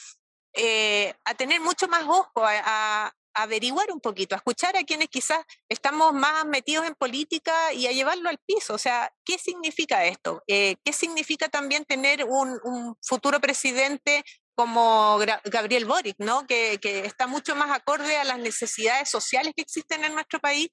eh, 0.55 1.13
a 1.25 1.35
tener 1.35 1.61
mucho 1.61 1.87
más 1.87 2.05
ojo, 2.07 2.41
a, 2.43 3.13
averiguar 3.33 3.91
un 3.91 3.99
poquito, 3.99 4.35
a 4.35 4.37
escuchar 4.37 4.77
a 4.77 4.83
quienes 4.83 5.09
quizás 5.09 5.39
estamos 5.69 6.13
más 6.13 6.45
metidos 6.45 6.85
en 6.85 6.95
política 6.95 7.73
y 7.73 7.87
a 7.87 7.91
llevarlo 7.91 8.29
al 8.29 8.39
piso. 8.39 8.73
O 8.73 8.77
sea, 8.77 9.11
¿qué 9.25 9.37
significa 9.37 10.05
esto? 10.05 10.43
Eh, 10.47 10.75
¿Qué 10.83 10.93
significa 10.93 11.49
también 11.49 11.85
tener 11.85 12.25
un, 12.25 12.95
futuro 13.01 13.39
presidente 13.39 14.23
como 14.55 15.17
Gabriel 15.45 15.85
Boric, 15.85 16.15
¿no? 16.19 16.45
Que, 16.45 16.77
que, 16.79 17.05
está 17.05 17.25
mucho 17.25 17.55
más 17.55 17.71
acorde 17.71 18.17
a 18.17 18.23
las 18.23 18.37
necesidades 18.37 19.09
sociales 19.09 19.53
que 19.55 19.63
existen 19.63 20.03
en 20.03 20.13
nuestro 20.13 20.39
país 20.39 20.69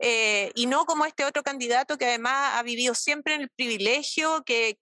eh, 0.00 0.50
y 0.54 0.66
no 0.66 0.86
como 0.86 1.06
este 1.06 1.24
otro 1.24 1.42
candidato 1.42 1.96
que 1.96 2.06
además 2.06 2.54
ha 2.54 2.62
vivido 2.62 2.94
siempre 2.94 3.34
en 3.34 3.42
el 3.42 3.50
privilegio, 3.50 4.42
que, 4.44 4.76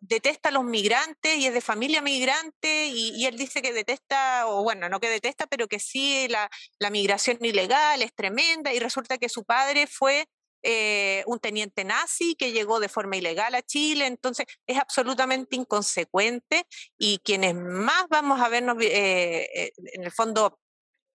detesta 0.00 0.48
a 0.48 0.52
los 0.52 0.64
migrantes 0.64 1.38
y 1.38 1.46
es 1.46 1.54
de 1.54 1.60
familia 1.60 2.02
migrante 2.02 2.86
y, 2.88 3.24
él 3.26 3.36
dice 3.36 3.62
que 3.62 3.72
detesta, 3.72 4.46
o 4.48 4.62
bueno, 4.62 4.88
no 4.88 5.00
que 5.00 5.08
detesta, 5.08 5.46
pero 5.46 5.68
que 5.68 5.78
sí 5.78 6.26
la, 6.28 6.50
migración 6.90 7.38
ilegal 7.40 8.02
es 8.02 8.14
tremenda 8.14 8.72
y 8.72 8.78
resulta 8.78 9.18
que 9.18 9.28
su 9.28 9.44
padre 9.44 9.86
fue 9.86 10.26
eh, 10.62 11.22
un 11.26 11.38
teniente 11.38 11.84
nazi 11.84 12.34
que 12.34 12.52
llegó 12.52 12.80
de 12.80 12.88
forma 12.88 13.16
ilegal 13.16 13.54
a 13.54 13.62
Chile, 13.62 14.06
entonces 14.06 14.46
es 14.66 14.78
absolutamente 14.78 15.54
inconsecuente 15.54 16.66
y 16.98 17.18
quienes 17.18 17.54
más 17.54 18.06
vamos 18.08 18.40
a 18.40 18.48
vernos 18.48 18.76
eh, 18.80 19.72
en 19.76 20.02
el 20.02 20.10
fondo 20.10 20.58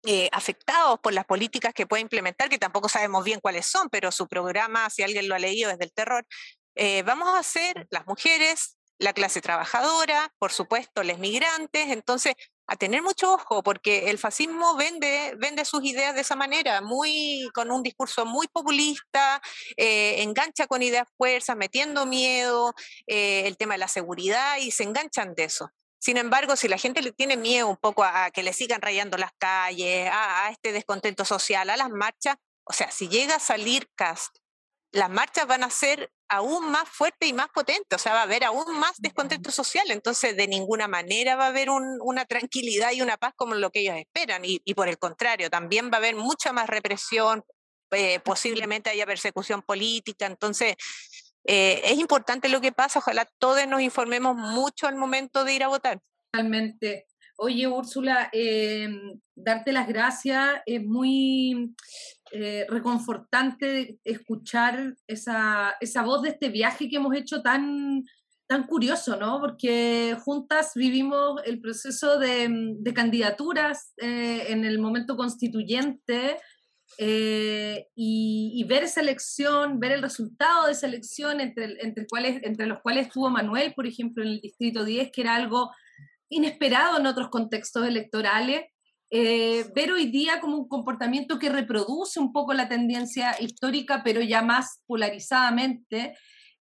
eh, 0.07 0.31
afectados 0.33 0.99
por 1.01 1.13
las 1.13 1.27
políticas 1.27 1.75
que 1.75 1.87
puede 1.87 2.01
implementar, 2.01 2.49
que 2.49 2.59
tampoco 2.59 2.89
sabemos 2.89 3.23
bien 3.23 3.39
cuáles 3.41 3.67
son, 3.67 3.91
pero 3.91 4.11
su 4.11 4.27
programa, 4.29 4.89
si 4.89 5.03
alguien 5.03 5.29
lo 5.29 5.35
ha 5.35 5.39
leído, 5.39 5.71
es 5.71 5.79
del 5.79 5.93
terror. 5.93 6.27
Eh, 6.75 7.03
vamos 7.03 7.29
a 7.29 7.39
hacer 7.39 7.87
las 7.91 8.07
mujeres, 8.07 8.79
la 8.99 9.13
clase 9.13 9.43
trabajadora, 9.43 10.33
por 10.39 10.53
supuesto, 10.53 11.03
los 11.03 11.19
migrantes, 11.19 11.89
entonces 11.89 12.35
a 12.67 12.77
tener 12.77 13.03
mucho 13.03 13.35
ojo, 13.35 13.63
porque 13.63 14.11
el 14.11 14.17
fascismo 14.19 14.75
vende, 14.77 15.35
vende 15.37 15.65
sus 15.67 15.85
ideas 15.85 16.15
de 16.15 16.23
esa 16.23 16.37
manera, 16.37 16.81
muy, 16.81 17.51
con 17.53 17.71
un 17.71 17.83
discurso 17.83 18.25
muy 18.25 18.47
populista, 18.49 19.43
eh, 19.77 20.23
engancha 20.23 20.67
con 20.67 20.81
ideas 20.83 21.09
fuerzas, 21.19 21.57
metiendo 21.57 22.07
miedo, 22.07 22.73
el 23.07 23.57
tema 23.59 23.75
de 23.75 23.79
la 23.79 23.89
seguridad, 23.89 24.57
y 24.59 24.71
se 24.71 24.85
enganchan 24.85 25.35
de 25.35 25.45
eso. 25.45 25.71
Sin 26.01 26.17
embargo, 26.17 26.57
si 26.57 26.67
la 26.67 26.79
gente 26.79 27.03
le 27.03 27.13
tiene 27.13 27.37
miedo 27.37 27.69
un 27.69 27.77
poco 27.77 28.05
a, 28.05 28.31
que 28.31 28.43
le 28.43 28.55
sigan 28.55 28.81
rayando 28.81 29.19
las 29.19 29.33
calles, 29.39 30.09
a, 30.11 30.49
este 30.51 30.73
descontento 30.73 31.27
social, 31.27 31.69
a 31.69 31.77
las 31.77 31.91
marchas, 31.91 32.37
o 32.65 32.73
sea, 32.73 32.91
si 32.91 33.09
llega 33.09 33.37
a 33.37 33.41
salir 33.41 33.87
Cast, 33.95 34.35
las 34.93 35.11
marchas 35.11 35.47
van 35.47 35.63
a 35.63 35.71
ser 35.71 36.11
aún 36.29 36.71
más 36.71 36.89
fuertes 36.89 37.29
y 37.29 37.35
más 37.35 37.49
potentes, 37.49 37.97
o 37.97 37.99
sea, 37.99 38.15
va 38.15 38.21
a 38.21 38.23
haber 38.23 38.45
aún 38.45 38.79
más 38.79 38.95
descontento 38.99 39.51
social, 39.51 39.91
entonces 39.91 40.37
de 40.37 40.49
ninguna 40.49 40.89
manera 40.89 41.37
va 41.37 41.45
a 41.45 41.49
haber 41.49 41.69
una 41.69 42.25
tranquilidad 42.25 42.93
y 42.93 43.03
una 43.03 43.19
paz 43.19 43.35
como 43.37 43.55
lo 43.55 43.71
que 43.71 43.81
ellos 43.81 43.97
esperan, 43.97 44.43
y, 44.45 44.75
por 44.75 44.89
el 44.89 44.99
contrario, 44.99 45.51
también 45.51 45.91
va 45.91 45.97
a 45.97 45.99
haber 45.99 46.15
mucha 46.17 46.53
más 46.53 46.69
represión, 46.69 47.45
eh, 47.91 48.21
posiblemente 48.21 48.89
haya 48.89 49.05
persecución 49.05 49.63
política, 49.63 50.27
entonces 50.27 50.77
eh, 51.53 51.83
es 51.85 51.99
importante 51.99 52.49
lo 52.49 52.61
que 52.61 52.71
pasa, 52.71 53.01
ojalá 53.01 53.29
todos 53.41 53.67
nos 53.67 53.81
informemos 53.81 54.37
mucho 54.37 54.87
al 54.87 54.95
momento 54.95 55.43
de 55.43 55.55
ir 55.55 55.65
a 55.65 55.69
votar. 55.69 56.01
Realmente. 56.33 57.09
Oye, 57.39 57.67
Úrsula, 57.67 58.31
eh, 58.33 58.89
darte 59.35 59.73
las 59.73 59.89
gracias, 59.89 60.61
es 60.65 60.85
muy 60.85 61.75
eh, 62.31 62.67
reconfortante 62.69 63.99
escuchar 64.05 64.95
esa, 65.09 65.75
esa 65.81 66.03
voz 66.05 66.23
de 66.23 66.29
este 66.29 66.51
viaje 66.51 66.89
que 66.89 66.99
hemos 66.99 67.17
hecho 67.17 67.43
tan, 67.43 68.05
tan 68.47 68.69
curioso, 68.69 69.17
¿no? 69.17 69.41
Porque 69.41 70.17
juntas 70.25 70.71
vivimos 70.77 71.43
el 71.45 71.61
proceso 71.61 72.17
de 72.21 72.93
candidaturas 72.95 73.93
en 73.97 74.65
el 74.65 74.79
momento 74.79 75.17
constituyente 75.17 76.37
eh, 76.99 77.89
y, 77.95 78.65
ver 78.69 78.85
esa 78.85 79.01
elección, 79.01 79.81
ver 79.81 79.93
el 79.93 80.03
resultado 80.03 80.67
de 80.67 80.73
esa 80.73 80.87
elección, 80.87 81.41
entre, 81.41 81.77
entre, 81.85 82.07
cuales, 82.07 82.43
entre 82.43 82.67
los 82.67 82.81
cuales 82.81 83.07
estuvo 83.07 83.31
Manuel, 83.31 83.75
por 83.75 83.87
ejemplo, 83.87 84.23
en 84.23 84.31
el 84.31 84.41
Distrito 84.41 84.85
10, 84.85 85.11
que 85.13 85.23
era 85.23 85.35
algo 85.35 85.71
inesperado 86.29 86.99
en 86.99 87.07
otros 87.07 87.29
contextos 87.29 87.87
electorales, 87.87 88.65
eh, 89.13 89.67
ver 89.75 89.91
hoy 89.91 90.07
día 90.07 90.41
como 90.41 90.57
un 90.57 90.69
comportamiento 90.69 91.39
que 91.39 91.49
reproduce 91.49 92.21
un 92.21 92.33
poco 92.33 92.55
la 92.55 92.69
tendencia 92.69 93.35
histórica, 93.41 94.03
pero 94.05 94.21
ya 94.21 94.41
más 94.41 94.83
polarizadamente, 94.87 96.17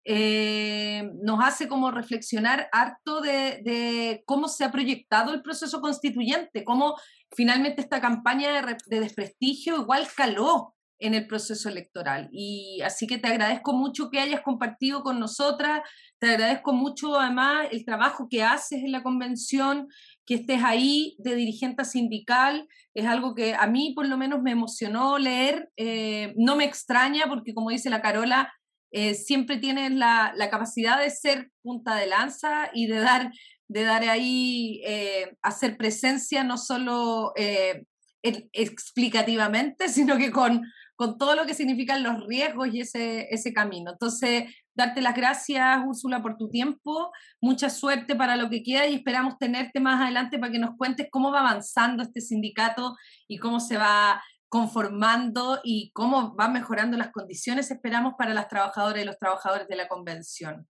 eh, 0.06 1.10
nos 1.22 1.44
hace 1.44 1.68
como 1.68 1.92
reflexionar 1.92 2.70
harto 2.72 3.22
de, 3.22 4.24
cómo 4.26 4.48
se 4.48 4.64
ha 4.64 4.72
proyectado 4.72 5.34
el 5.34 5.42
proceso 5.42 5.82
constituyente, 5.82 6.64
cómo 6.64 6.96
finalmente 7.36 7.82
esta 7.82 8.02
campaña 8.02 8.66
de, 8.88 9.00
desprestigio 9.00 9.82
igual 9.82 10.08
caló 10.16 10.76
en 11.02 11.14
el 11.14 11.28
proceso 11.28 11.70
electoral. 11.70 12.30
Y 12.32 12.82
así 12.84 13.08
que 13.08 13.18
te 13.18 13.30
agradezco 13.30 13.74
mucho 13.74 14.10
que 14.10 14.20
hayas 14.20 14.42
compartido 14.42 15.02
con 15.02 15.20
nosotras, 15.20 15.82
te 16.20 16.32
agradezco 16.32 16.74
mucho 16.74 17.18
además 17.18 17.68
el 17.72 17.86
trabajo 17.86 18.28
que 18.30 18.44
haces 18.44 18.84
en 18.84 18.92
la 18.92 19.02
convención, 19.02 19.88
que 20.26 20.36
estés 20.36 20.62
ahí 20.64 21.16
de 21.20 21.36
dirigente 21.36 21.86
sindical, 21.86 22.68
es 22.94 23.06
algo 23.06 23.34
que 23.34 23.56
a 23.56 23.66
mí 23.68 23.94
por 23.96 24.08
lo 24.08 24.18
menos 24.18 24.42
me 24.42 24.52
emocionó 24.52 25.18
leer, 25.18 25.70
eh, 25.78 26.34
no 26.36 26.56
me 26.56 26.66
extraña 26.66 27.26
porque 27.30 27.54
como 27.54 27.70
dice 27.70 27.90
la 27.90 28.02
Carola, 28.02 28.52
eh, 28.92 29.14
siempre 29.14 29.58
tienes 29.58 29.92
la, 29.92 30.34
la, 30.36 30.50
capacidad 30.50 31.00
de 31.00 31.10
ser 31.10 31.52
punta 31.62 31.96
de 31.96 32.08
lanza 32.08 32.70
y 32.74 32.88
de 32.88 33.00
dar, 33.00 33.32
de 33.68 33.84
dar 33.84 34.04
ahí, 34.04 34.82
eh, 34.86 35.36
hacer 35.42 35.78
presencia 35.78 36.44
no 36.44 36.58
solo 36.58 37.34
explicativamente, 38.22 39.88
sino 39.90 40.18
que 40.18 40.32
con, 40.32 40.64
con 40.96 41.18
todo 41.18 41.36
lo 41.36 41.46
que 41.46 41.54
significan 41.54 42.04
los 42.04 42.28
riesgos 42.28 42.68
y 42.74 42.82
ese, 42.82 43.28
ese 43.34 43.54
camino. 43.54 43.92
Entonces, 43.92 44.54
darte 44.80 45.02
las 45.02 45.16
gracias, 45.16 45.80
Úrsula, 45.86 46.22
por 46.22 46.38
tu 46.38 46.50
tiempo, 46.50 47.12
mucha 47.42 47.70
suerte 47.70 48.16
para 48.16 48.36
lo 48.36 48.50
que 48.50 48.64
queda 48.64 48.88
y 48.88 48.96
esperamos 48.96 49.38
tenerte 49.38 49.80
más 49.80 50.02
adelante 50.02 50.40
para 50.40 50.52
que 50.52 50.60
nos 50.60 50.76
cuentes 50.78 51.08
cómo 51.12 51.32
va 51.32 51.40
avanzando 51.42 52.04
este 52.04 52.22
sindicato 52.22 52.96
y 53.28 53.38
cómo 53.38 53.60
se 53.60 53.78
va 53.78 54.22
conformando 54.50 55.60
y 55.64 55.92
cómo 55.94 56.36
van 56.36 56.54
mejorando 56.54 56.98
las 56.98 57.12
condiciones, 57.12 57.72
esperamos, 57.72 58.16
para 58.18 58.34
las 58.34 58.48
trabajadoras 58.48 59.02
y 59.02 59.06
los 59.06 59.18
trabajadores 59.18 59.68
de 59.68 59.76
la 59.76 59.88
convención. 59.88 60.68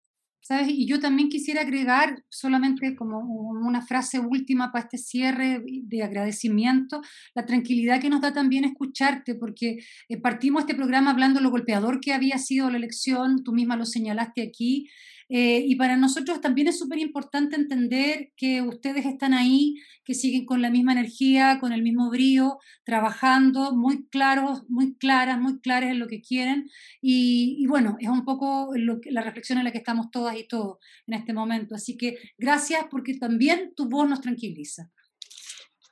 Y 0.68 0.88
yo 0.88 1.00
también 1.00 1.30
quisiera 1.30 1.62
agregar 1.62 2.24
solamente 2.28 2.96
como 2.96 3.20
una 3.20 3.86
frase 3.86 4.20
última 4.20 4.72
para 4.72 4.86
este 4.86 4.98
cierre 4.98 5.62
de 5.64 6.04
agradecimiento, 6.04 7.02
la 7.36 7.46
tranquilidad 7.46 8.02
que 8.02 8.10
nos 8.10 8.22
da 8.22 8.34
también 8.34 8.66
escucharte, 8.66 9.36
porque 9.36 9.78
eh, 10.08 10.18
partimos 10.18 10.62
este 10.62 10.74
programa 10.74 11.12
hablando 11.12 11.40
de 11.40 11.44
lo 11.44 11.52
golpeador 11.52 12.00
que 12.00 12.14
había 12.14 12.40
sido 12.40 12.70
la 12.72 12.78
elección, 12.78 13.44
tú 13.44 13.54
misma 13.54 13.76
lo 13.76 13.86
señalaste 13.86 14.42
aquí, 14.42 14.90
eh, 15.30 15.64
y 15.66 15.76
para 15.76 15.96
nosotros 15.96 16.42
también 16.42 16.68
es 16.68 16.80
súper 16.80 16.98
importante 16.98 17.56
entender 17.56 18.32
que 18.36 18.64
ustedes 18.64 19.06
están 19.06 19.36
ahí, 19.36 19.76
que 20.04 20.16
siguen 20.16 20.46
con 20.46 20.62
la 20.64 20.72
misma 20.72 20.94
energía, 20.94 21.60
con 21.60 21.72
el 21.72 21.84
mismo 21.84 22.10
brío, 22.10 22.58
trabajando 22.84 23.76
muy 23.76 24.08
claros, 24.08 24.64
muy 24.70 24.96
claras, 24.96 25.40
muy 25.40 25.60
claras 25.60 25.92
en 25.92 26.00
lo 26.00 26.08
que 26.08 26.22
quieren. 26.22 26.68
Y, 27.00 27.64
bueno, 27.68 27.96
es 28.00 28.10
un 28.10 28.26
poco 28.26 28.72
la 28.76 29.22
reflexión 29.22 29.60
en 29.60 29.66
la 29.66 29.72
que 29.72 29.78
estamos 29.78 30.10
todas 30.10 30.36
y 30.36 30.48
todos 30.48 30.78
en 31.06 31.14
este 31.14 31.32
momento. 31.34 31.76
Así 31.76 31.96
que 31.96 32.18
gracias 32.38 32.86
porque 32.90 33.14
también 33.16 33.74
tu 33.76 33.88
voz 33.88 34.10
nos 34.10 34.22
tranquiliza. 34.22 34.90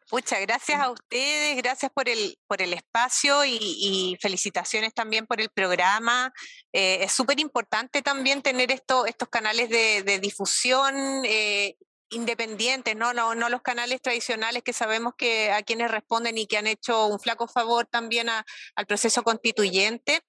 Muchas 0.09 0.39
gracias 0.39 0.79
a 0.79 0.89
ustedes, 0.89 1.57
gracias 1.57 1.91
por 1.91 2.07
el, 2.07 2.37
por 2.47 2.61
el 2.61 2.71
espacio 2.73 3.43
y, 3.43 4.17
felicitaciones 4.21 4.93
también 4.93 5.27
por 5.27 5.41
el 5.41 5.49
programa. 5.49 6.31
Eh, 6.71 6.99
es 7.01 7.11
súper 7.11 7.41
importante 7.41 8.01
también 8.01 8.41
tener 8.41 8.71
esto, 8.71 9.05
estos 9.05 9.27
canales 9.27 9.69
de, 9.69 10.19
difusión 10.19 10.95
eh, 11.25 11.75
independientes, 12.09 12.95
¿no? 12.95 13.13
¿no? 13.13 13.35
No, 13.35 13.49
los 13.49 13.61
canales 13.61 14.01
tradicionales 14.01 14.63
que 14.63 14.71
sabemos 14.71 15.13
que 15.17 15.51
a 15.51 15.61
quienes 15.61 15.91
responden 15.91 16.37
y 16.37 16.47
que 16.47 16.57
han 16.57 16.67
hecho 16.67 17.07
un 17.07 17.19
flaco 17.19 17.49
favor 17.49 17.85
también 17.85 18.29
al 18.29 18.85
proceso 18.85 19.23
constituyente. 19.23 20.21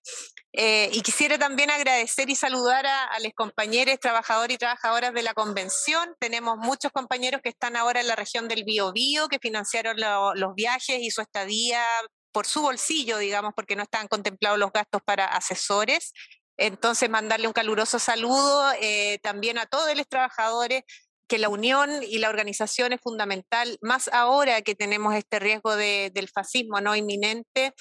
Eh, 0.53 0.89
y 0.93 1.03
quisiera 1.03 1.39
también 1.39 1.71
agradecer 1.71 2.31
y 2.31 2.35
saludar 2.35 2.87
a, 2.87 3.21
los 3.21 3.33
compañeros, 3.35 3.99
trabajadores 4.01 4.55
y 4.55 4.59
trabajadoras 4.59 5.13
de 5.13 5.23
la 5.23 5.35
convención. 5.35 6.15
Tenemos 6.19 6.57
muchos 6.57 6.91
compañeros 6.93 7.41
que 7.43 7.51
están 7.51 7.77
ahora 7.77 8.01
en 8.01 8.07
la 8.07 8.17
región 8.17 8.49
del 8.49 8.65
Biobío, 8.65 9.29
que 9.29 9.39
financiaron 9.39 9.97
los 10.35 10.55
viajes 10.55 11.01
y 11.01 11.11
su 11.11 11.21
estadía 11.21 11.85
por 12.33 12.47
su 12.47 12.63
bolsillo, 12.63 13.19
digamos, 13.19 13.53
porque 13.55 13.77
no 13.77 13.83
estaban 13.83 14.09
contemplados 14.09 14.59
los 14.59 14.73
gastos 14.73 15.03
para 15.05 15.27
asesores. 15.27 16.13
Entonces, 16.57 17.09
mandarle 17.09 17.47
un 17.47 17.53
caluroso 17.53 17.99
saludo 17.99 18.73
eh, 18.81 19.19
también 19.23 19.59
a 19.59 19.67
todos 19.67 19.95
los 19.97 20.09
trabajadores 20.09 20.83
que 21.29 21.39
la 21.39 21.49
unión 21.49 21.91
y 22.03 22.19
la 22.19 22.29
organización 22.29 22.93
es 22.93 23.01
fundamental, 23.01 23.79
más 23.81 24.09
ahora 24.09 24.63
que 24.63 24.75
tenemos 24.75 25.15
este 25.15 25.39
riesgo 25.39 25.77
del 25.77 26.29
fascismo 26.29 26.81
no 26.81 26.97
inminente, 26.97 27.75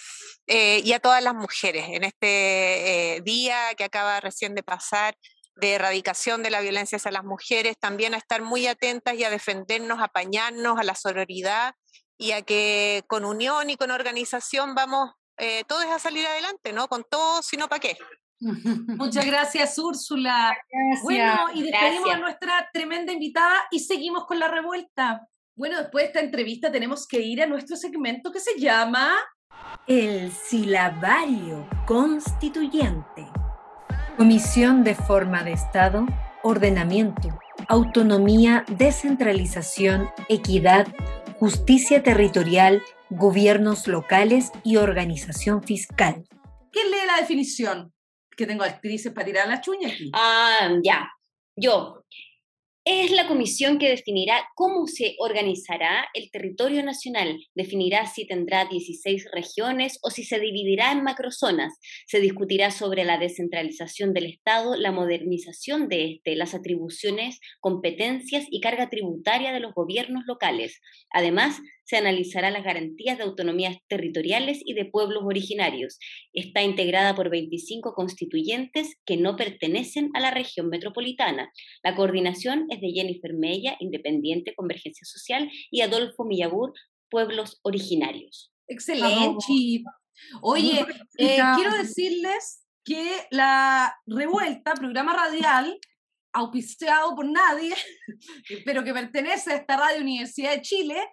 eh, 0.47 0.81
y 0.83 0.93
a 0.93 0.99
todas 0.99 1.23
las 1.23 1.33
mujeres 1.33 1.85
en 1.89 2.03
este 2.03 3.15
eh, 3.15 3.21
día 3.21 3.73
que 3.75 3.85
acaba 3.85 4.19
recién 4.19 4.53
de 4.53 4.63
pasar 4.63 5.15
de 5.55 5.73
erradicación 5.73 6.43
de 6.43 6.51
la 6.51 6.61
violencia 6.61 6.97
hacia 6.97 7.11
las 7.11 7.23
mujeres, 7.23 7.77
también 7.79 8.13
a 8.13 8.17
estar 8.17 8.41
muy 8.41 8.67
atentas 8.67 9.15
y 9.15 9.23
a 9.23 9.29
defendernos, 9.29 9.99
a 9.99 10.05
apañarnos, 10.05 10.77
a 10.77 10.83
la 10.83 10.93
sororidad 10.93 11.73
y 12.17 12.31
a 12.31 12.41
que 12.41 13.03
con 13.07 13.25
unión 13.25 13.69
y 13.69 13.77
con 13.77 13.91
organización 13.91 14.75
vamos 14.75 15.11
eh, 15.37 15.63
todos 15.67 15.85
a 15.85 15.99
salir 15.99 16.25
adelante, 16.27 16.73
¿no? 16.73 16.87
Con 16.87 17.03
todo, 17.03 17.41
sino 17.41 17.67
para 17.67 17.79
qué. 17.79 17.97
Muchas 18.39 19.25
gracias, 19.25 19.77
Úrsula. 19.77 20.55
Bueno, 21.03 21.35
y 21.53 21.63
despedimos 21.63 22.11
a 22.11 22.17
nuestra 22.17 22.69
tremenda 22.71 23.11
invitada 23.11 23.55
y 23.71 23.79
seguimos 23.79 24.25
con 24.25 24.39
la 24.39 24.47
revuelta. 24.47 25.27
Bueno, 25.55 25.79
después 25.79 26.03
de 26.03 26.07
esta 26.07 26.19
entrevista 26.19 26.71
tenemos 26.71 27.07
que 27.07 27.19
ir 27.19 27.41
a 27.41 27.47
nuestro 27.47 27.75
segmento 27.75 28.31
que 28.31 28.39
se 28.39 28.59
llama 28.59 29.15
El 29.87 30.31
silabario 30.31 31.67
constituyente. 31.87 33.27
Comisión 34.17 34.83
de 34.83 34.93
forma 34.93 35.43
de 35.43 35.53
Estado, 35.53 36.05
ordenamiento, 36.43 37.39
autonomía, 37.67 38.65
descentralización, 38.67 40.09
equidad, 40.29 40.87
justicia 41.39 42.03
territorial, 42.03 42.83
gobiernos 43.09 43.87
locales 43.87 44.51
y 44.63 44.77
organización 44.77 45.63
fiscal. 45.63 46.23
¿Quién 46.71 46.91
lee 46.91 47.07
la 47.07 47.17
definición? 47.17 47.93
Que 48.37 48.45
tengo 48.45 48.63
actrices 48.63 49.11
para 49.11 49.25
tirar 49.25 49.47
las 49.47 49.61
chuñas 49.61 49.91
aquí. 49.91 50.11
Ah, 50.13 50.69
ya. 50.83 51.09
Yo. 51.55 52.05
Es 52.89 53.11
la 53.11 53.27
comisión 53.27 53.79
que 53.79 53.89
definirá 53.89 54.47
cómo 54.55 54.87
se 54.87 55.17
organizará 55.19 56.07
el 56.13 56.31
territorio 56.31 56.81
nacional, 56.83 57.37
definirá 57.53 58.05
si 58.05 58.25
tendrá 58.25 58.63
16 58.63 59.27
regiones 59.33 59.99
o 60.03 60.09
si 60.09 60.23
se 60.23 60.39
dividirá 60.39 60.93
en 60.93 61.03
macrozonas. 61.03 61.77
Se 62.05 62.21
discutirá 62.21 62.71
sobre 62.71 63.03
la 63.03 63.17
descentralización 63.17 64.13
del 64.13 64.27
Estado, 64.27 64.77
la 64.77 64.93
modernización 64.93 65.89
de 65.89 66.13
este, 66.13 66.37
las 66.37 66.53
atribuciones, 66.53 67.41
competencias 67.59 68.45
y 68.49 68.61
carga 68.61 68.89
tributaria 68.89 69.51
de 69.51 69.59
los 69.59 69.73
gobiernos 69.73 70.23
locales. 70.25 70.79
Además, 71.11 71.59
se 71.87 71.95
analizará 71.95 72.51
las 72.51 72.65
garantías 72.65 73.17
de 73.17 73.23
autonomías 73.23 73.77
territoriales 73.87 74.59
y 74.65 74.73
de 74.73 74.85
pueblos 74.85 75.23
originarios. 75.23 75.99
Está 76.33 76.61
integrada 76.61 77.15
por 77.15 77.29
25 77.29 77.93
constituyentes 77.93 78.97
que 79.05 79.15
no 79.15 79.37
pertenecen 79.37 80.09
a 80.13 80.19
la 80.19 80.31
región 80.31 80.67
metropolitana. 80.67 81.49
La 81.83 81.95
coordinación 81.95 82.65
es 82.69 82.76
de 82.81 82.91
Jennifer 82.91 83.33
Mella, 83.33 83.75
Independiente 83.79 84.55
Convergencia 84.55 85.05
Social, 85.05 85.49
y 85.71 85.81
Adolfo 85.81 86.23
Millabur, 86.23 86.73
Pueblos 87.09 87.59
Originarios. 87.63 88.51
Excelente. 88.67 89.83
Oye, 90.41 90.85
eh, 91.17 91.39
quiero 91.55 91.77
decirles 91.77 92.65
que 92.83 93.27
la 93.31 93.95
revuelta, 94.05 94.73
programa 94.73 95.13
radial, 95.13 95.79
auspiciado 96.33 97.15
por 97.15 97.29
nadie, 97.29 97.75
pero 98.65 98.83
que 98.83 98.93
pertenece 98.93 99.51
a 99.51 99.55
esta 99.57 99.77
Radio 99.77 100.01
Universidad 100.01 100.55
de 100.55 100.61
Chile, 100.61 101.09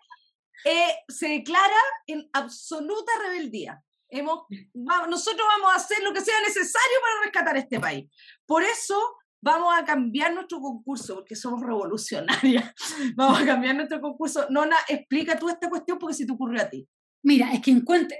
eh, 0.64 0.94
se 1.08 1.28
declara 1.28 1.80
en 2.06 2.28
absoluta 2.32 3.12
rebeldía. 3.22 3.82
Hemos, 4.08 4.44
nosotros 4.72 5.46
vamos 5.56 5.72
a 5.72 5.76
hacer 5.76 6.02
lo 6.02 6.12
que 6.12 6.20
sea 6.20 6.40
necesario 6.40 6.96
para 7.02 7.24
rescatar 7.24 7.56
este 7.56 7.80
país. 7.80 8.08
Por 8.46 8.62
eso 8.62 8.96
vamos 9.44 9.74
a 9.78 9.84
cambiar 9.84 10.32
nuestro 10.32 10.58
concurso, 10.58 11.16
porque 11.16 11.36
somos 11.36 11.62
revolucionarias. 11.62 12.72
Vamos 13.14 13.42
a 13.42 13.44
cambiar 13.44 13.76
nuestro 13.76 14.00
concurso. 14.00 14.46
Nona, 14.48 14.76
explica 14.88 15.38
tú 15.38 15.50
esta 15.50 15.68
cuestión 15.68 15.98
porque 15.98 16.14
si 16.14 16.26
te 16.26 16.32
ocurrió 16.32 16.62
a 16.62 16.70
ti. 16.70 16.88
Mira, 17.26 17.54
es 17.54 17.62
que 17.62 17.74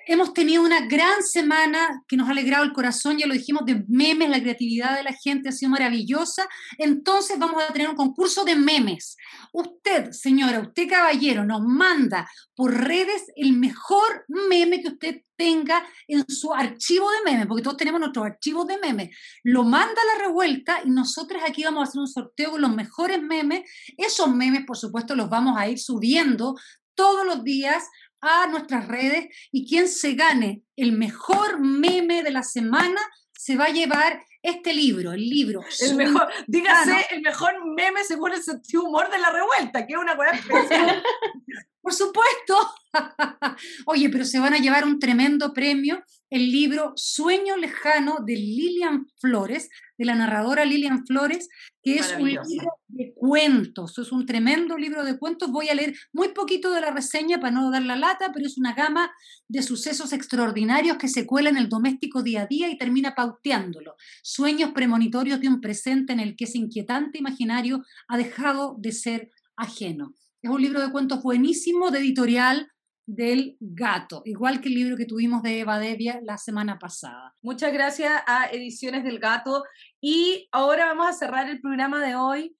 hemos 0.07 0.33
tenido 0.33 0.63
una 0.63 0.87
gran 0.87 1.23
semana 1.23 2.03
que 2.09 2.17
nos 2.17 2.27
ha 2.27 2.31
alegrado 2.31 2.65
el 2.65 2.73
corazón, 2.73 3.19
ya 3.19 3.27
lo 3.27 3.35
dijimos, 3.35 3.67
de 3.67 3.85
memes, 3.87 4.31
la 4.31 4.41
creatividad 4.41 4.97
de 4.97 5.03
la 5.03 5.13
gente 5.13 5.51
ha 5.51 5.53
sido 5.53 5.73
maravillosa. 5.73 6.49
Entonces 6.79 7.39
vamos 7.39 7.63
a 7.63 7.71
tener 7.71 7.91
un 7.91 7.97
concurso 7.97 8.45
de 8.45 8.57
memes. 8.57 9.19
Usted, 9.53 10.11
señora, 10.13 10.61
usted 10.61 10.89
caballero, 10.89 11.45
nos 11.45 11.61
manda 11.61 12.27
por 12.55 12.73
redes 12.73 13.27
el 13.37 13.53
mejor 13.53 14.25
meme 14.27 14.81
que 14.81 14.89
usted 14.89 15.21
tenga 15.37 15.87
en 16.09 16.25
su 16.27 16.55
archivo 16.55 17.11
de 17.11 17.31
memes, 17.31 17.47
porque 17.47 17.63
todos 17.63 17.77
tenemos 17.77 18.01
nuestros 18.01 18.25
archivos 18.25 18.67
de 18.67 18.79
memes. 18.79 19.15
Lo 19.43 19.65
manda 19.65 20.01
a 20.01 20.17
la 20.17 20.25
revuelta 20.25 20.81
y 20.83 20.89
nosotros 20.89 21.43
aquí 21.47 21.63
vamos 21.63 21.81
a 21.81 21.91
hacer 21.91 22.01
un 22.01 22.09
sorteo 22.09 22.53
con 22.53 22.63
los 22.63 22.75
mejores 22.75 23.21
memes. 23.23 23.71
Esos 23.99 24.35
memes, 24.35 24.65
por 24.67 24.79
supuesto, 24.79 25.15
los 25.15 25.29
vamos 25.29 25.59
a 25.59 25.69
ir 25.69 25.79
subiendo 25.79 26.55
todos 26.95 27.27
los 27.27 27.45
días 27.45 27.85
a 28.25 28.47
nuestras 28.47 28.89
redes 28.89 29.27
y 29.53 29.69
quien 29.69 29.89
se 29.89 30.15
gane 30.15 30.63
el 30.77 30.93
mejor 30.93 31.61
meme 31.61 32.23
de 32.23 32.31
la 32.31 32.43
semana 32.43 33.01
se 33.33 33.57
va 33.57 33.67
a 33.67 33.73
llevar 33.73 34.25
este 34.45 34.75
libro, 34.75 35.13
el 35.13 35.27
libro. 35.27 35.65
El 35.81 35.97
mejor, 35.97 36.29
dígase, 36.47 37.07
el 37.11 37.23
mejor 37.23 37.55
meme 37.75 38.05
según 38.05 38.33
el 38.33 38.43
sentido 38.43 38.85
humor 38.85 39.11
de 39.11 39.19
la 39.19 39.31
revuelta, 39.31 39.87
que 39.87 39.95
es 39.95 39.99
una 39.99 40.15
cosa 40.17 40.31
especial. 40.33 41.03
Por 41.81 41.93
supuesto. 41.93 42.57
Oye, 43.87 44.09
pero 44.09 44.25
se 44.25 44.39
van 44.39 44.55
a 44.55 44.59
llevar 44.59 44.85
un 44.85 44.99
tremendo 44.99 45.53
premio, 45.53 46.03
el 46.31 46.51
libro 46.51 46.93
Sueño 46.97 47.57
Lejano 47.57 48.19
de 48.25 48.37
Lilian 48.37 49.07
Flores, 49.21 49.69
de 49.99 50.05
la 50.05 50.15
narradora 50.15 50.65
Lilian 50.65 51.07
Flores, 51.07 51.49
que 51.83 51.97
es 51.97 52.15
un 52.19 52.27
libro 52.27 52.43
de 52.89 53.13
cuentos, 53.15 53.99
es 53.99 54.11
un 54.13 54.25
tremendo 54.25 54.79
libro 54.79 55.05
de 55.05 55.19
cuentos. 55.19 55.51
Voy 55.51 55.69
a 55.69 55.75
leer 55.75 55.95
muy 56.13 56.29
poquito 56.29 56.73
de 56.73 56.81
la 56.81 56.91
reseña 56.91 57.39
para 57.39 57.53
no 57.53 57.71
dar 57.71 57.83
la 57.83 57.97
lata, 57.97 58.33
pero 58.33 58.47
es 58.47 58.57
una 58.57 58.75
gama 58.75 59.13
de 59.49 59.63
sucesos 59.63 60.15
extraordinarios 60.15 60.97
que 60.97 61.09
se 61.09 61.27
cuela 61.27 61.51
en 61.51 61.59
el 61.59 61.69
doméstico 61.69 62.23
día 62.23 62.43
a 62.43 62.47
día 62.47 62.71
y 62.71 62.79
termina 62.79 63.15
pauteándolo. 63.15 63.97
Sueños 64.37 64.73
premonitorios 64.73 65.39
de 65.39 65.47
un 65.47 65.61
presente 65.61 66.13
en 66.13 66.19
el 66.19 66.35
que 66.35 66.47
ese 66.47 66.59
inquietante 66.59 67.19
imaginario 67.19 67.85
ha 68.09 68.17
dejado 68.17 68.75
de 68.81 68.91
ser 68.91 69.31
ajeno. 69.55 70.13
Es 70.43 70.51
un 70.51 70.61
libro 70.61 70.81
de 70.81 70.91
cuentos 70.91 71.23
buenísimo 71.23 71.93
de 71.93 72.01
editorial 72.01 72.69
del 73.07 73.57
gato, 73.61 74.23
igual 74.25 74.61
que 74.61 74.71
el 74.71 74.75
libro 74.75 74.97
que 74.97 75.07
tuvimos 75.07 75.41
de 75.45 75.61
Eva 75.61 75.79
Devia 75.79 76.19
la 76.25 76.37
semana 76.37 76.81
pasada. 76.81 77.33
Muchas 77.43 77.73
gracias 77.73 78.11
a 78.27 78.47
Ediciones 78.47 79.05
del 79.05 79.21
Gato 79.21 79.63
y 80.01 80.49
ahora 80.51 80.87
vamos 80.87 81.07
a 81.07 81.13
cerrar 81.13 81.49
el 81.49 81.61
programa 81.61 82.05
de 82.05 82.17
hoy 82.17 82.57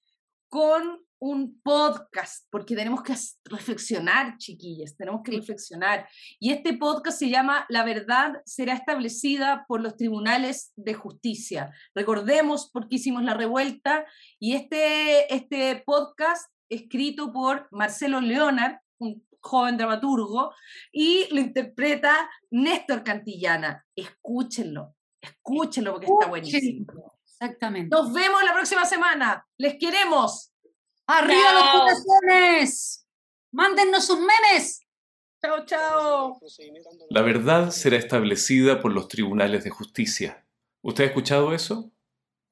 con 0.47 1.04
un 1.19 1.59
podcast, 1.61 2.45
porque 2.49 2.75
tenemos 2.75 3.01
que 3.01 3.13
reflexionar, 3.45 4.37
chiquillas, 4.37 4.95
tenemos 4.95 5.21
que 5.23 5.31
reflexionar. 5.31 6.07
Y 6.39 6.51
este 6.51 6.77
podcast 6.77 7.19
se 7.19 7.29
llama 7.29 7.65
La 7.69 7.83
verdad 7.83 8.41
será 8.45 8.73
establecida 8.73 9.65
por 9.67 9.81
los 9.81 9.95
tribunales 9.95 10.73
de 10.75 10.93
justicia. 10.93 11.71
Recordemos 11.93 12.69
por 12.71 12.87
qué 12.87 12.95
hicimos 12.95 13.23
la 13.23 13.33
revuelta 13.33 14.05
y 14.39 14.53
este, 14.53 15.33
este 15.33 15.83
podcast 15.85 16.51
escrito 16.69 17.31
por 17.31 17.67
Marcelo 17.71 18.21
Leonard, 18.21 18.77
un 18.99 19.25
joven 19.39 19.77
dramaturgo, 19.77 20.53
y 20.91 21.27
lo 21.31 21.39
interpreta 21.39 22.29
Néstor 22.51 23.03
Cantillana. 23.03 23.85
Escúchenlo, 23.95 24.95
escúchenlo 25.21 25.93
porque 25.93 26.07
está 26.07 26.27
buenísimo. 26.27 27.15
Exactamente. 27.23 27.95
Nos 27.95 28.13
vemos 28.13 28.43
la 28.43 28.53
próxima 28.53 28.85
semana. 28.85 29.45
Les 29.57 29.75
queremos. 29.77 30.54
¡Arriba 31.07 31.53
los 31.53 31.69
corazones! 31.71 33.07
¡Mándennos 33.51 34.05
sus 34.05 34.19
memes! 34.19 34.81
Chao, 35.41 35.65
chao. 35.65 36.39
La 37.09 37.21
verdad 37.21 37.69
será 37.69 37.97
establecida 37.97 38.81
por 38.81 38.91
los 38.91 39.07
tribunales 39.07 39.63
de 39.63 39.69
justicia. 39.69 40.45
¿Usted 40.81 41.03
ha 41.03 41.07
escuchado 41.07 41.53
eso? 41.53 41.91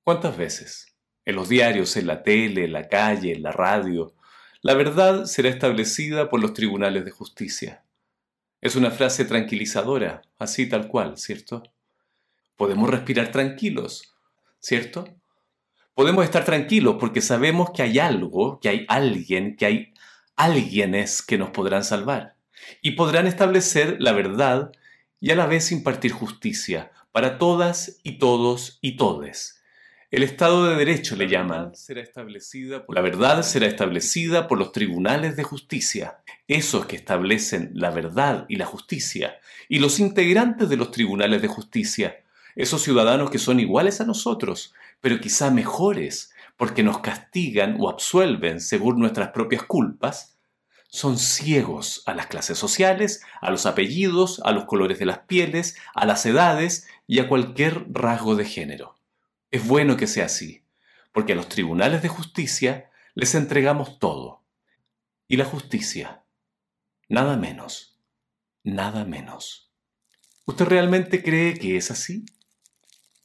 ¿Cuántas 0.04 0.38
veces? 0.38 0.96
En 1.26 1.36
los 1.36 1.50
diarios, 1.50 1.98
en 1.98 2.06
la 2.06 2.22
tele, 2.22 2.66
en 2.66 2.74
la 2.74 2.88
calle, 2.88 3.32
en 3.32 3.42
la 3.42 3.52
radio. 3.52 4.14
La 4.62 4.76
verdad 4.76 5.26
será 5.26 5.50
establecida 5.50 6.30
por 6.30 6.40
los 6.40 6.54
tribunales 6.54 7.06
de 7.06 7.12
justicia. 7.12 7.84
Es 8.62 8.76
una 8.76 8.92
frase 8.92 9.26
tranquilizadora, 9.26 10.22
así 10.38 10.70
tal 10.70 10.88
cual, 10.88 11.18
¿cierto? 11.18 11.64
Podemos 12.56 12.90
respirar 12.90 13.32
tranquilos, 13.32 14.14
¿cierto? 14.60 15.06
Podemos 15.94 16.24
estar 16.24 16.44
tranquilos 16.46 16.98
porque 17.00 17.22
sabemos 17.22 17.72
que 17.72 17.84
hay 17.84 18.00
algo, 18.00 18.60
que 18.60 18.70
hay 18.70 18.86
alguien, 18.88 19.56
que 19.56 19.66
hay 19.66 19.94
alguienes 20.36 21.22
que 21.22 21.38
nos 21.38 21.52
podrán 21.52 21.84
salvar 21.84 22.36
y 22.82 22.92
podrán 22.92 23.28
establecer 23.28 23.98
la 24.00 24.12
verdad 24.12 24.72
y 25.20 25.32
a 25.32 25.36
la 25.36 25.46
vez 25.46 25.72
impartir 25.72 26.12
justicia 26.12 26.92
para 27.12 27.38
todas 27.38 28.00
y 28.04 28.18
todos 28.18 28.80
y 28.82 28.98
todes 28.98 29.64
el 30.14 30.22
Estado 30.22 30.70
de 30.70 30.76
Derecho 30.76 31.16
le 31.16 31.28
llaman. 31.28 31.72
La 32.90 33.02
verdad 33.02 33.42
será 33.42 33.66
establecida 33.66 34.48
por 34.48 34.60
los 34.60 34.72
tribunales 34.72 35.36
de 35.36 35.42
justicia, 35.42 36.20
esos 36.48 36.86
que 36.86 36.96
establecen 36.96 37.72
la 37.74 37.90
verdad 37.90 38.46
y 38.48 38.58
la 38.58 38.68
justicia, 38.68 39.40
y 39.68 39.80
los 39.80 40.00
integrantes 40.00 40.70
de 40.70 40.78
los 40.78 40.92
tribunales 40.92 41.42
de 41.42 41.48
justicia, 41.48 42.22
esos 42.56 42.84
ciudadanos 42.84 43.32
que 43.32 43.40
son 43.40 43.60
iguales 43.60 44.02
a 44.02 44.06
nosotros, 44.06 44.76
pero 45.04 45.20
quizá 45.20 45.52
mejores, 45.52 46.32
porque 46.56 46.82
nos 46.82 47.00
castigan 47.00 47.76
o 47.78 47.90
absuelven 47.90 48.62
según 48.62 49.00
nuestras 49.00 49.32
propias 49.32 49.64
culpas, 49.64 50.38
son 50.88 51.18
ciegos 51.18 52.04
a 52.06 52.14
las 52.14 52.28
clases 52.28 52.58
sociales, 52.58 53.22
a 53.42 53.52
los 53.52 53.66
apellidos, 53.66 54.42
a 54.46 54.54
los 54.54 54.64
colores 54.64 55.00
de 55.00 55.06
las 55.06 55.20
pieles, 55.20 55.76
a 55.94 56.06
las 56.06 56.26
edades 56.26 56.88
y 57.06 57.20
a 57.20 57.28
cualquier 57.28 57.86
rasgo 57.92 58.38
de 58.38 58.46
género. 58.46 58.98
Es 59.52 59.68
bueno 59.68 59.98
que 59.98 60.08
sea 60.08 60.28
así, 60.28 60.64
porque 61.12 61.34
a 61.34 61.36
los 61.36 61.50
tribunales 61.50 62.02
de 62.02 62.08
justicia 62.08 62.90
les 63.14 63.36
entregamos 63.36 64.00
todo. 64.00 64.46
Y 65.28 65.36
la 65.36 65.44
justicia, 65.44 66.24
nada 67.10 67.36
menos, 67.36 68.00
nada 68.64 69.04
menos. 69.04 69.70
¿Usted 70.46 70.64
realmente 70.64 71.22
cree 71.22 71.56
que 71.56 71.76
es 71.76 71.92
así? 71.92 72.24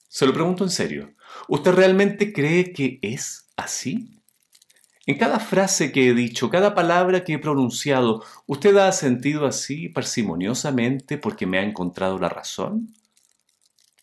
Se 0.09 0.27
lo 0.27 0.33
pregunto 0.33 0.65
en 0.65 0.71
serio. 0.71 1.15
¿Usted 1.49 1.73
realmente 1.73 2.33
cree 2.33 2.73
que 2.73 2.99
es 3.03 3.49
así? 3.57 4.19
En 5.09 5.17
cada 5.17 5.41
frase 5.41 5.91
que 5.91 6.11
he 6.11 6.15
dicho, 6.15 6.51
cada 6.51 6.75
palabra 6.75 7.25
que 7.25 7.33
he 7.33 7.39
pronunciado, 7.39 8.23
¿usted 8.47 8.77
ha 8.77 8.93
sentido 8.93 9.47
así 9.47 9.89
parsimoniosamente 9.89 11.17
porque 11.17 11.47
me 11.47 11.59
ha 11.59 11.63
encontrado 11.63 12.19
la 12.19 12.29
razón? 12.29 12.95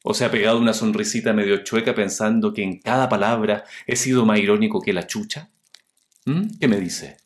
¿O 0.01 0.15
se 0.15 0.26
ha 0.26 0.32
pegado 0.32 0.57
una 0.57 0.73
sonrisita 0.73 1.32
medio 1.32 1.63
chueca 1.63 1.93
pensando 1.93 2.53
que 2.53 2.63
en 2.63 2.80
cada 2.80 3.07
palabra 3.07 3.65
he 3.86 3.95
sido 3.95 4.26
más 4.26 4.39
irónico 4.39 4.82
que 4.82 4.93
la 4.93 5.05
chucha? 5.05 5.49
¿Mm? 6.26 6.57
¿Qué 6.59 6.67
me 6.67 6.80
dice? 6.80 7.17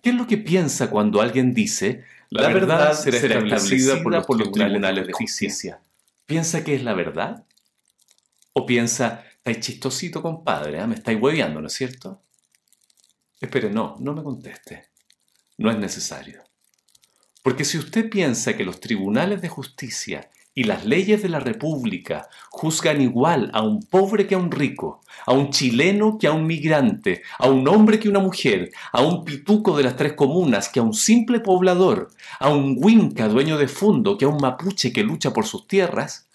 ¿Qué 0.00 0.10
es 0.10 0.16
lo 0.16 0.28
que 0.28 0.38
piensa 0.38 0.88
cuando 0.88 1.20
alguien 1.20 1.52
dice 1.52 2.04
la, 2.30 2.48
verdad, 2.48 2.92
será, 2.94 3.16
establecida, 3.16 4.02
por 4.02 4.12
los, 4.12 4.52
tribunales, 4.52 5.06
de 5.06 5.12
justicia? 5.12 5.80
¿Piensa 6.26 6.62
que 6.62 6.74
es 6.74 6.84
la 6.84 6.94
verdad? 6.94 7.44
¿O 8.56 8.64
piensa, 8.64 9.24
estáis 9.36 9.58
chistosito, 9.60 10.22
compadre, 10.22 10.78
¿eh? 10.78 10.86
me 10.86 10.94
estáis 10.94 11.20
hueveando, 11.20 11.60
¿no 11.60 11.66
es 11.66 11.72
cierto? 11.72 12.22
Espere, 13.40 13.68
no, 13.68 13.96
no 13.98 14.14
me 14.14 14.22
conteste. 14.22 14.90
No 15.58 15.70
es 15.72 15.78
necesario. 15.78 16.42
Porque 17.42 17.64
si 17.64 17.78
usted 17.78 18.08
piensa 18.08 18.56
que 18.56 18.64
los 18.64 18.78
tribunales 18.78 19.42
de 19.42 19.48
justicia 19.48 20.30
y 20.54 20.64
las 20.64 20.86
leyes 20.86 21.20
de 21.20 21.28
la 21.28 21.40
República 21.40 22.28
juzgan 22.48 23.00
igual 23.00 23.50
a 23.52 23.62
un 23.62 23.82
pobre 23.82 24.28
que 24.28 24.36
a 24.36 24.38
un 24.38 24.52
rico, 24.52 25.02
a 25.26 25.32
un 25.32 25.50
chileno 25.50 26.16
que 26.16 26.28
a 26.28 26.32
un 26.32 26.46
migrante, 26.46 27.22
a 27.38 27.50
un 27.50 27.66
hombre 27.66 27.98
que 27.98 28.06
a 28.06 28.12
una 28.12 28.20
mujer, 28.20 28.70
a 28.92 29.02
un 29.02 29.24
pituco 29.24 29.76
de 29.76 29.82
las 29.82 29.96
tres 29.96 30.12
comunas 30.12 30.68
que 30.68 30.78
a 30.78 30.84
un 30.84 30.94
simple 30.94 31.40
poblador, 31.40 32.12
a 32.38 32.50
un 32.50 32.76
huinca 32.78 33.26
dueño 33.26 33.58
de 33.58 33.66
fondo 33.66 34.16
que 34.16 34.26
a 34.26 34.28
un 34.28 34.40
mapuche 34.40 34.92
que 34.92 35.02
lucha 35.02 35.32
por 35.32 35.44
sus 35.44 35.66
tierras, 35.66 36.28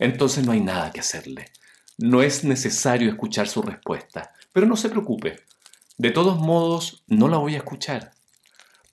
entonces 0.00 0.44
no 0.44 0.52
hay 0.52 0.60
nada 0.60 0.90
que 0.90 1.00
hacerle. 1.00 1.52
No 1.98 2.22
es 2.22 2.42
necesario 2.42 3.08
escuchar 3.08 3.46
su 3.46 3.62
respuesta, 3.62 4.32
pero 4.52 4.66
no 4.66 4.76
se 4.76 4.88
preocupe. 4.88 5.38
De 5.98 6.10
todos 6.10 6.38
modos, 6.38 7.04
no 7.06 7.28
la 7.28 7.36
voy 7.36 7.54
a 7.54 7.58
escuchar 7.58 8.12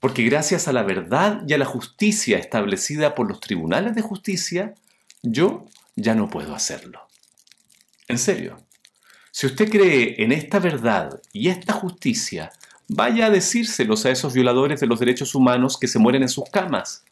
porque 0.00 0.22
gracias 0.22 0.68
a 0.68 0.72
la 0.72 0.82
verdad 0.82 1.42
y 1.46 1.54
a 1.54 1.58
la 1.58 1.64
justicia 1.64 2.38
establecida 2.38 3.14
por 3.14 3.28
los 3.28 3.40
tribunales 3.40 3.94
de 3.94 4.02
justicia, 4.02 4.74
yo 5.22 5.66
ya 5.96 6.14
no 6.14 6.30
puedo 6.30 6.54
hacerlo. 6.54 7.00
En 8.06 8.18
serio, 8.18 8.58
si 9.32 9.46
usted 9.46 9.68
cree 9.68 10.22
en 10.22 10.32
esta 10.32 10.60
verdad 10.60 11.20
y 11.32 11.48
esta 11.48 11.72
justicia, 11.72 12.52
vaya 12.86 13.26
a 13.26 13.30
decírselos 13.30 14.06
a 14.06 14.10
esos 14.10 14.32
violadores 14.32 14.80
de 14.80 14.86
los 14.86 15.00
derechos 15.00 15.34
humanos 15.34 15.76
que 15.78 15.88
se 15.88 15.98
mueren 15.98 16.22
en 16.22 16.28
sus 16.28 16.48
camas, 16.50 17.04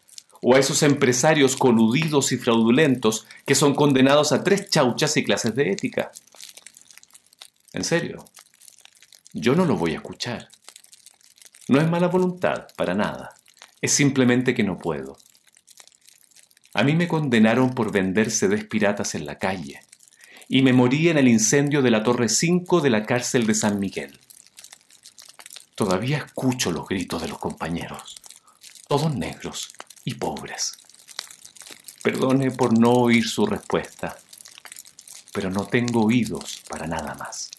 o 0.42 0.54
a 0.54 0.58
esos 0.58 0.82
empresarios 0.82 1.56
coludidos 1.56 2.32
y 2.32 2.36
fraudulentos 2.36 3.26
que 3.44 3.54
son 3.54 3.74
condenados 3.74 4.32
a 4.32 4.44
tres 4.44 4.68
chauchas 4.70 5.16
y 5.16 5.24
clases 5.24 5.54
de 5.54 5.70
ética. 5.70 6.12
En 7.72 7.84
serio, 7.84 8.24
yo 9.32 9.54
no 9.54 9.64
lo 9.64 9.76
voy 9.76 9.92
a 9.92 9.96
escuchar. 9.96 10.48
No 11.68 11.80
es 11.80 11.88
mala 11.88 12.08
voluntad, 12.08 12.68
para 12.76 12.94
nada. 12.94 13.34
Es 13.80 13.92
simplemente 13.92 14.54
que 14.54 14.62
no 14.62 14.78
puedo. 14.78 15.18
A 16.74 16.82
mí 16.84 16.94
me 16.94 17.08
condenaron 17.08 17.74
por 17.74 17.92
vender 17.92 18.30
sedes 18.30 18.64
piratas 18.64 19.14
en 19.14 19.26
la 19.26 19.38
calle 19.38 19.80
y 20.48 20.62
me 20.62 20.72
morí 20.72 21.08
en 21.08 21.18
el 21.18 21.28
incendio 21.28 21.82
de 21.82 21.90
la 21.90 22.02
Torre 22.02 22.28
5 22.28 22.80
de 22.80 22.90
la 22.90 23.04
cárcel 23.04 23.46
de 23.46 23.54
San 23.54 23.80
Miguel. 23.80 24.20
Todavía 25.74 26.18
escucho 26.18 26.70
los 26.72 26.86
gritos 26.86 27.20
de 27.20 27.28
los 27.28 27.38
compañeros, 27.38 28.16
todos 28.88 29.14
negros 29.14 29.75
y 30.06 30.14
pobres. 30.14 30.78
Perdone 32.02 32.50
por 32.52 32.78
no 32.78 32.92
oír 32.92 33.28
su 33.28 33.44
respuesta, 33.44 34.16
pero 35.34 35.50
no 35.50 35.66
tengo 35.66 36.06
oídos 36.06 36.62
para 36.66 36.86
nada 36.86 37.14
más. 37.16 37.50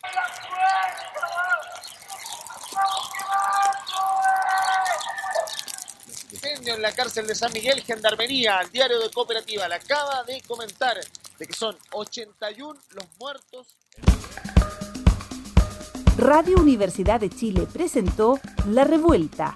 en 6.73 6.81
la 6.81 6.91
cárcel 6.91 7.25
de 7.27 7.35
San 7.35 7.51
Miguel, 7.53 7.81
Gendarmería, 7.81 8.59
al 8.59 8.71
diario 8.71 8.99
de 8.99 9.09
Cooperativa, 9.09 9.67
la 9.67 9.75
acaba 9.75 10.23
de 10.23 10.41
comentar 10.41 10.97
de 11.39 11.47
que 11.47 11.53
son 11.53 11.77
81 11.91 12.79
los 12.91 13.05
muertos. 13.19 13.67
Radio 16.17 16.57
Universidad 16.57 17.19
de 17.19 17.29
Chile 17.29 17.67
presentó 17.71 18.39
La 18.69 18.83
Revuelta. 18.83 19.55